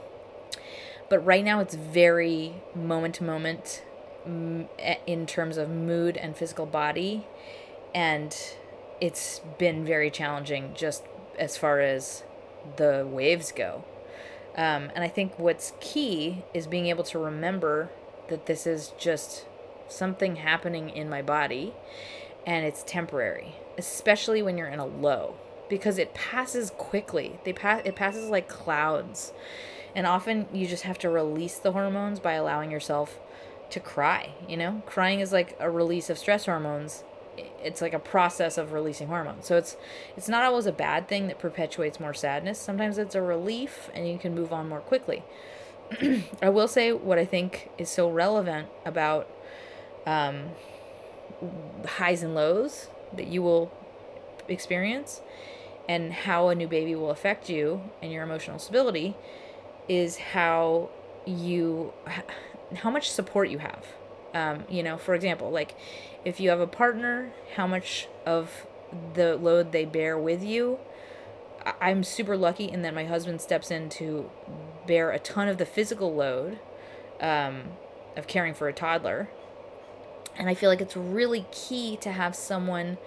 but 1.08 1.18
right 1.24 1.44
now 1.44 1.60
it's 1.60 1.74
very 1.74 2.54
moment 2.74 3.16
to 3.16 3.24
moment 3.24 3.82
in 4.26 5.26
terms 5.26 5.56
of 5.56 5.68
mood 5.68 6.16
and 6.16 6.36
physical 6.36 6.66
body 6.66 7.26
and 7.94 8.36
it's 9.00 9.40
been 9.58 9.84
very 9.84 10.10
challenging 10.10 10.72
just 10.74 11.02
as 11.38 11.56
far 11.56 11.80
as 11.80 12.22
the 12.76 13.06
waves 13.10 13.50
go 13.50 13.82
um, 14.56 14.90
and 14.94 15.04
I 15.04 15.08
think 15.08 15.38
what's 15.38 15.72
key 15.80 16.44
is 16.52 16.66
being 16.66 16.86
able 16.86 17.04
to 17.04 17.18
remember 17.18 17.90
that 18.28 18.46
this 18.46 18.66
is 18.66 18.92
just 18.98 19.46
something 19.88 20.36
happening 20.36 20.90
in 20.90 21.08
my 21.08 21.22
body 21.22 21.72
and 22.46 22.64
it's 22.64 22.82
temporary, 22.82 23.56
especially 23.76 24.42
when 24.42 24.56
you're 24.56 24.68
in 24.68 24.78
a 24.78 24.86
low 24.86 25.34
because 25.68 25.98
it 25.98 26.12
passes 26.14 26.70
quickly. 26.70 27.38
They 27.44 27.52
pass 27.52 27.82
it 27.84 27.96
passes 27.96 28.28
like 28.28 28.48
clouds. 28.48 29.32
And 29.94 30.06
often 30.06 30.46
you 30.52 30.66
just 30.66 30.84
have 30.84 30.98
to 30.98 31.10
release 31.10 31.58
the 31.58 31.72
hormones 31.72 32.20
by 32.20 32.34
allowing 32.34 32.70
yourself 32.70 33.18
to 33.70 33.80
cry, 33.80 34.34
you 34.48 34.56
know? 34.56 34.82
Crying 34.86 35.20
is 35.20 35.32
like 35.32 35.56
a 35.58 35.70
release 35.70 36.10
of 36.10 36.18
stress 36.18 36.46
hormones 36.46 37.04
it's 37.36 37.80
like 37.80 37.92
a 37.92 37.98
process 37.98 38.58
of 38.58 38.72
releasing 38.72 39.08
hormones. 39.08 39.46
So 39.46 39.56
it's 39.56 39.76
it's 40.16 40.28
not 40.28 40.42
always 40.42 40.66
a 40.66 40.72
bad 40.72 41.08
thing 41.08 41.26
that 41.28 41.38
perpetuates 41.38 42.00
more 42.00 42.14
sadness. 42.14 42.58
Sometimes 42.58 42.98
it's 42.98 43.14
a 43.14 43.22
relief 43.22 43.90
and 43.94 44.08
you 44.08 44.18
can 44.18 44.34
move 44.34 44.52
on 44.52 44.68
more 44.68 44.80
quickly. 44.80 45.22
I 46.42 46.48
will 46.48 46.68
say 46.68 46.92
what 46.92 47.18
I 47.18 47.24
think 47.24 47.70
is 47.78 47.88
so 47.88 48.10
relevant 48.10 48.68
about 48.84 49.28
um, 50.06 50.50
highs 51.86 52.22
and 52.22 52.34
lows 52.34 52.88
that 53.16 53.26
you 53.26 53.42
will 53.42 53.72
experience 54.48 55.20
and 55.88 56.12
how 56.12 56.48
a 56.48 56.54
new 56.54 56.68
baby 56.68 56.94
will 56.94 57.10
affect 57.10 57.48
you 57.48 57.82
and 58.02 58.12
your 58.12 58.22
emotional 58.22 58.58
stability 58.58 59.16
is 59.88 60.18
how 60.18 60.88
you 61.26 61.92
how 62.76 62.90
much 62.90 63.10
support 63.10 63.48
you 63.48 63.58
have 63.58 63.84
um, 64.34 64.64
you 64.68 64.82
know 64.82 64.96
for 64.96 65.14
example 65.14 65.50
like 65.50 65.74
if 66.24 66.40
you 66.40 66.50
have 66.50 66.60
a 66.60 66.66
partner, 66.66 67.32
how 67.56 67.66
much 67.66 68.08
of 68.26 68.66
the 69.14 69.36
load 69.36 69.72
they 69.72 69.84
bear 69.84 70.18
with 70.18 70.42
you. 70.42 70.78
I'm 71.80 72.04
super 72.04 72.36
lucky 72.36 72.64
in 72.64 72.82
that 72.82 72.94
my 72.94 73.04
husband 73.04 73.40
steps 73.40 73.70
in 73.70 73.88
to 73.90 74.30
bear 74.86 75.10
a 75.10 75.18
ton 75.18 75.48
of 75.48 75.58
the 75.58 75.66
physical 75.66 76.14
load 76.14 76.58
um, 77.20 77.64
of 78.16 78.26
caring 78.26 78.54
for 78.54 78.68
a 78.68 78.72
toddler. 78.72 79.28
And 80.36 80.48
I 80.48 80.54
feel 80.54 80.70
like 80.70 80.80
it's 80.80 80.96
really 80.96 81.46
key 81.52 81.96
to 81.98 82.12
have 82.12 82.34
someone 82.34 82.98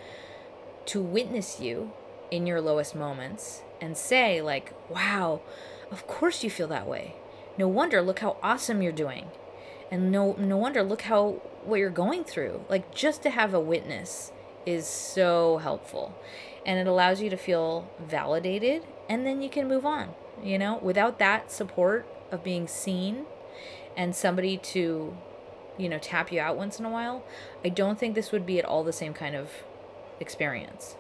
to 0.86 1.02
witness 1.02 1.60
you 1.60 1.92
in 2.30 2.46
your 2.46 2.62
lowest 2.62 2.96
moments 2.96 3.64
and 3.82 3.98
say, 3.98 4.42
like, 4.42 4.74
wow, 4.90 5.42
of 5.92 6.06
course 6.06 6.44
you 6.44 6.50
feel 6.50 6.68
that 6.68 6.88
way. 6.88 7.16
No 7.58 7.68
wonder, 7.68 8.02
look 8.02 8.20
how 8.20 8.38
awesome 8.44 8.82
you're 8.82 8.92
doing. 8.92 9.28
And 9.94 10.12
no 10.12 10.36
no 10.40 10.58
wonder, 10.58 10.82
look 10.82 11.04
how 11.04 11.40
what 11.66 11.78
you're 11.78 11.92
going 11.92 12.24
through. 12.24 12.66
Like 12.68 12.96
just 12.96 13.22
to 13.22 13.30
have 13.30 13.54
a 13.54 13.60
witness 13.60 14.32
is 14.66 14.88
so 14.88 15.60
helpful. 15.60 16.18
And 16.66 16.80
it 16.80 16.88
allows 16.88 17.22
you 17.22 17.30
to 17.30 17.38
feel 17.38 17.88
validated 18.04 18.82
and 19.08 19.24
then 19.24 19.44
you 19.44 19.52
can 19.52 19.68
move 19.68 19.86
on. 19.86 20.16
You 20.42 20.58
know, 20.58 20.80
without 20.82 21.20
that 21.20 21.52
support 21.52 22.08
of 22.32 22.44
being 22.44 22.68
seen 22.68 23.28
and 23.96 24.16
somebody 24.16 24.58
to, 24.58 25.16
you 25.78 25.90
know, 25.90 26.00
tap 26.00 26.32
you 26.32 26.40
out 26.40 26.58
once 26.58 26.80
in 26.80 26.86
a 26.86 26.90
while, 26.90 27.24
I 27.64 27.70
don't 27.70 28.00
think 28.00 28.16
this 28.16 28.32
would 28.32 28.48
be 28.48 28.58
at 28.58 28.66
all 28.66 28.84
the 28.84 28.92
same 28.92 29.14
kind 29.14 29.36
of 29.36 29.52
experience. 30.20 30.96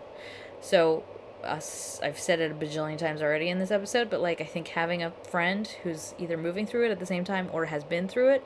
So, 0.61 1.03
us, 1.43 1.99
I've 2.03 2.19
said 2.19 2.39
it 2.39 2.51
a 2.51 2.53
bajillion 2.53 2.99
times 2.99 3.23
already 3.23 3.49
in 3.49 3.57
this 3.57 3.71
episode, 3.71 4.11
but 4.11 4.21
like 4.21 4.39
I 4.39 4.45
think 4.45 4.67
having 4.67 5.01
a 5.01 5.13
friend 5.31 5.67
who's 5.81 6.13
either 6.19 6.37
moving 6.37 6.67
through 6.67 6.85
it 6.85 6.91
at 6.91 6.99
the 6.99 7.07
same 7.07 7.23
time 7.23 7.49
or 7.51 7.65
has 7.65 7.83
been 7.83 8.07
through 8.07 8.29
it, 8.29 8.43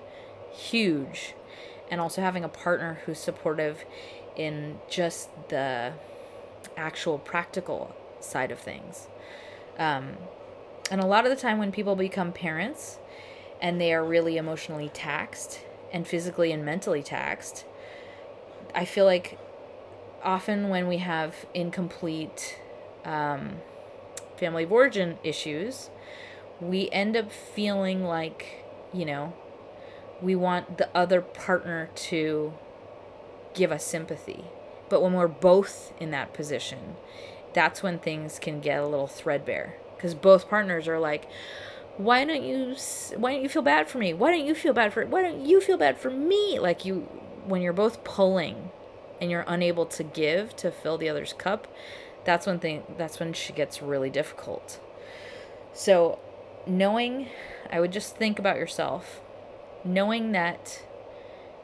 huge 0.52 1.34
and 1.89 2.02
also 2.02 2.22
having 2.22 2.43
a 2.43 2.50
partner 2.50 3.00
who's 3.06 3.20
supportive 3.20 3.86
in 4.36 4.80
just 4.89 5.30
the 5.50 5.93
actual 6.76 7.18
practical 7.18 7.95
side 8.20 8.52
of 8.52 8.60
things. 8.60 9.08
Um, 9.78 10.18
and 10.91 11.02
a 11.02 11.06
lot 11.06 11.26
of 11.26 11.32
the 11.32 11.36
time 11.36 11.60
when 11.60 11.72
people 11.72 11.95
become 11.95 12.32
parents 12.32 12.98
and 13.62 13.80
they 13.82 13.93
are 13.93 14.04
really 14.04 14.38
emotionally 14.38 14.89
taxed 14.89 15.62
and 15.91 16.08
physically 16.08 16.52
and 16.52 16.66
mentally 16.66 17.04
taxed, 17.04 17.66
I 18.76 18.86
feel 18.86 19.06
like 19.06 19.39
often 20.24 20.70
when 20.70 20.88
we 20.88 20.98
have 20.98 21.45
incomplete 21.54 22.60
um, 23.06 23.58
family 24.38 24.64
of 24.64 24.72
origin 24.72 25.18
issues, 25.24 25.89
we 26.60 26.89
end 26.91 27.16
up 27.16 27.32
feeling 27.32 28.04
like, 28.04 28.66
you 28.93 29.06
know, 29.06 29.34
we 30.22 30.36
want 30.36 30.78
the 30.78 30.89
other 30.95 31.22
partner 31.22 31.89
to 31.95 32.53
give 33.53 33.72
us 33.72 33.84
sympathy. 33.84 34.45
But 34.89 35.01
when 35.01 35.13
we're 35.13 35.28
both 35.28 35.93
in 35.99 36.11
that 36.11 36.34
position, 36.34 36.95
that's 37.53 37.84
when 37.84 37.99
things 37.99 38.39
can 38.39 38.59
get 38.59 38.80
a 38.80 38.88
little 38.88 39.07
threadbare 39.07 39.76
because 39.95 40.13
both 40.13 40.49
partners 40.49 40.88
are 40.88 40.99
like, 40.99 41.28
why 41.97 42.24
don't 42.24 42.43
you 42.43 42.76
why 43.18 43.34
don't 43.34 43.41
you 43.41 43.49
feel 43.49 43.63
bad 43.63 43.89
for 43.89 43.97
me? 43.97 44.13
Why 44.13 44.32
don't 44.32 44.45
you 44.45 44.53
feel 44.53 44.74
bad 44.74 44.93
for 44.93 45.05
why 45.05 45.22
don't 45.22 45.45
you 45.45 45.59
feel 45.59 45.78
bad 45.78 45.97
for 45.97 46.11
me? 46.11 46.59
Like 46.59 46.86
you 46.86 47.07
when 47.45 47.61
you're 47.61 47.74
both 47.74 48.03
pulling 48.03 48.70
and 49.20 49.32
you're 49.32 49.45
unable 49.47 49.86
to 49.88 50.03
give 50.03 50.55
to 50.57 50.72
fill 50.72 50.97
the 50.97 51.09
other's 51.09 51.34
cup, 51.34 51.68
that's 52.24 52.45
when 52.45 52.59
thing 52.59 52.84
that's 52.97 53.20
when 53.20 53.34
she 53.34 53.51
gets 53.51 53.82
really 53.82 54.11
difficult. 54.11 54.80
So 55.74 56.20
knowing 56.68 57.30
I 57.72 57.80
would 57.80 57.91
just 57.91 58.15
think 58.15 58.38
about 58.38 58.57
yourself, 58.57 59.22
knowing 59.88 60.31
that 60.33 60.83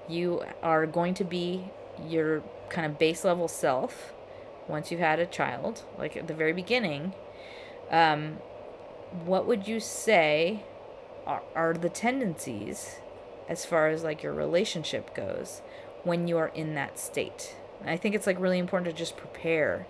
you 0.08 0.44
are 0.62 0.86
going 0.86 1.14
to 1.16 1.24
be 1.24 1.70
your 2.08 2.42
kind 2.70 2.86
of 2.86 2.98
base 2.98 3.24
level 3.24 3.48
self 3.48 4.14
once 4.68 4.92
you've 4.92 5.00
had 5.00 5.20
a 5.20 5.26
child, 5.26 5.84
like 5.98 6.16
at 6.16 6.28
the 6.28 6.34
very 6.34 6.54
beginning, 6.54 7.14
um, 7.92 8.38
what 9.26 9.46
would 9.46 9.68
you 9.68 9.80
say 9.80 10.64
are, 11.26 11.44
are 11.56 11.74
the 11.74 11.90
tendencies 11.90 12.96
as 13.48 13.66
far 13.66 13.90
as 13.90 14.04
like 14.04 14.24
your 14.24 14.34
relationship 14.34 15.14
goes 15.14 15.62
when 16.04 16.28
you 16.28 16.38
are 16.38 16.48
in 16.50 16.76
that 16.76 16.98
state? 16.98 17.56
I 17.86 17.98
think 17.98 18.16
it's 18.16 18.26
like 18.26 18.40
really 18.40 18.60
important 18.60 18.90
to 18.90 18.98
just 18.98 19.18
prepare 19.18 19.86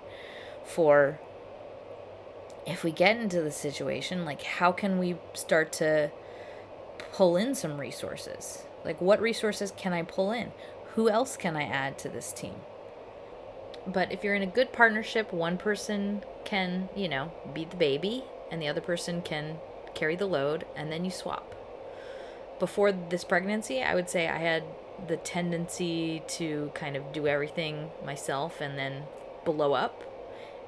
for 0.65 1.19
if 2.65 2.83
we 2.83 2.91
get 2.91 3.17
into 3.17 3.41
the 3.41 3.51
situation, 3.51 4.25
like 4.25 4.41
how 4.41 4.71
can 4.71 4.97
we 4.97 5.17
start 5.33 5.71
to 5.73 6.11
pull 7.13 7.37
in 7.37 7.55
some 7.55 7.79
resources? 7.79 8.63
Like 8.83 8.99
what 8.99 9.21
resources 9.21 9.71
can 9.77 9.93
I 9.93 10.01
pull 10.01 10.31
in? 10.31 10.51
Who 10.95 11.09
else 11.09 11.37
can 11.37 11.55
I 11.55 11.63
add 11.63 11.97
to 11.99 12.09
this 12.09 12.33
team? 12.33 12.55
But 13.85 14.11
if 14.11 14.23
you're 14.23 14.35
in 14.35 14.41
a 14.41 14.47
good 14.47 14.73
partnership, 14.73 15.31
one 15.31 15.57
person 15.57 16.23
can, 16.43 16.89
you 16.95 17.07
know, 17.07 17.31
be 17.53 17.65
the 17.65 17.75
baby 17.75 18.23
and 18.51 18.61
the 18.61 18.67
other 18.67 18.81
person 18.81 19.21
can 19.21 19.57
carry 19.93 20.15
the 20.15 20.25
load 20.25 20.65
and 20.75 20.91
then 20.91 21.05
you 21.05 21.11
swap. 21.11 21.55
Before 22.59 22.91
this 22.91 23.23
pregnancy, 23.23 23.83
I 23.83 23.93
would 23.93 24.09
say 24.09 24.27
I 24.27 24.37
had 24.37 24.63
the 25.07 25.17
tendency 25.17 26.23
to 26.27 26.71
kind 26.73 26.95
of 26.95 27.11
do 27.11 27.27
everything 27.27 27.89
myself 28.05 28.61
and 28.61 28.77
then 28.77 29.03
blow 29.45 29.73
up. 29.73 30.03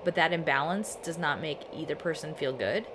But 0.04 0.16
that 0.16 0.34
imbalance 0.34 0.96
does 0.96 1.18
not 1.18 1.42
make 1.42 1.62
either 1.74 1.96
person 1.96 2.36
feel 2.36 2.54
good. 2.54 2.86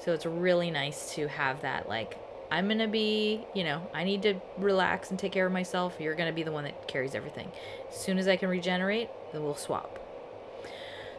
So 0.00 0.12
it's 0.12 0.26
really 0.26 0.70
nice 0.70 1.14
to 1.14 1.28
have 1.28 1.62
that 1.62 1.88
like 1.88 2.18
I'm 2.50 2.66
going 2.66 2.78
to 2.78 2.88
be, 2.88 3.44
you 3.54 3.64
know, 3.64 3.88
I 3.94 4.04
need 4.04 4.22
to 4.22 4.34
relax 4.58 5.10
and 5.10 5.18
take 5.18 5.32
care 5.32 5.46
of 5.46 5.52
myself. 5.52 5.96
You're 6.00 6.14
going 6.14 6.28
to 6.28 6.34
be 6.34 6.42
the 6.42 6.52
one 6.52 6.64
that 6.64 6.88
carries 6.88 7.14
everything. 7.14 7.50
As 7.88 7.96
soon 7.96 8.18
as 8.18 8.26
I 8.26 8.36
can 8.36 8.48
regenerate, 8.48 9.08
then 9.32 9.42
we'll 9.44 9.54
swap. 9.54 9.98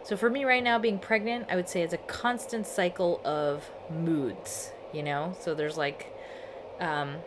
So 0.03 0.17
for 0.17 0.29
me 0.29 0.43
right 0.43 0.63
now, 0.63 0.79
being 0.79 0.99
pregnant, 0.99 1.45
I 1.49 1.55
would 1.55 1.69
say 1.69 1.83
it's 1.83 1.93
a 1.93 1.97
constant 1.97 2.67
cycle 2.67 3.21
of 3.23 3.69
moods, 3.89 4.71
you 4.91 5.03
know? 5.03 5.35
So 5.39 5.53
there's 5.53 5.77
like, 5.77 6.11
um, 6.79 7.17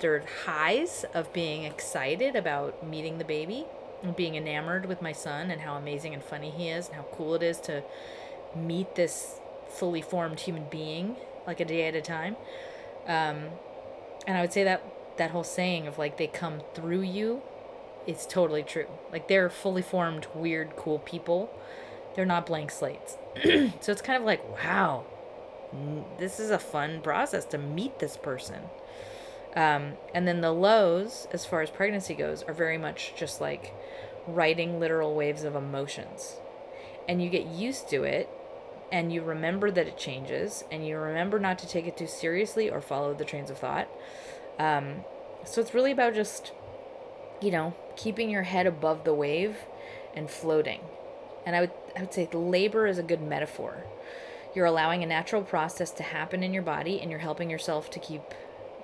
there 0.00 0.14
are 0.14 0.24
highs 0.44 1.04
of 1.14 1.32
being 1.32 1.64
excited 1.64 2.34
about 2.34 2.86
meeting 2.86 3.18
the 3.18 3.24
baby 3.24 3.66
and 4.02 4.16
being 4.16 4.34
enamored 4.34 4.86
with 4.86 5.00
my 5.00 5.12
son 5.12 5.50
and 5.50 5.60
how 5.60 5.74
amazing 5.74 6.14
and 6.14 6.22
funny 6.22 6.50
he 6.50 6.68
is 6.68 6.88
and 6.88 6.96
how 6.96 7.06
cool 7.12 7.34
it 7.34 7.42
is 7.42 7.60
to 7.60 7.82
meet 8.54 8.94
this 8.94 9.40
fully 9.68 10.02
formed 10.02 10.40
human 10.40 10.64
being 10.70 11.16
like 11.46 11.60
a 11.60 11.64
day 11.64 11.86
at 11.86 11.94
a 11.94 12.00
time. 12.00 12.36
Um, 13.06 13.46
and 14.26 14.36
I 14.36 14.40
would 14.40 14.52
say 14.52 14.64
that 14.64 14.82
that 15.16 15.30
whole 15.30 15.44
saying 15.44 15.86
of 15.86 15.98
like 15.98 16.18
they 16.18 16.26
come 16.26 16.60
through 16.74 17.02
you 17.02 17.42
is 18.06 18.26
totally 18.26 18.62
true. 18.62 18.86
Like 19.12 19.28
they're 19.28 19.50
fully 19.50 19.82
formed, 19.82 20.26
weird, 20.34 20.76
cool 20.76 20.98
people. 20.98 21.50
They're 22.14 22.26
not 22.26 22.46
blank 22.46 22.70
slates. 22.70 23.16
so 23.80 23.92
it's 23.92 24.02
kind 24.02 24.18
of 24.18 24.24
like, 24.24 24.42
wow, 24.62 25.04
this 26.18 26.40
is 26.40 26.50
a 26.50 26.58
fun 26.58 27.00
process 27.02 27.44
to 27.46 27.58
meet 27.58 27.98
this 27.98 28.16
person. 28.16 28.62
Um, 29.54 29.94
and 30.14 30.28
then 30.28 30.40
the 30.42 30.52
lows, 30.52 31.26
as 31.32 31.46
far 31.46 31.62
as 31.62 31.70
pregnancy 31.70 32.14
goes, 32.14 32.42
are 32.42 32.52
very 32.52 32.78
much 32.78 33.14
just 33.16 33.40
like 33.40 33.74
riding 34.26 34.78
literal 34.78 35.14
waves 35.14 35.44
of 35.44 35.54
emotions. 35.54 36.36
And 37.08 37.22
you 37.22 37.30
get 37.30 37.46
used 37.46 37.88
to 37.90 38.02
it 38.02 38.28
and 38.92 39.12
you 39.12 39.22
remember 39.22 39.70
that 39.70 39.86
it 39.86 39.98
changes 39.98 40.64
and 40.70 40.86
you 40.86 40.96
remember 40.96 41.38
not 41.38 41.58
to 41.60 41.68
take 41.68 41.86
it 41.86 41.96
too 41.96 42.06
seriously 42.06 42.70
or 42.70 42.80
follow 42.80 43.14
the 43.14 43.24
trains 43.24 43.50
of 43.50 43.58
thought. 43.58 43.88
Um, 44.58 45.04
so 45.44 45.60
it's 45.60 45.74
really 45.74 45.92
about 45.92 46.14
just, 46.14 46.52
you 47.40 47.50
know, 47.50 47.74
keeping 47.96 48.30
your 48.30 48.44
head 48.44 48.66
above 48.66 49.04
the 49.04 49.14
wave 49.14 49.56
and 50.14 50.30
floating. 50.30 50.80
And 51.44 51.54
I 51.54 51.60
would, 51.60 51.72
I 51.96 52.00
would 52.00 52.14
say 52.14 52.28
labor 52.32 52.86
is 52.86 52.98
a 52.98 53.02
good 53.02 53.20
metaphor. 53.20 53.84
You're 54.54 54.66
allowing 54.66 55.02
a 55.02 55.06
natural 55.06 55.42
process 55.42 55.90
to 55.92 56.02
happen 56.02 56.42
in 56.42 56.54
your 56.54 56.62
body 56.62 57.00
and 57.00 57.10
you're 57.10 57.20
helping 57.20 57.50
yourself 57.50 57.90
to 57.90 57.98
keep 57.98 58.22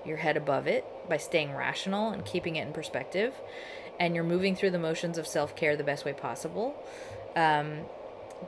your 0.04 0.18
head 0.18 0.36
above 0.36 0.66
it 0.66 0.84
by 1.08 1.16
staying 1.16 1.54
rational 1.54 2.10
and 2.10 2.24
keeping 2.24 2.56
it 2.56 2.66
in 2.66 2.72
perspective. 2.72 3.34
And 3.98 4.14
you're 4.14 4.24
moving 4.24 4.56
through 4.56 4.70
the 4.70 4.78
motions 4.78 5.16
of 5.16 5.26
self 5.26 5.54
care 5.54 5.76
the 5.76 5.84
best 5.84 6.04
way 6.04 6.12
possible. 6.12 6.74
Um, 7.36 7.82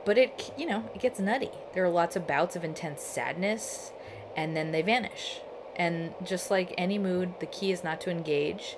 but 0.03 0.17
it 0.17 0.53
you 0.57 0.65
know 0.65 0.89
it 0.93 1.01
gets 1.01 1.19
nutty. 1.19 1.51
There 1.73 1.85
are 1.85 1.89
lots 1.89 2.15
of 2.15 2.27
bouts 2.27 2.55
of 2.55 2.63
intense 2.63 3.01
sadness 3.01 3.91
and 4.35 4.55
then 4.55 4.71
they 4.71 4.81
vanish. 4.81 5.41
And 5.75 6.13
just 6.23 6.51
like 6.51 6.73
any 6.77 6.97
mood 6.97 7.33
the 7.39 7.45
key 7.45 7.71
is 7.71 7.83
not 7.83 8.01
to 8.01 8.09
engage 8.09 8.77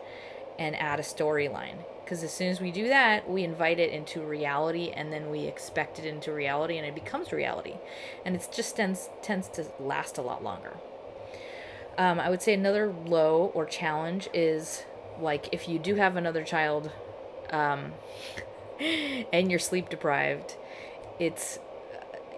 and 0.59 0.75
add 0.75 0.99
a 0.99 1.03
storyline 1.03 1.77
because 2.03 2.23
as 2.23 2.33
soon 2.33 2.49
as 2.49 2.59
we 2.59 2.71
do 2.71 2.87
that 2.87 3.29
we 3.29 3.43
invite 3.43 3.79
it 3.79 3.91
into 3.91 4.21
reality 4.21 4.91
and 4.91 5.11
then 5.13 5.29
we 5.29 5.41
expect 5.41 5.99
it 5.99 6.05
into 6.05 6.31
reality 6.31 6.77
and 6.77 6.85
it 6.85 6.95
becomes 6.95 7.31
reality. 7.31 7.75
And 8.25 8.35
it 8.35 8.47
just 8.53 8.75
tends 8.75 9.09
tends 9.21 9.47
to 9.49 9.65
last 9.79 10.17
a 10.17 10.21
lot 10.21 10.43
longer. 10.43 10.77
Um, 11.97 12.19
i 12.19 12.29
would 12.29 12.43
say 12.43 12.53
another 12.53 12.93
low 13.07 13.51
or 13.55 13.65
challenge 13.65 14.29
is 14.31 14.83
like 15.19 15.49
if 15.51 15.67
you 15.67 15.79
do 15.79 15.95
have 15.95 16.15
another 16.15 16.43
child 16.43 16.91
um, 17.49 17.93
and 19.33 19.49
you're 19.49 19.59
sleep 19.59 19.89
deprived 19.89 20.55
it's 21.19 21.59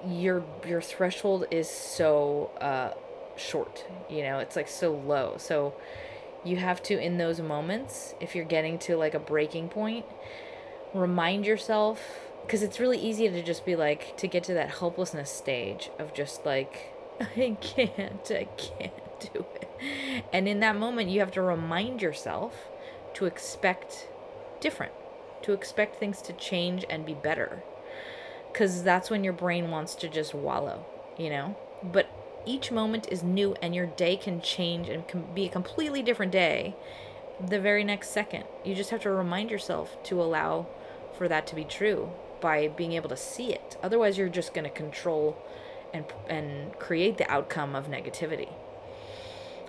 your 0.08 0.44
your 0.66 0.82
threshold 0.82 1.46
is 1.52 1.70
so 1.70 2.52
uh, 2.62 2.92
short. 3.36 3.86
You 4.10 4.24
know, 4.24 4.40
it's 4.40 4.56
like 4.56 4.68
so 4.68 4.94
low. 4.94 5.36
So 5.38 5.74
you 6.44 6.58
have 6.58 6.82
to 6.84 7.00
in 7.00 7.18
those 7.18 7.42
moments, 7.42 8.16
if 8.20 8.36
you're 8.36 8.46
getting 8.46 8.80
to 8.80 8.96
like 8.96 9.14
a 9.14 9.20
breaking 9.20 9.70
point, 9.70 10.06
remind 10.94 11.46
yourself 11.46 12.02
because 12.46 12.64
it's 12.64 12.80
really 12.80 12.98
easy 12.98 13.30
to 13.30 13.44
just 13.44 13.66
be 13.66 13.76
like 13.76 14.18
to 14.18 14.28
get 14.28 14.44
to 14.46 14.54
that 14.54 14.70
helplessness 14.72 15.30
stage 15.30 15.90
of 16.00 16.14
just 16.14 16.46
like 16.46 16.94
I 17.20 17.58
can't, 17.60 18.32
I 18.32 18.48
can't 18.58 19.20
do 19.20 19.46
it. 19.56 20.26
And 20.34 20.48
in 20.48 20.60
that 20.62 20.78
moment, 20.78 21.10
you 21.10 21.20
have 21.20 21.32
to 21.32 21.42
remind 21.42 22.02
yourself 22.02 22.70
to 23.16 23.26
expect 23.26 24.08
different, 24.60 24.94
to 25.44 25.54
expect 25.54 26.00
things 26.00 26.22
to 26.24 26.34
change 26.34 26.86
and 26.90 27.06
be 27.06 27.14
better 27.14 27.64
because 28.52 28.84
that's 28.84 29.10
when 29.10 29.24
your 29.24 29.34
brain 29.34 29.72
wants 29.72 29.96
to 29.96 30.10
just 30.10 30.34
wallow, 30.34 30.86
you 31.18 31.30
know? 31.30 31.56
But 31.84 32.10
each 32.46 32.72
moment 32.72 33.08
is 33.12 33.24
new 33.24 33.56
and 33.62 33.76
your 33.76 33.86
day 33.86 34.16
can 34.18 34.42
change 34.42 34.90
and 34.90 35.08
can 35.08 35.34
be 35.34 35.46
a 35.46 35.50
completely 35.50 36.02
different 36.02 36.32
day 36.32 36.76
the 37.40 37.60
very 37.60 37.84
next 37.84 38.10
second. 38.10 38.44
You 38.66 38.76
just 38.76 38.90
have 38.90 39.02
to 39.02 39.12
remind 39.12 39.50
yourself 39.52 40.02
to 40.04 40.22
allow 40.22 40.68
for 41.18 41.28
that 41.28 41.48
to 41.48 41.56
be 41.56 41.64
true 41.64 42.12
by 42.42 42.68
being 42.68 42.94
able 42.94 43.10
to 43.10 43.18
see 43.18 43.54
it. 43.54 43.78
Otherwise, 43.84 44.18
you're 44.18 44.30
just 44.30 44.54
going 44.54 44.64
to 44.64 44.70
control 44.70 45.38
and 45.94 46.06
and 46.28 46.78
create 46.80 47.18
the 47.18 47.30
outcome 47.32 47.76
of 47.76 47.88
negativity. 47.88 48.50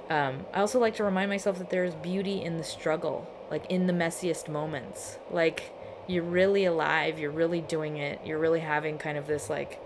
Um, 0.09 0.47
I 0.53 0.61
also 0.61 0.81
like 0.81 0.97
to 0.97 1.05
remind 1.05 1.31
myself 1.31 1.59
that 1.59 1.71
there 1.71 1.85
is 1.85 1.95
beauty 1.95 2.43
in 2.43 2.59
the 2.59 2.65
struggle, 2.65 3.31
like 3.51 3.65
in 3.71 3.87
the 3.87 3.93
messiest 3.93 4.49
moments. 4.49 5.19
Like 5.31 5.73
you're 6.11 6.23
really 6.25 6.65
alive, 6.65 7.19
you're 7.19 7.31
really 7.31 7.61
doing 7.61 7.97
it, 7.97 8.21
you're 8.25 8.39
really 8.39 8.61
having 8.61 8.99
kind 8.99 9.17
of 9.17 9.27
this 9.27 9.49
like 9.49 9.81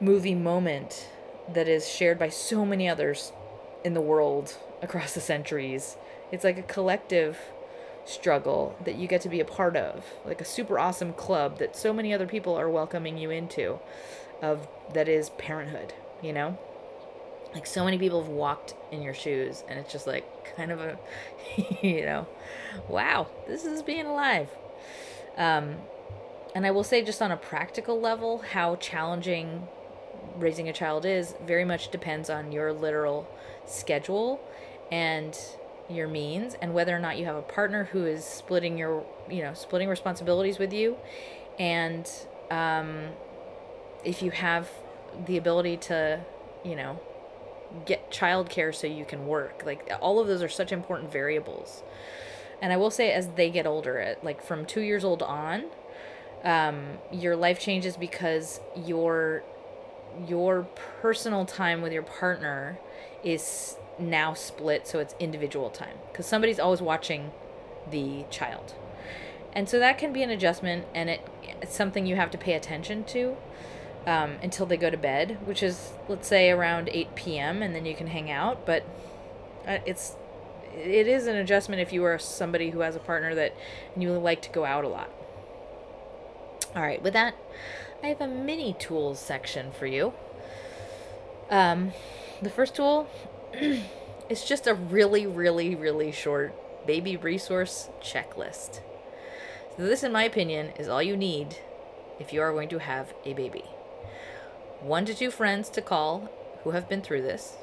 movie 0.00 0.34
moment 0.34 1.08
that 1.52 1.68
is 1.68 1.88
shared 1.88 2.18
by 2.18 2.28
so 2.28 2.64
many 2.64 2.88
others 2.88 3.32
in 3.84 3.94
the 3.94 4.00
world 4.00 4.56
across 4.82 5.14
the 5.14 5.20
centuries. 5.20 5.96
It's 6.30 6.44
like 6.44 6.58
a 6.58 6.62
collective 6.62 7.38
struggle 8.04 8.76
that 8.84 8.96
you 8.96 9.06
get 9.06 9.20
to 9.20 9.28
be 9.28 9.38
a 9.38 9.44
part 9.44 9.76
of, 9.76 10.04
like 10.24 10.40
a 10.40 10.44
super 10.44 10.78
awesome 10.78 11.12
club 11.12 11.58
that 11.58 11.76
so 11.76 11.92
many 11.92 12.12
other 12.12 12.26
people 12.26 12.56
are 12.58 12.68
welcoming 12.68 13.16
you 13.16 13.30
into 13.30 13.78
of 14.40 14.66
that 14.92 15.08
is 15.08 15.30
parenthood, 15.30 15.94
you 16.20 16.32
know? 16.32 16.58
like 17.54 17.66
so 17.66 17.84
many 17.84 17.98
people 17.98 18.22
have 18.22 18.30
walked 18.30 18.74
in 18.90 19.02
your 19.02 19.14
shoes 19.14 19.62
and 19.68 19.78
it's 19.78 19.92
just 19.92 20.06
like 20.06 20.24
kind 20.56 20.70
of 20.70 20.80
a 20.80 20.98
you 21.82 22.04
know 22.04 22.26
wow 22.88 23.26
this 23.46 23.64
is 23.64 23.82
being 23.82 24.06
alive 24.06 24.48
um 25.36 25.76
and 26.54 26.66
i 26.66 26.70
will 26.70 26.84
say 26.84 27.02
just 27.02 27.22
on 27.22 27.30
a 27.30 27.36
practical 27.36 28.00
level 28.00 28.38
how 28.52 28.76
challenging 28.76 29.66
raising 30.36 30.68
a 30.68 30.72
child 30.72 31.04
is 31.04 31.34
very 31.46 31.64
much 31.64 31.90
depends 31.90 32.30
on 32.30 32.52
your 32.52 32.72
literal 32.72 33.28
schedule 33.66 34.40
and 34.90 35.38
your 35.88 36.08
means 36.08 36.54
and 36.60 36.74
whether 36.74 36.94
or 36.94 36.98
not 36.98 37.18
you 37.18 37.24
have 37.24 37.36
a 37.36 37.42
partner 37.42 37.84
who 37.84 38.06
is 38.06 38.24
splitting 38.24 38.78
your 38.78 39.04
you 39.30 39.42
know 39.42 39.54
splitting 39.54 39.88
responsibilities 39.88 40.58
with 40.58 40.72
you. 40.72 40.96
And 41.58 42.08
um, 42.50 43.08
if 44.04 44.22
you 44.22 44.30
have 44.30 44.68
the 45.26 45.36
ability 45.36 45.76
to 45.76 46.20
you 46.64 46.76
know 46.76 47.00
get 47.86 48.10
childcare 48.10 48.74
so 48.74 48.86
you 48.86 49.04
can 49.04 49.26
work 49.26 49.62
like 49.64 49.90
all 50.02 50.20
of 50.20 50.26
those 50.26 50.42
are 50.42 50.48
such 50.48 50.72
important 50.72 51.10
variables 51.10 51.82
and 52.62 52.72
i 52.72 52.76
will 52.76 52.90
say 52.90 53.12
as 53.12 53.28
they 53.34 53.50
get 53.50 53.66
older 53.66 54.16
like 54.22 54.42
from 54.42 54.64
two 54.64 54.80
years 54.80 55.04
old 55.04 55.22
on 55.22 55.64
um, 56.44 56.98
your 57.12 57.36
life 57.36 57.60
changes 57.60 57.96
because 57.96 58.60
your 58.74 59.42
your 60.26 60.66
personal 61.00 61.44
time 61.44 61.82
with 61.82 61.92
your 61.92 62.02
partner 62.02 62.78
is 63.22 63.76
now 63.98 64.34
split 64.34 64.86
so 64.86 64.98
it's 64.98 65.14
individual 65.20 65.70
time 65.70 65.96
because 66.10 66.26
somebody's 66.26 66.58
always 66.58 66.82
watching 66.82 67.30
the 67.90 68.24
child. 68.30 68.74
And 69.52 69.68
so 69.68 69.78
that 69.78 69.98
can 69.98 70.12
be 70.12 70.22
an 70.22 70.30
adjustment 70.30 70.86
and 70.94 71.10
it, 71.10 71.28
it's 71.60 71.76
something 71.76 72.06
you 72.06 72.16
have 72.16 72.30
to 72.30 72.38
pay 72.38 72.54
attention 72.54 73.04
to 73.04 73.36
um, 74.06 74.36
until 74.42 74.66
they 74.66 74.76
go 74.76 74.90
to 74.90 74.96
bed 74.96 75.38
which 75.44 75.62
is 75.62 75.92
let's 76.08 76.26
say 76.26 76.50
around 76.50 76.88
8 76.90 77.14
p.m 77.14 77.62
and 77.62 77.74
then 77.74 77.86
you 77.86 77.94
can 77.94 78.08
hang 78.08 78.30
out 78.30 78.66
but 78.66 78.82
uh, 79.66 79.78
it's 79.86 80.16
it 80.74 81.06
is 81.06 81.26
an 81.26 81.36
adjustment 81.36 81.80
if 81.80 81.92
you 81.92 82.04
are 82.04 82.18
somebody 82.18 82.70
who 82.70 82.80
has 82.80 82.96
a 82.96 83.00
partner 83.00 83.34
that 83.34 83.54
you 83.96 84.10
like 84.12 84.42
to 84.42 84.50
go 84.50 84.64
out 84.64 84.84
a 84.84 84.88
lot 84.88 85.10
all 86.74 86.82
right 86.82 87.02
with 87.02 87.12
that 87.12 87.34
i 88.02 88.06
have 88.08 88.20
a 88.20 88.26
mini 88.26 88.74
tools 88.78 89.18
section 89.18 89.70
for 89.72 89.86
you 89.86 90.12
um, 91.52 91.92
the 92.40 92.48
first 92.48 92.74
tool 92.74 93.08
is 94.30 94.44
just 94.44 94.66
a 94.66 94.74
really, 94.74 95.26
really, 95.26 95.74
really 95.74 96.10
short 96.10 96.54
baby 96.86 97.14
resource 97.14 97.90
checklist. 98.00 98.80
So, 99.76 99.84
this, 99.84 100.02
in 100.02 100.12
my 100.12 100.24
opinion, 100.24 100.72
is 100.78 100.88
all 100.88 101.02
you 101.02 101.16
need 101.16 101.58
if 102.18 102.32
you 102.32 102.40
are 102.40 102.52
going 102.52 102.70
to 102.70 102.78
have 102.78 103.12
a 103.26 103.34
baby. 103.34 103.64
One 104.80 105.04
to 105.04 105.14
two 105.14 105.30
friends 105.30 105.68
to 105.70 105.82
call 105.82 106.30
who 106.64 106.70
have 106.70 106.88
been 106.88 107.02
through 107.02 107.22
this 107.22 107.56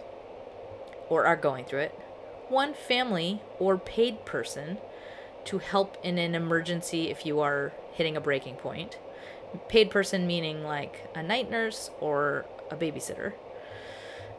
or 1.10 1.26
are 1.26 1.36
going 1.36 1.66
through 1.66 1.80
it. 1.80 2.00
One 2.50 2.74
family 2.74 3.42
or 3.60 3.78
paid 3.78 4.26
person 4.26 4.80
to 5.46 5.60
help 5.60 5.98
in 6.04 6.18
an 6.18 6.36
emergency 6.36 7.10
if 7.10 7.26
you 7.26 7.40
are 7.40 7.72
hitting 7.94 8.18
a 8.18 8.22
breaking 8.22 8.56
point. 8.56 8.98
Paid 9.68 9.90
person 9.90 10.28
meaning 10.28 10.64
like 10.64 11.10
a 11.16 11.24
night 11.24 11.50
nurse 11.50 11.92
or 12.00 12.46
a 12.72 12.76
babysitter. 12.76 13.34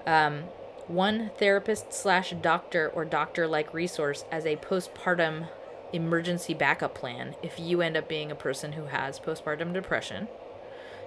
Um, 0.06 0.44
one 0.88 1.30
therapist 1.38 1.92
slash 1.92 2.34
doctor 2.42 2.88
or 2.88 3.04
doctor 3.04 3.46
like 3.46 3.72
resource 3.72 4.24
as 4.30 4.44
a 4.44 4.56
postpartum 4.56 5.48
emergency 5.92 6.54
backup 6.54 6.94
plan 6.94 7.34
if 7.42 7.58
you 7.58 7.80
end 7.80 7.96
up 7.96 8.08
being 8.08 8.30
a 8.30 8.36
person 8.36 8.72
who 8.72 8.86
has 8.86 9.20
postpartum 9.20 9.72
depression. 9.72 10.26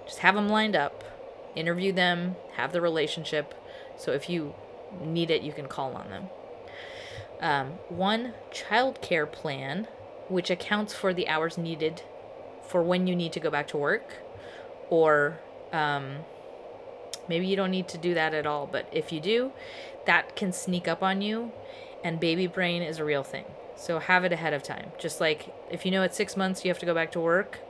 Just 0.06 0.18
have 0.18 0.34
them 0.34 0.48
lined 0.48 0.76
up, 0.76 1.04
interview 1.54 1.92
them, 1.92 2.36
have 2.56 2.72
the 2.72 2.80
relationship, 2.80 3.54
so 3.96 4.12
if 4.12 4.28
you 4.28 4.54
need 5.02 5.30
it, 5.30 5.42
you 5.42 5.52
can 5.52 5.66
call 5.66 5.94
on 5.94 6.10
them. 6.10 6.28
Um, 7.40 7.72
one 7.88 8.34
child 8.50 9.00
care 9.02 9.26
plan, 9.26 9.88
which 10.28 10.50
accounts 10.50 10.94
for 10.94 11.12
the 11.12 11.28
hours 11.28 11.58
needed 11.58 12.02
for 12.66 12.82
when 12.82 13.06
you 13.06 13.14
need 13.14 13.32
to 13.32 13.40
go 13.40 13.50
back 13.50 13.68
to 13.68 13.76
work 13.76 14.14
or 14.88 15.38
um, 15.72 16.18
Maybe 17.28 17.46
you 17.46 17.56
don't 17.56 17.70
need 17.70 17.88
to 17.88 17.98
do 17.98 18.14
that 18.14 18.34
at 18.34 18.46
all, 18.46 18.66
but 18.66 18.88
if 18.92 19.12
you 19.12 19.20
do, 19.20 19.52
that 20.06 20.36
can 20.36 20.52
sneak 20.52 20.86
up 20.86 21.02
on 21.02 21.22
you, 21.22 21.52
and 22.02 22.20
baby 22.20 22.46
brain 22.46 22.82
is 22.82 22.98
a 22.98 23.04
real 23.04 23.22
thing. 23.22 23.44
So 23.76 23.98
have 23.98 24.24
it 24.24 24.32
ahead 24.32 24.52
of 24.52 24.62
time. 24.62 24.92
Just 24.98 25.20
like 25.20 25.52
if 25.70 25.84
you 25.84 25.90
know 25.90 26.02
at 26.02 26.14
six 26.14 26.36
months 26.36 26.64
you 26.64 26.70
have 26.70 26.78
to 26.78 26.86
go 26.86 26.94
back 26.94 27.12
to 27.12 27.20
work, 27.20 27.60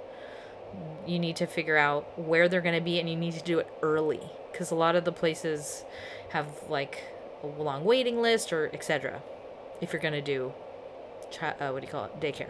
you 1.06 1.18
need 1.18 1.36
to 1.36 1.46
figure 1.46 1.76
out 1.76 2.18
where 2.18 2.48
they're 2.48 2.60
going 2.60 2.74
to 2.74 2.80
be 2.80 2.98
and 2.98 3.08
you 3.08 3.16
need 3.16 3.34
to 3.34 3.42
do 3.42 3.58
it 3.58 3.68
early 3.80 4.20
because 4.50 4.70
a 4.70 4.74
lot 4.74 4.96
of 4.96 5.04
the 5.04 5.12
places 5.12 5.84
have 6.30 6.48
like 6.68 7.04
a 7.42 7.46
long 7.46 7.84
waiting 7.84 8.20
list 8.20 8.52
or 8.52 8.70
etc. 8.74 9.22
If 9.84 9.92
you're 9.92 10.00
going 10.00 10.14
to 10.14 10.22
do, 10.22 10.54
uh, 11.42 11.70
what 11.70 11.80
do 11.80 11.86
you 11.86 11.92
call 11.92 12.06
it, 12.06 12.18
daycare. 12.18 12.48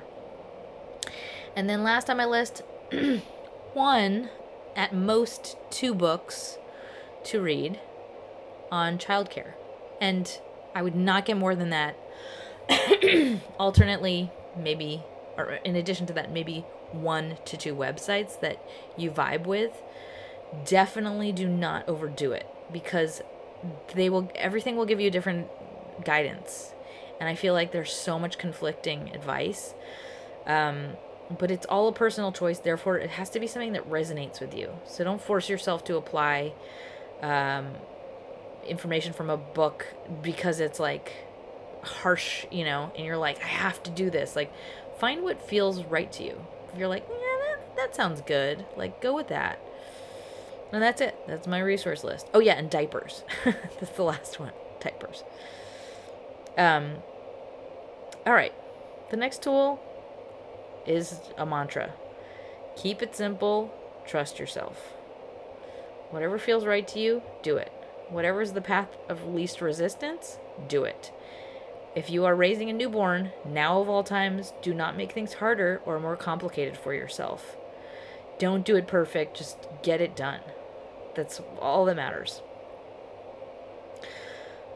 And 1.57 1.69
then 1.69 1.83
last 1.83 2.09
on 2.09 2.17
my 2.17 2.27
list, 2.27 2.63
one, 3.73 4.31
at 4.77 4.95
most 4.95 5.57
two 5.69 5.95
books 5.95 6.59
to 7.25 7.41
read 7.41 7.81
on 8.71 8.99
childcare. 8.99 9.55
And 10.01 10.39
I 10.77 10.83
would 10.83 10.95
not 10.95 11.27
get 11.27 11.37
more 11.37 11.57
than 11.57 11.71
that. 11.71 11.97
Alternately, 13.59 14.31
maybe, 14.57 15.03
or 15.37 15.55
in 15.65 15.75
addition 15.75 16.07
to 16.07 16.13
that, 16.13 16.31
maybe 16.31 16.65
one 16.93 17.39
to 17.47 17.57
two 17.57 17.75
websites 17.75 18.39
that 18.43 18.65
you 18.97 19.11
vibe 19.11 19.45
with. 19.45 19.83
Definitely 20.65 21.33
do 21.33 21.49
not 21.49 21.89
overdo 21.89 22.31
it 22.31 22.47
because 22.73 23.23
they 23.93 24.09
will, 24.09 24.31
everything 24.37 24.77
will 24.77 24.87
give 24.87 25.01
you 25.01 25.11
different 25.11 25.49
guidance. 26.05 26.75
And 27.21 27.29
I 27.29 27.35
feel 27.35 27.55
like 27.55 27.73
there's 27.73 27.93
so 27.93 28.19
much 28.19 28.39
conflicting 28.39 29.15
advice. 29.15 29.75
Um, 30.47 30.97
but 31.39 31.51
it's 31.51 31.67
all 31.67 31.89
a 31.89 31.93
personal 31.93 32.33
choice. 32.33 32.59
Therefore, 32.59 32.99
it 32.99 33.11
has 33.11 33.31
to 33.31 33.41
be 33.41 33.47
something 33.47 33.73
that 33.73 33.89
resonates 33.89 34.41
with 34.41 34.55
you. 34.55 34.71
So 34.85 35.05
don't 35.05 35.21
force 35.21 35.49
yourself 35.49 35.85
to 35.85 35.97
apply 35.97 36.53
um, 37.23 37.73
information 38.67 39.13
from 39.13 39.31
a 39.31 39.37
book 39.37 39.87
because 40.23 40.61
it's 40.61 40.79
like 40.79 41.13
harsh, 41.83 42.47
you 42.51 42.65
know, 42.65 42.93
and 42.97 43.05
you're 43.05 43.17
like, 43.17 43.43
I 43.43 43.47
have 43.47 43.83
to 43.85 43.91
do 43.91 44.11
this. 44.11 44.37
Like, 44.37 44.53
find 44.99 45.23
what 45.23 45.41
feels 45.49 45.85
right 45.85 46.11
to 46.13 46.25
you. 46.25 46.45
If 46.73 46.79
you're 46.79 46.89
like, 46.89 47.07
yeah, 47.09 47.57
that, 47.57 47.77
that 47.77 47.97
sounds 47.97 48.21
good, 48.23 48.65
like, 48.77 49.01
go 49.01 49.15
with 49.15 49.29
that. 49.29 49.61
And 50.73 50.83
that's 50.83 51.01
it. 51.01 51.17
That's 51.29 51.47
my 51.47 51.61
resource 51.61 52.03
list. 52.03 52.29
Oh, 52.35 52.41
yeah, 52.41 52.55
and 52.55 52.69
diapers. 52.69 53.23
that's 53.45 53.97
the 53.97 54.03
last 54.03 54.41
one 54.41 54.53
diapers. 54.81 55.25
Um, 56.57 56.97
all 58.27 58.33
right. 58.33 58.55
The 59.11 59.17
next 59.17 59.43
tool 59.43 59.81
is 60.87 61.21
a 61.37 61.47
mantra 61.47 61.93
keep 62.77 63.03
it 63.03 63.15
simple, 63.15 63.73
trust 64.05 64.39
yourself. 64.39 64.93
Whatever 66.11 66.39
feels 66.39 66.67
right 66.67 66.87
to 66.89 66.99
you, 66.99 67.23
do 67.43 67.57
it. 67.57 67.73
Whatever 68.09 68.43
is 68.43 68.53
the 68.53 68.61
path 68.61 68.89
of 69.09 69.25
least 69.27 69.61
resistance, 69.61 70.39
do 70.69 70.85
it. 70.85 71.13
If 71.95 72.11
you 72.11 72.25
are 72.25 72.35
raising 72.35 72.69
a 72.69 72.73
newborn, 72.73 73.31
now 73.45 73.81
of 73.81 73.89
all 73.89 74.03
times, 74.03 74.53
do 74.61 74.75
not 74.75 74.97
make 74.97 75.13
things 75.13 75.35
harder 75.35 75.81
or 75.87 76.01
more 76.01 76.17
complicated 76.17 76.77
for 76.77 76.93
yourself. 76.93 77.57
Don't 78.39 78.65
do 78.65 78.77
it 78.77 78.89
perfect, 78.89 79.37
just 79.37 79.57
get 79.83 80.01
it 80.01 80.17
done. 80.17 80.41
That's 81.15 81.41
all 81.61 81.85
that 81.85 81.97
matters. 81.97 82.43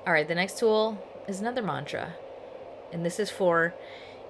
All 0.07 0.12
right, 0.12 0.29
the 0.29 0.37
next 0.37 0.59
tool 0.59 1.05
is 1.29 1.41
another 1.41 1.62
mantra. 1.62 2.14
And 2.93 3.05
this 3.05 3.20
is 3.20 3.31
for 3.31 3.74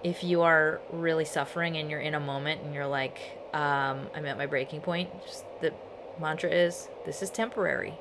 if 0.05 0.23
you 0.23 0.43
are 0.43 0.81
really 0.93 1.25
suffering 1.25 1.77
and 1.77 1.91
you're 1.91 2.01
in 2.01 2.15
a 2.15 2.21
moment 2.21 2.63
and 2.63 2.75
you're 2.75 2.87
like, 2.87 3.19
um, 3.53 4.09
I'm 4.15 4.27
at 4.27 4.37
my 4.37 4.47
breaking 4.47 4.81
point, 4.81 5.11
just 5.25 5.45
the 5.61 5.73
mantra 6.21 6.51
is 6.51 6.89
this 7.07 7.23
is 7.23 7.31
temporary, 7.31 7.95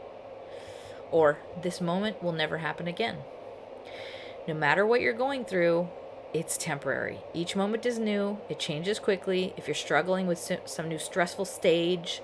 or 1.12 1.38
this 1.62 1.80
moment 1.80 2.22
will 2.22 2.34
never 2.34 2.58
happen 2.58 2.88
again. 2.88 3.18
No 4.48 4.54
matter 4.54 4.86
what 4.86 5.02
you're 5.02 5.14
going 5.14 5.46
through, 5.46 5.90
it's 6.34 6.58
temporary. 6.58 7.20
Each 7.34 7.56
moment 7.56 7.86
is 7.86 7.98
new, 7.98 8.40
it 8.50 8.60
changes 8.60 9.00
quickly. 9.00 9.54
If 9.58 9.68
you're 9.68 9.76
struggling 9.76 10.28
with 10.28 10.52
some 10.66 10.90
new 10.90 11.00
stressful 11.00 11.46
stage 11.46 12.22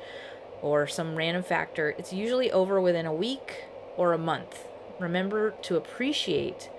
or 0.61 0.87
some 0.87 1.15
random 1.15 1.43
factor, 1.43 1.95
it's 1.97 2.13
usually 2.13 2.51
over 2.51 2.79
within 2.81 3.05
a 3.05 3.13
week 3.13 3.65
or 3.97 4.13
a 4.13 4.17
month. 4.17 4.65
Remember 4.99 5.51
to 5.63 5.75
appreciate 5.75 6.69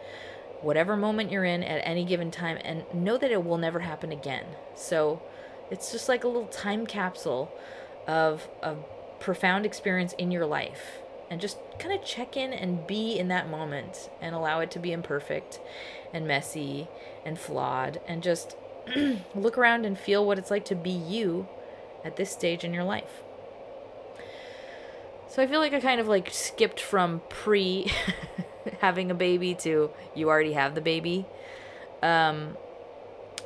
whatever 0.62 0.96
moment 0.96 1.30
you're 1.30 1.44
in 1.44 1.62
at 1.62 1.86
any 1.86 2.04
given 2.04 2.30
time 2.30 2.58
and 2.64 2.84
know 2.94 3.18
that 3.18 3.30
it 3.30 3.44
will 3.44 3.58
never 3.58 3.80
happen 3.80 4.10
again. 4.12 4.44
So 4.74 5.22
it's 5.70 5.92
just 5.92 6.08
like 6.08 6.24
a 6.24 6.28
little 6.28 6.46
time 6.46 6.86
capsule 6.86 7.52
of, 8.06 8.48
a 8.62 8.76
profound 9.20 9.64
experience 9.64 10.12
in 10.14 10.30
your 10.30 10.44
life 10.44 10.98
and 11.30 11.40
just 11.40 11.56
kind 11.78 11.98
of 11.98 12.04
check 12.04 12.36
in 12.36 12.52
and 12.52 12.86
be 12.86 13.18
in 13.18 13.28
that 13.28 13.48
moment 13.48 14.10
and 14.20 14.34
allow 14.34 14.60
it 14.60 14.70
to 14.70 14.78
be 14.78 14.92
imperfect 14.92 15.60
and 16.12 16.26
messy 16.26 16.88
and 17.24 17.38
flawed 17.38 18.00
and 18.06 18.22
just 18.22 18.56
look 19.34 19.56
around 19.56 19.86
and 19.86 19.98
feel 19.98 20.26
what 20.26 20.38
it's 20.38 20.50
like 20.50 20.64
to 20.66 20.74
be 20.74 20.90
you 20.90 21.48
at 22.04 22.16
this 22.16 22.30
stage 22.30 22.64
in 22.64 22.74
your 22.74 22.84
life. 22.84 23.22
So 25.34 25.42
I 25.42 25.48
feel 25.48 25.58
like 25.58 25.72
I 25.72 25.80
kind 25.80 26.00
of 26.00 26.06
like 26.06 26.30
skipped 26.30 26.78
from 26.78 27.20
pre 27.28 27.90
having 28.78 29.10
a 29.10 29.14
baby 29.14 29.56
to 29.56 29.90
you 30.14 30.28
already 30.28 30.52
have 30.52 30.76
the 30.76 30.80
baby. 30.80 31.26
Um, 32.04 32.56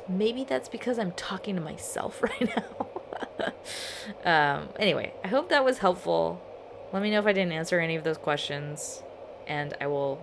maybe 0.07 0.43
that's 0.43 0.69
because 0.69 0.99
I'm 0.99 1.13
talking 1.13 1.55
to 1.55 1.61
myself 1.61 2.21
right 2.23 2.55
now. 2.55 3.49
um, 4.59 4.69
anyway, 4.77 5.15
I 5.23 5.29
hope 5.29 5.49
that 5.49 5.65
was 5.65 5.79
helpful. 5.79 6.39
Let 6.93 7.01
me 7.01 7.09
know 7.09 7.21
if 7.21 7.25
I 7.25 7.33
didn't 7.33 7.53
answer 7.53 7.79
any 7.79 7.95
of 7.95 8.03
those 8.03 8.19
questions, 8.19 9.01
and 9.47 9.73
I 9.81 9.87
will. 9.87 10.21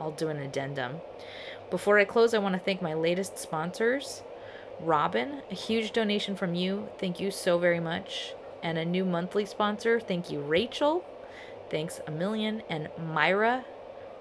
I'll 0.00 0.10
do 0.10 0.30
an 0.30 0.38
addendum. 0.38 0.96
Before 1.70 2.00
I 2.00 2.06
close, 2.06 2.34
I 2.34 2.38
want 2.38 2.56
to 2.56 2.60
thank 2.60 2.82
my 2.82 2.94
latest 2.94 3.38
sponsors. 3.38 4.22
Robin, 4.80 5.42
a 5.48 5.54
huge 5.54 5.92
donation 5.92 6.34
from 6.34 6.56
you. 6.56 6.88
Thank 6.98 7.20
you 7.20 7.30
so 7.30 7.56
very 7.56 7.78
much. 7.78 8.34
And 8.62 8.78
a 8.78 8.84
new 8.84 9.04
monthly 9.04 9.46
sponsor. 9.46 10.00
Thank 10.00 10.30
you, 10.30 10.40
Rachel. 10.40 11.04
Thanks 11.70 12.00
a 12.06 12.10
million. 12.10 12.62
And 12.68 12.88
Myra, 12.98 13.64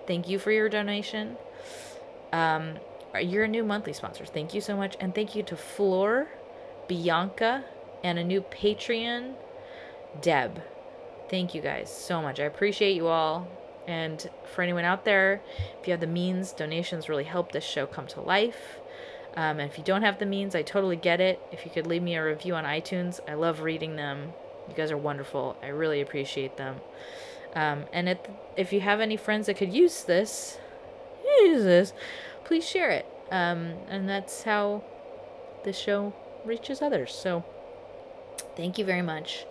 thank 0.05 0.27
you 0.29 0.37
for 0.39 0.51
your 0.51 0.69
donation. 0.69 1.37
Um, 2.31 2.75
you're 3.19 3.45
a 3.45 3.47
new 3.47 3.63
monthly 3.63 3.93
sponsor. 3.93 4.25
Thank 4.25 4.53
you 4.53 4.61
so 4.61 4.75
much. 4.75 4.95
And 4.99 5.15
thank 5.15 5.35
you 5.35 5.43
to 5.43 5.55
Floor, 5.55 6.27
Bianca, 6.87 7.65
and 8.03 8.19
a 8.19 8.23
new 8.23 8.41
Patreon, 8.41 9.33
Deb. 10.21 10.61
Thank 11.29 11.55
you 11.55 11.61
guys 11.61 11.91
so 11.91 12.21
much. 12.21 12.39
I 12.39 12.43
appreciate 12.43 12.95
you 12.95 13.07
all. 13.07 13.47
And 13.87 14.29
for 14.53 14.61
anyone 14.61 14.83
out 14.83 15.05
there, 15.05 15.41
if 15.79 15.87
you 15.87 15.91
have 15.91 16.01
the 16.01 16.07
means, 16.07 16.51
donations 16.51 17.07
really 17.07 17.23
help 17.23 17.51
this 17.51 17.63
show 17.63 17.85
come 17.85 18.07
to 18.07 18.21
life. 18.21 18.79
Um, 19.37 19.59
and 19.59 19.69
if 19.69 19.77
you 19.77 19.83
don't 19.83 20.01
have 20.01 20.17
the 20.17 20.25
means, 20.25 20.55
I 20.55 20.63
totally 20.63 20.95
get 20.95 21.21
it. 21.21 21.39
If 21.51 21.63
you 21.63 21.69
could 21.69 21.85
leave 21.85 22.01
me 22.01 22.15
a 22.15 22.25
review 22.25 22.55
on 22.55 22.63
iTunes, 22.63 23.19
I 23.29 23.35
love 23.35 23.61
reading 23.61 23.95
them. 23.95 24.33
You 24.67 24.73
guys 24.73 24.91
are 24.91 24.97
wonderful. 24.97 25.55
I 25.61 25.67
really 25.67 26.01
appreciate 26.01 26.57
them. 26.57 26.77
Um, 27.53 27.85
and 27.93 28.09
it, 28.09 28.29
if 28.57 28.73
you 28.73 28.81
have 28.81 28.99
any 28.99 29.15
friends 29.15 29.45
that 29.45 29.55
could 29.55 29.71
use 29.71 30.03
this, 30.03 30.57
use 31.41 31.63
this, 31.63 31.93
please 32.45 32.67
share 32.67 32.89
it. 32.89 33.05
Um, 33.31 33.73
and 33.89 34.09
that's 34.09 34.41
how 34.41 34.83
this 35.63 35.77
show 35.77 36.13
reaches 36.43 36.81
others. 36.81 37.13
So 37.13 37.45
thank 38.55 38.79
you 38.79 38.85
very 38.85 39.03
much. 39.03 39.45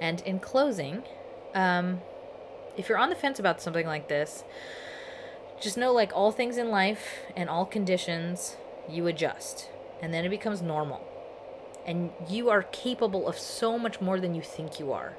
And 0.00 0.20
in 0.22 0.40
closing, 0.40 1.04
um, 1.54 2.00
if 2.76 2.88
you're 2.88 2.98
on 2.98 3.10
the 3.10 3.16
fence 3.16 3.38
about 3.38 3.62
something 3.62 3.86
like 3.86 4.08
this, 4.08 4.42
just 5.60 5.76
know 5.76 5.92
like 5.92 6.10
all 6.14 6.32
things 6.32 6.56
in 6.56 6.70
life 6.70 7.20
and 7.36 7.48
all 7.48 7.64
conditions, 7.64 8.56
you 8.92 9.06
adjust. 9.06 9.68
And 10.02 10.12
then 10.12 10.24
it 10.24 10.30
becomes 10.30 10.62
normal. 10.62 11.06
And 11.86 12.10
you 12.28 12.50
are 12.50 12.62
capable 12.62 13.28
of 13.28 13.38
so 13.38 13.78
much 13.78 14.00
more 14.00 14.20
than 14.20 14.34
you 14.34 14.42
think 14.42 14.78
you 14.78 14.92
are. 14.92 15.16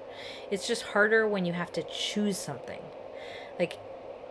It's 0.50 0.68
just 0.68 0.84
harder 0.84 1.28
when 1.28 1.46
you 1.46 1.54
have 1.54 1.72
to 1.74 1.84
choose 1.84 2.38
something. 2.38 2.82
Like 3.60 3.78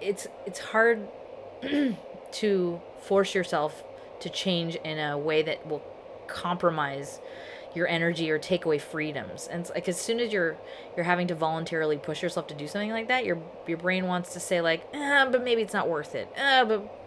it's 0.00 0.26
it's 0.46 0.58
hard 0.58 1.08
to 2.32 2.80
force 3.02 3.34
yourself 3.34 3.82
to 4.20 4.28
change 4.28 4.76
in 4.76 4.98
a 4.98 5.18
way 5.18 5.42
that 5.42 5.66
will 5.66 5.82
compromise 6.26 7.20
your 7.74 7.86
energy 7.86 8.30
or 8.30 8.38
take 8.38 8.64
away 8.64 8.78
freedoms. 8.78 9.48
And 9.50 9.62
it's 9.62 9.70
like 9.70 9.88
as 9.88 10.00
soon 10.00 10.20
as 10.20 10.32
you're 10.32 10.56
you're 10.96 11.04
having 11.04 11.26
to 11.28 11.34
voluntarily 11.34 11.98
push 11.98 12.22
yourself 12.22 12.46
to 12.48 12.54
do 12.54 12.66
something 12.66 12.90
like 12.90 13.08
that, 13.08 13.24
your 13.24 13.38
your 13.66 13.78
brain 13.78 14.06
wants 14.06 14.32
to 14.34 14.40
say 14.40 14.60
like, 14.60 14.86
ah, 14.94 15.28
but 15.30 15.44
maybe 15.44 15.62
it's 15.62 15.74
not 15.74 15.88
worth 15.88 16.14
it. 16.14 16.28
Ah, 16.38 16.64
but 16.66 16.99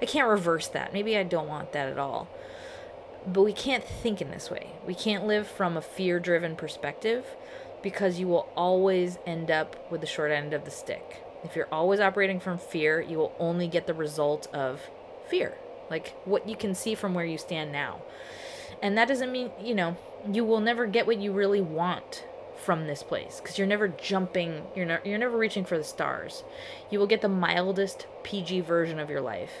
I 0.00 0.06
can't 0.06 0.28
reverse 0.28 0.68
that. 0.68 0.92
Maybe 0.92 1.16
I 1.16 1.22
don't 1.22 1.48
want 1.48 1.72
that 1.72 1.88
at 1.88 1.98
all. 1.98 2.28
But 3.26 3.42
we 3.42 3.52
can't 3.52 3.84
think 3.84 4.22
in 4.22 4.30
this 4.30 4.50
way. 4.50 4.70
We 4.86 4.94
can't 4.94 5.26
live 5.26 5.46
from 5.46 5.76
a 5.76 5.82
fear-driven 5.82 6.56
perspective 6.56 7.26
because 7.82 8.18
you 8.18 8.28
will 8.28 8.48
always 8.56 9.18
end 9.26 9.50
up 9.50 9.90
with 9.90 10.00
the 10.00 10.06
short 10.06 10.30
end 10.30 10.52
of 10.52 10.64
the 10.64 10.70
stick. 10.70 11.22
If 11.44 11.56
you're 11.56 11.68
always 11.72 12.00
operating 12.00 12.40
from 12.40 12.58
fear, 12.58 13.00
you 13.00 13.18
will 13.18 13.34
only 13.38 13.68
get 13.68 13.86
the 13.86 13.94
result 13.94 14.46
of 14.54 14.90
fear, 15.28 15.54
like 15.90 16.14
what 16.24 16.48
you 16.48 16.56
can 16.56 16.74
see 16.74 16.94
from 16.94 17.14
where 17.14 17.24
you 17.24 17.38
stand 17.38 17.72
now. 17.72 18.02
And 18.82 18.96
that 18.96 19.08
doesn't 19.08 19.32
mean, 19.32 19.50
you 19.62 19.74
know, 19.74 19.96
you 20.30 20.44
will 20.44 20.60
never 20.60 20.86
get 20.86 21.06
what 21.06 21.18
you 21.18 21.32
really 21.32 21.60
want 21.60 22.24
from 22.60 22.86
this 22.86 23.02
place 23.02 23.40
because 23.40 23.58
you're 23.58 23.66
never 23.66 23.88
jumping 23.88 24.62
you're 24.74 24.86
not 24.86 25.04
you're 25.06 25.18
never 25.18 25.36
reaching 25.36 25.64
for 25.64 25.78
the 25.78 25.84
stars. 25.84 26.44
You 26.90 26.98
will 26.98 27.06
get 27.06 27.22
the 27.22 27.28
mildest 27.28 28.06
pg 28.22 28.60
version 28.60 28.98
of 28.98 29.10
your 29.10 29.20
life. 29.20 29.52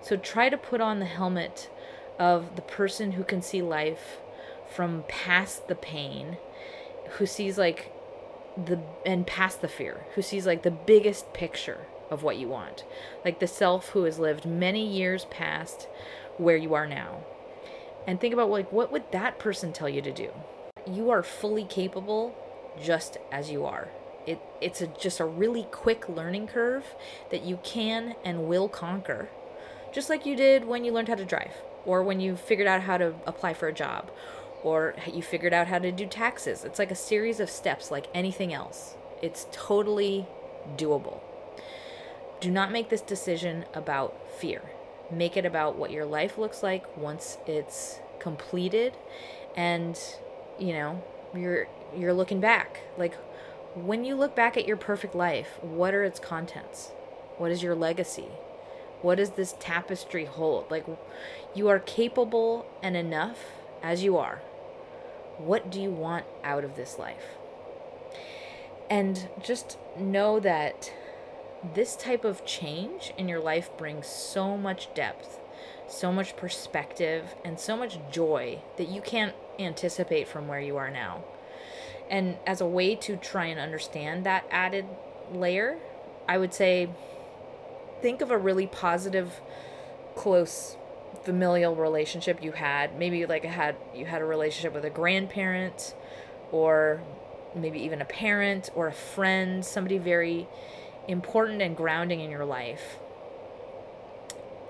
So 0.00 0.16
try 0.16 0.48
to 0.48 0.56
put 0.56 0.80
on 0.80 1.00
the 1.00 1.06
helmet 1.06 1.70
of 2.18 2.56
the 2.56 2.62
person 2.62 3.12
who 3.12 3.24
can 3.24 3.42
see 3.42 3.62
life 3.62 4.18
from 4.68 5.04
past 5.08 5.68
the 5.68 5.74
pain 5.74 6.36
who 7.12 7.26
sees 7.26 7.58
like 7.58 7.92
the 8.56 8.80
and 9.06 9.26
past 9.26 9.60
the 9.60 9.68
fear 9.68 10.06
who 10.14 10.22
sees 10.22 10.46
like 10.46 10.62
the 10.62 10.70
biggest 10.70 11.32
picture 11.32 11.86
of 12.10 12.22
what 12.22 12.38
you 12.38 12.48
want. 12.48 12.84
Like 13.24 13.40
the 13.40 13.46
self 13.46 13.90
who 13.90 14.04
has 14.04 14.18
lived 14.18 14.46
many 14.46 14.86
years 14.86 15.26
past 15.26 15.88
where 16.36 16.56
you 16.56 16.74
are 16.74 16.86
now. 16.86 17.24
And 18.06 18.20
think 18.20 18.32
about 18.32 18.50
like 18.50 18.72
what 18.72 18.92
would 18.92 19.10
that 19.12 19.38
person 19.38 19.72
tell 19.72 19.88
you 19.88 20.00
to 20.02 20.12
do 20.12 20.30
you 20.88 21.10
are 21.10 21.22
fully 21.22 21.64
capable 21.64 22.34
just 22.82 23.18
as 23.32 23.50
you 23.50 23.64
are. 23.64 23.88
It 24.26 24.40
it's 24.60 24.80
a, 24.80 24.86
just 24.86 25.20
a 25.20 25.24
really 25.24 25.64
quick 25.70 26.08
learning 26.08 26.48
curve 26.48 26.84
that 27.30 27.42
you 27.42 27.58
can 27.62 28.14
and 28.24 28.48
will 28.48 28.68
conquer. 28.68 29.28
Just 29.92 30.10
like 30.10 30.26
you 30.26 30.36
did 30.36 30.64
when 30.64 30.84
you 30.84 30.92
learned 30.92 31.08
how 31.08 31.14
to 31.14 31.24
drive 31.24 31.52
or 31.86 32.02
when 32.02 32.20
you 32.20 32.36
figured 32.36 32.68
out 32.68 32.82
how 32.82 32.98
to 32.98 33.14
apply 33.26 33.54
for 33.54 33.68
a 33.68 33.72
job 33.72 34.10
or 34.62 34.94
you 35.12 35.22
figured 35.22 35.52
out 35.54 35.68
how 35.68 35.78
to 35.78 35.90
do 35.92 36.06
taxes. 36.06 36.64
It's 36.64 36.78
like 36.78 36.90
a 36.90 36.96
series 36.96 37.40
of 37.40 37.48
steps 37.48 37.90
like 37.90 38.06
anything 38.12 38.52
else. 38.52 38.94
It's 39.22 39.46
totally 39.52 40.26
doable. 40.76 41.20
Do 42.40 42.50
not 42.50 42.70
make 42.70 42.88
this 42.88 43.00
decision 43.00 43.64
about 43.74 44.16
fear. 44.38 44.62
Make 45.10 45.36
it 45.36 45.46
about 45.46 45.76
what 45.76 45.90
your 45.90 46.04
life 46.04 46.38
looks 46.38 46.62
like 46.62 46.96
once 46.96 47.38
it's 47.46 47.98
completed 48.20 48.94
and 49.56 49.98
you 50.58 50.72
know 50.72 51.02
you're 51.34 51.68
you're 51.96 52.14
looking 52.14 52.40
back. 52.40 52.80
Like 52.96 53.14
when 53.74 54.04
you 54.04 54.14
look 54.14 54.34
back 54.34 54.56
at 54.56 54.66
your 54.66 54.76
perfect 54.76 55.14
life 55.14 55.58
what 55.62 55.94
are 55.94 56.04
its 56.04 56.18
contents? 56.18 56.90
What 57.36 57.50
is 57.50 57.62
your 57.62 57.74
legacy? 57.74 58.28
What 59.02 59.16
does 59.16 59.30
this 59.30 59.54
tapestry 59.60 60.24
hold? 60.24 60.70
Like 60.70 60.86
you 61.54 61.68
are 61.68 61.78
capable 61.78 62.66
and 62.82 62.96
enough 62.96 63.38
as 63.82 64.02
you 64.02 64.16
are. 64.16 64.40
What 65.38 65.70
do 65.70 65.80
you 65.80 65.90
want 65.90 66.26
out 66.42 66.64
of 66.64 66.74
this 66.74 66.98
life? 66.98 67.36
And 68.90 69.28
just 69.42 69.78
know 69.96 70.40
that 70.40 70.92
this 71.74 71.96
type 71.96 72.24
of 72.24 72.44
change 72.44 73.12
in 73.16 73.28
your 73.28 73.40
life 73.40 73.70
brings 73.76 74.06
so 74.06 74.56
much 74.56 74.92
depth, 74.94 75.37
so 75.88 76.12
much 76.12 76.36
perspective, 76.36 77.34
and 77.44 77.58
so 77.58 77.76
much 77.76 77.98
joy 78.10 78.60
that 78.76 78.88
you 78.88 79.00
can't 79.00 79.34
anticipate 79.58 80.28
from 80.28 80.46
where 80.46 80.60
you 80.60 80.76
are 80.76 80.90
now. 80.90 81.24
And 82.10 82.36
as 82.46 82.60
a 82.60 82.66
way 82.66 82.94
to 82.96 83.16
try 83.16 83.46
and 83.46 83.58
understand 83.58 84.24
that 84.24 84.44
added 84.50 84.86
layer, 85.32 85.78
I 86.26 86.38
would 86.38 86.54
say 86.54 86.88
think 88.00 88.20
of 88.20 88.30
a 88.30 88.38
really 88.38 88.66
positive, 88.66 89.40
close 90.14 90.76
familial 91.24 91.74
relationship 91.74 92.42
you 92.42 92.52
had. 92.52 92.98
Maybe 92.98 93.26
like 93.26 93.44
a 93.44 93.48
had 93.48 93.76
you 93.94 94.06
had 94.06 94.22
a 94.22 94.24
relationship 94.24 94.72
with 94.74 94.84
a 94.84 94.90
grandparent 94.90 95.94
or 96.52 97.02
maybe 97.54 97.80
even 97.80 98.00
a 98.00 98.04
parent 98.04 98.70
or 98.74 98.86
a 98.88 98.92
friend, 98.92 99.64
somebody 99.64 99.98
very 99.98 100.46
important 101.06 101.62
and 101.62 101.76
grounding 101.76 102.20
in 102.20 102.30
your 102.30 102.44
life. 102.44 102.98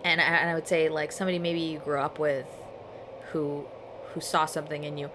And 0.09 0.21
I, 0.21 0.25
and 0.25 0.51
I 0.51 0.55
would 0.55 0.67
say 0.67 0.89
like 0.89 1.13
somebody 1.13 1.39
maybe 1.39 1.61
you 1.61 1.79
grew 1.79 2.01
up 2.01 2.19
with 2.19 2.47
who 3.33 3.67
who 4.15 4.21
saw 4.21 4.47
something 4.47 4.85
in 4.85 4.97
you. 4.97 5.11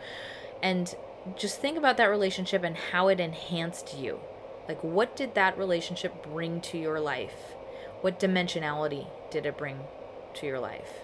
And 0.62 0.94
just 1.36 1.60
think 1.60 1.78
about 1.78 1.98
that 1.98 2.06
relationship 2.06 2.64
and 2.64 2.76
how 2.78 3.08
it 3.08 3.20
enhanced 3.20 3.98
you. 3.98 4.20
Like 4.68 4.84
what 4.84 5.16
did 5.16 5.36
that 5.36 5.58
relationship 5.58 6.24
bring 6.24 6.62
to 6.62 6.78
your 6.78 7.00
life? 7.00 7.56
What 8.02 8.20
dimensionality 8.20 9.08
did 9.32 9.46
it 9.46 9.58
bring 9.58 9.80
to 10.36 10.46
your 10.46 10.60
life? 10.60 11.00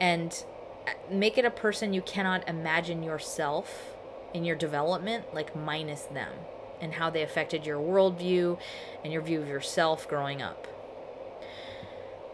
And 0.00 0.44
uh, 0.86 0.92
make 1.12 1.38
it 1.38 1.44
a 1.44 1.50
person 1.50 1.92
you 1.92 2.02
cannot 2.02 2.48
imagine 2.48 3.02
yourself 3.02 3.96
in 4.32 4.44
your 4.44 4.56
development 4.56 5.34
like 5.34 5.56
minus 5.56 6.02
them 6.02 6.32
and 6.80 6.94
how 6.94 7.10
they 7.10 7.22
affected 7.22 7.66
your 7.66 7.78
worldview 7.78 8.58
and 9.04 9.12
your 9.12 9.22
view 9.22 9.42
of 9.42 9.48
yourself 9.48 10.08
growing 10.08 10.40
up. 10.40 10.66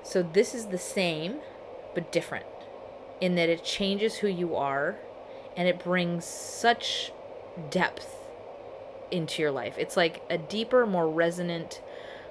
So, 0.07 0.23
this 0.23 0.55
is 0.55 0.67
the 0.67 0.79
same 0.79 1.41
but 1.93 2.13
different 2.13 2.47
in 3.21 3.35
that 3.35 3.49
it 3.49 3.65
changes 3.65 4.19
who 4.19 4.29
you 4.29 4.55
are 4.55 4.97
and 5.57 5.67
it 5.67 5.83
brings 5.83 6.25
such 6.25 7.11
depth 7.71 8.15
into 9.11 9.43
your 9.43 9.51
life. 9.51 9.75
It's 9.79 9.97
like 9.97 10.23
a 10.31 10.39
deeper, 10.39 10.87
more 10.87 11.09
resonant 11.09 11.81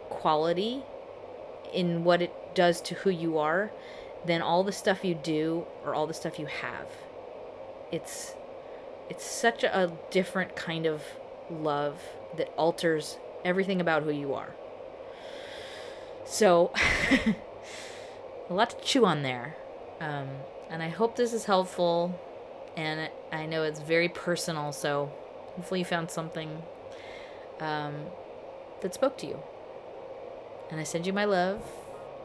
quality 0.08 0.84
in 1.74 2.06
what 2.06 2.22
it 2.22 2.34
does 2.56 2.80
to 2.82 2.96
who 2.96 3.10
you 3.10 3.38
are 3.38 3.72
than 4.26 4.42
all 4.42 4.64
the 4.64 4.72
stuff 4.72 5.04
you 5.04 5.16
do 5.16 5.66
or 5.84 5.94
all 5.94 6.08
the 6.08 6.14
stuff 6.14 6.40
you 6.40 6.46
have. 6.46 6.88
It's 7.92 8.36
it's 9.10 9.26
such 9.26 9.66
a 9.66 9.92
different 10.12 10.56
kind 10.56 10.86
of 10.86 11.04
love 11.52 12.00
that 12.38 12.48
alters 12.56 13.18
everything 13.44 13.82
about 13.82 14.04
who 14.04 14.12
you 14.12 14.34
are. 14.34 14.56
So, 16.26 16.72
a 18.50 18.54
lot 18.54 18.70
to 18.72 18.86
chew 18.86 19.06
on 19.06 19.24
there. 19.24 19.56
Um, 20.00 20.30
and 20.70 20.82
I 20.84 20.90
hope 20.90 21.16
this 21.16 21.34
is 21.34 21.46
helpful. 21.46 22.20
And 22.78 23.10
I 23.32 23.46
know 23.46 23.64
it's 23.64 23.80
very 23.80 24.10
personal, 24.10 24.74
so 24.74 25.12
hopefully 25.56 25.80
you 25.80 25.86
found 25.86 26.12
something 26.12 26.62
um, 27.60 27.96
that 28.82 28.94
spoke 28.94 29.18
to 29.20 29.28
you. 29.28 29.40
And 30.70 30.80
I 30.80 30.84
send 30.84 31.08
you 31.08 31.14
my 31.14 31.26
love 31.26 31.64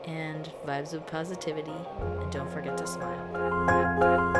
and 0.07 0.51
vibes 0.66 0.93
of 0.93 1.07
positivity. 1.07 1.71
And 2.01 2.33
don't 2.33 2.51
forget 2.51 2.77
to 2.79 2.87
smile. 2.87 4.39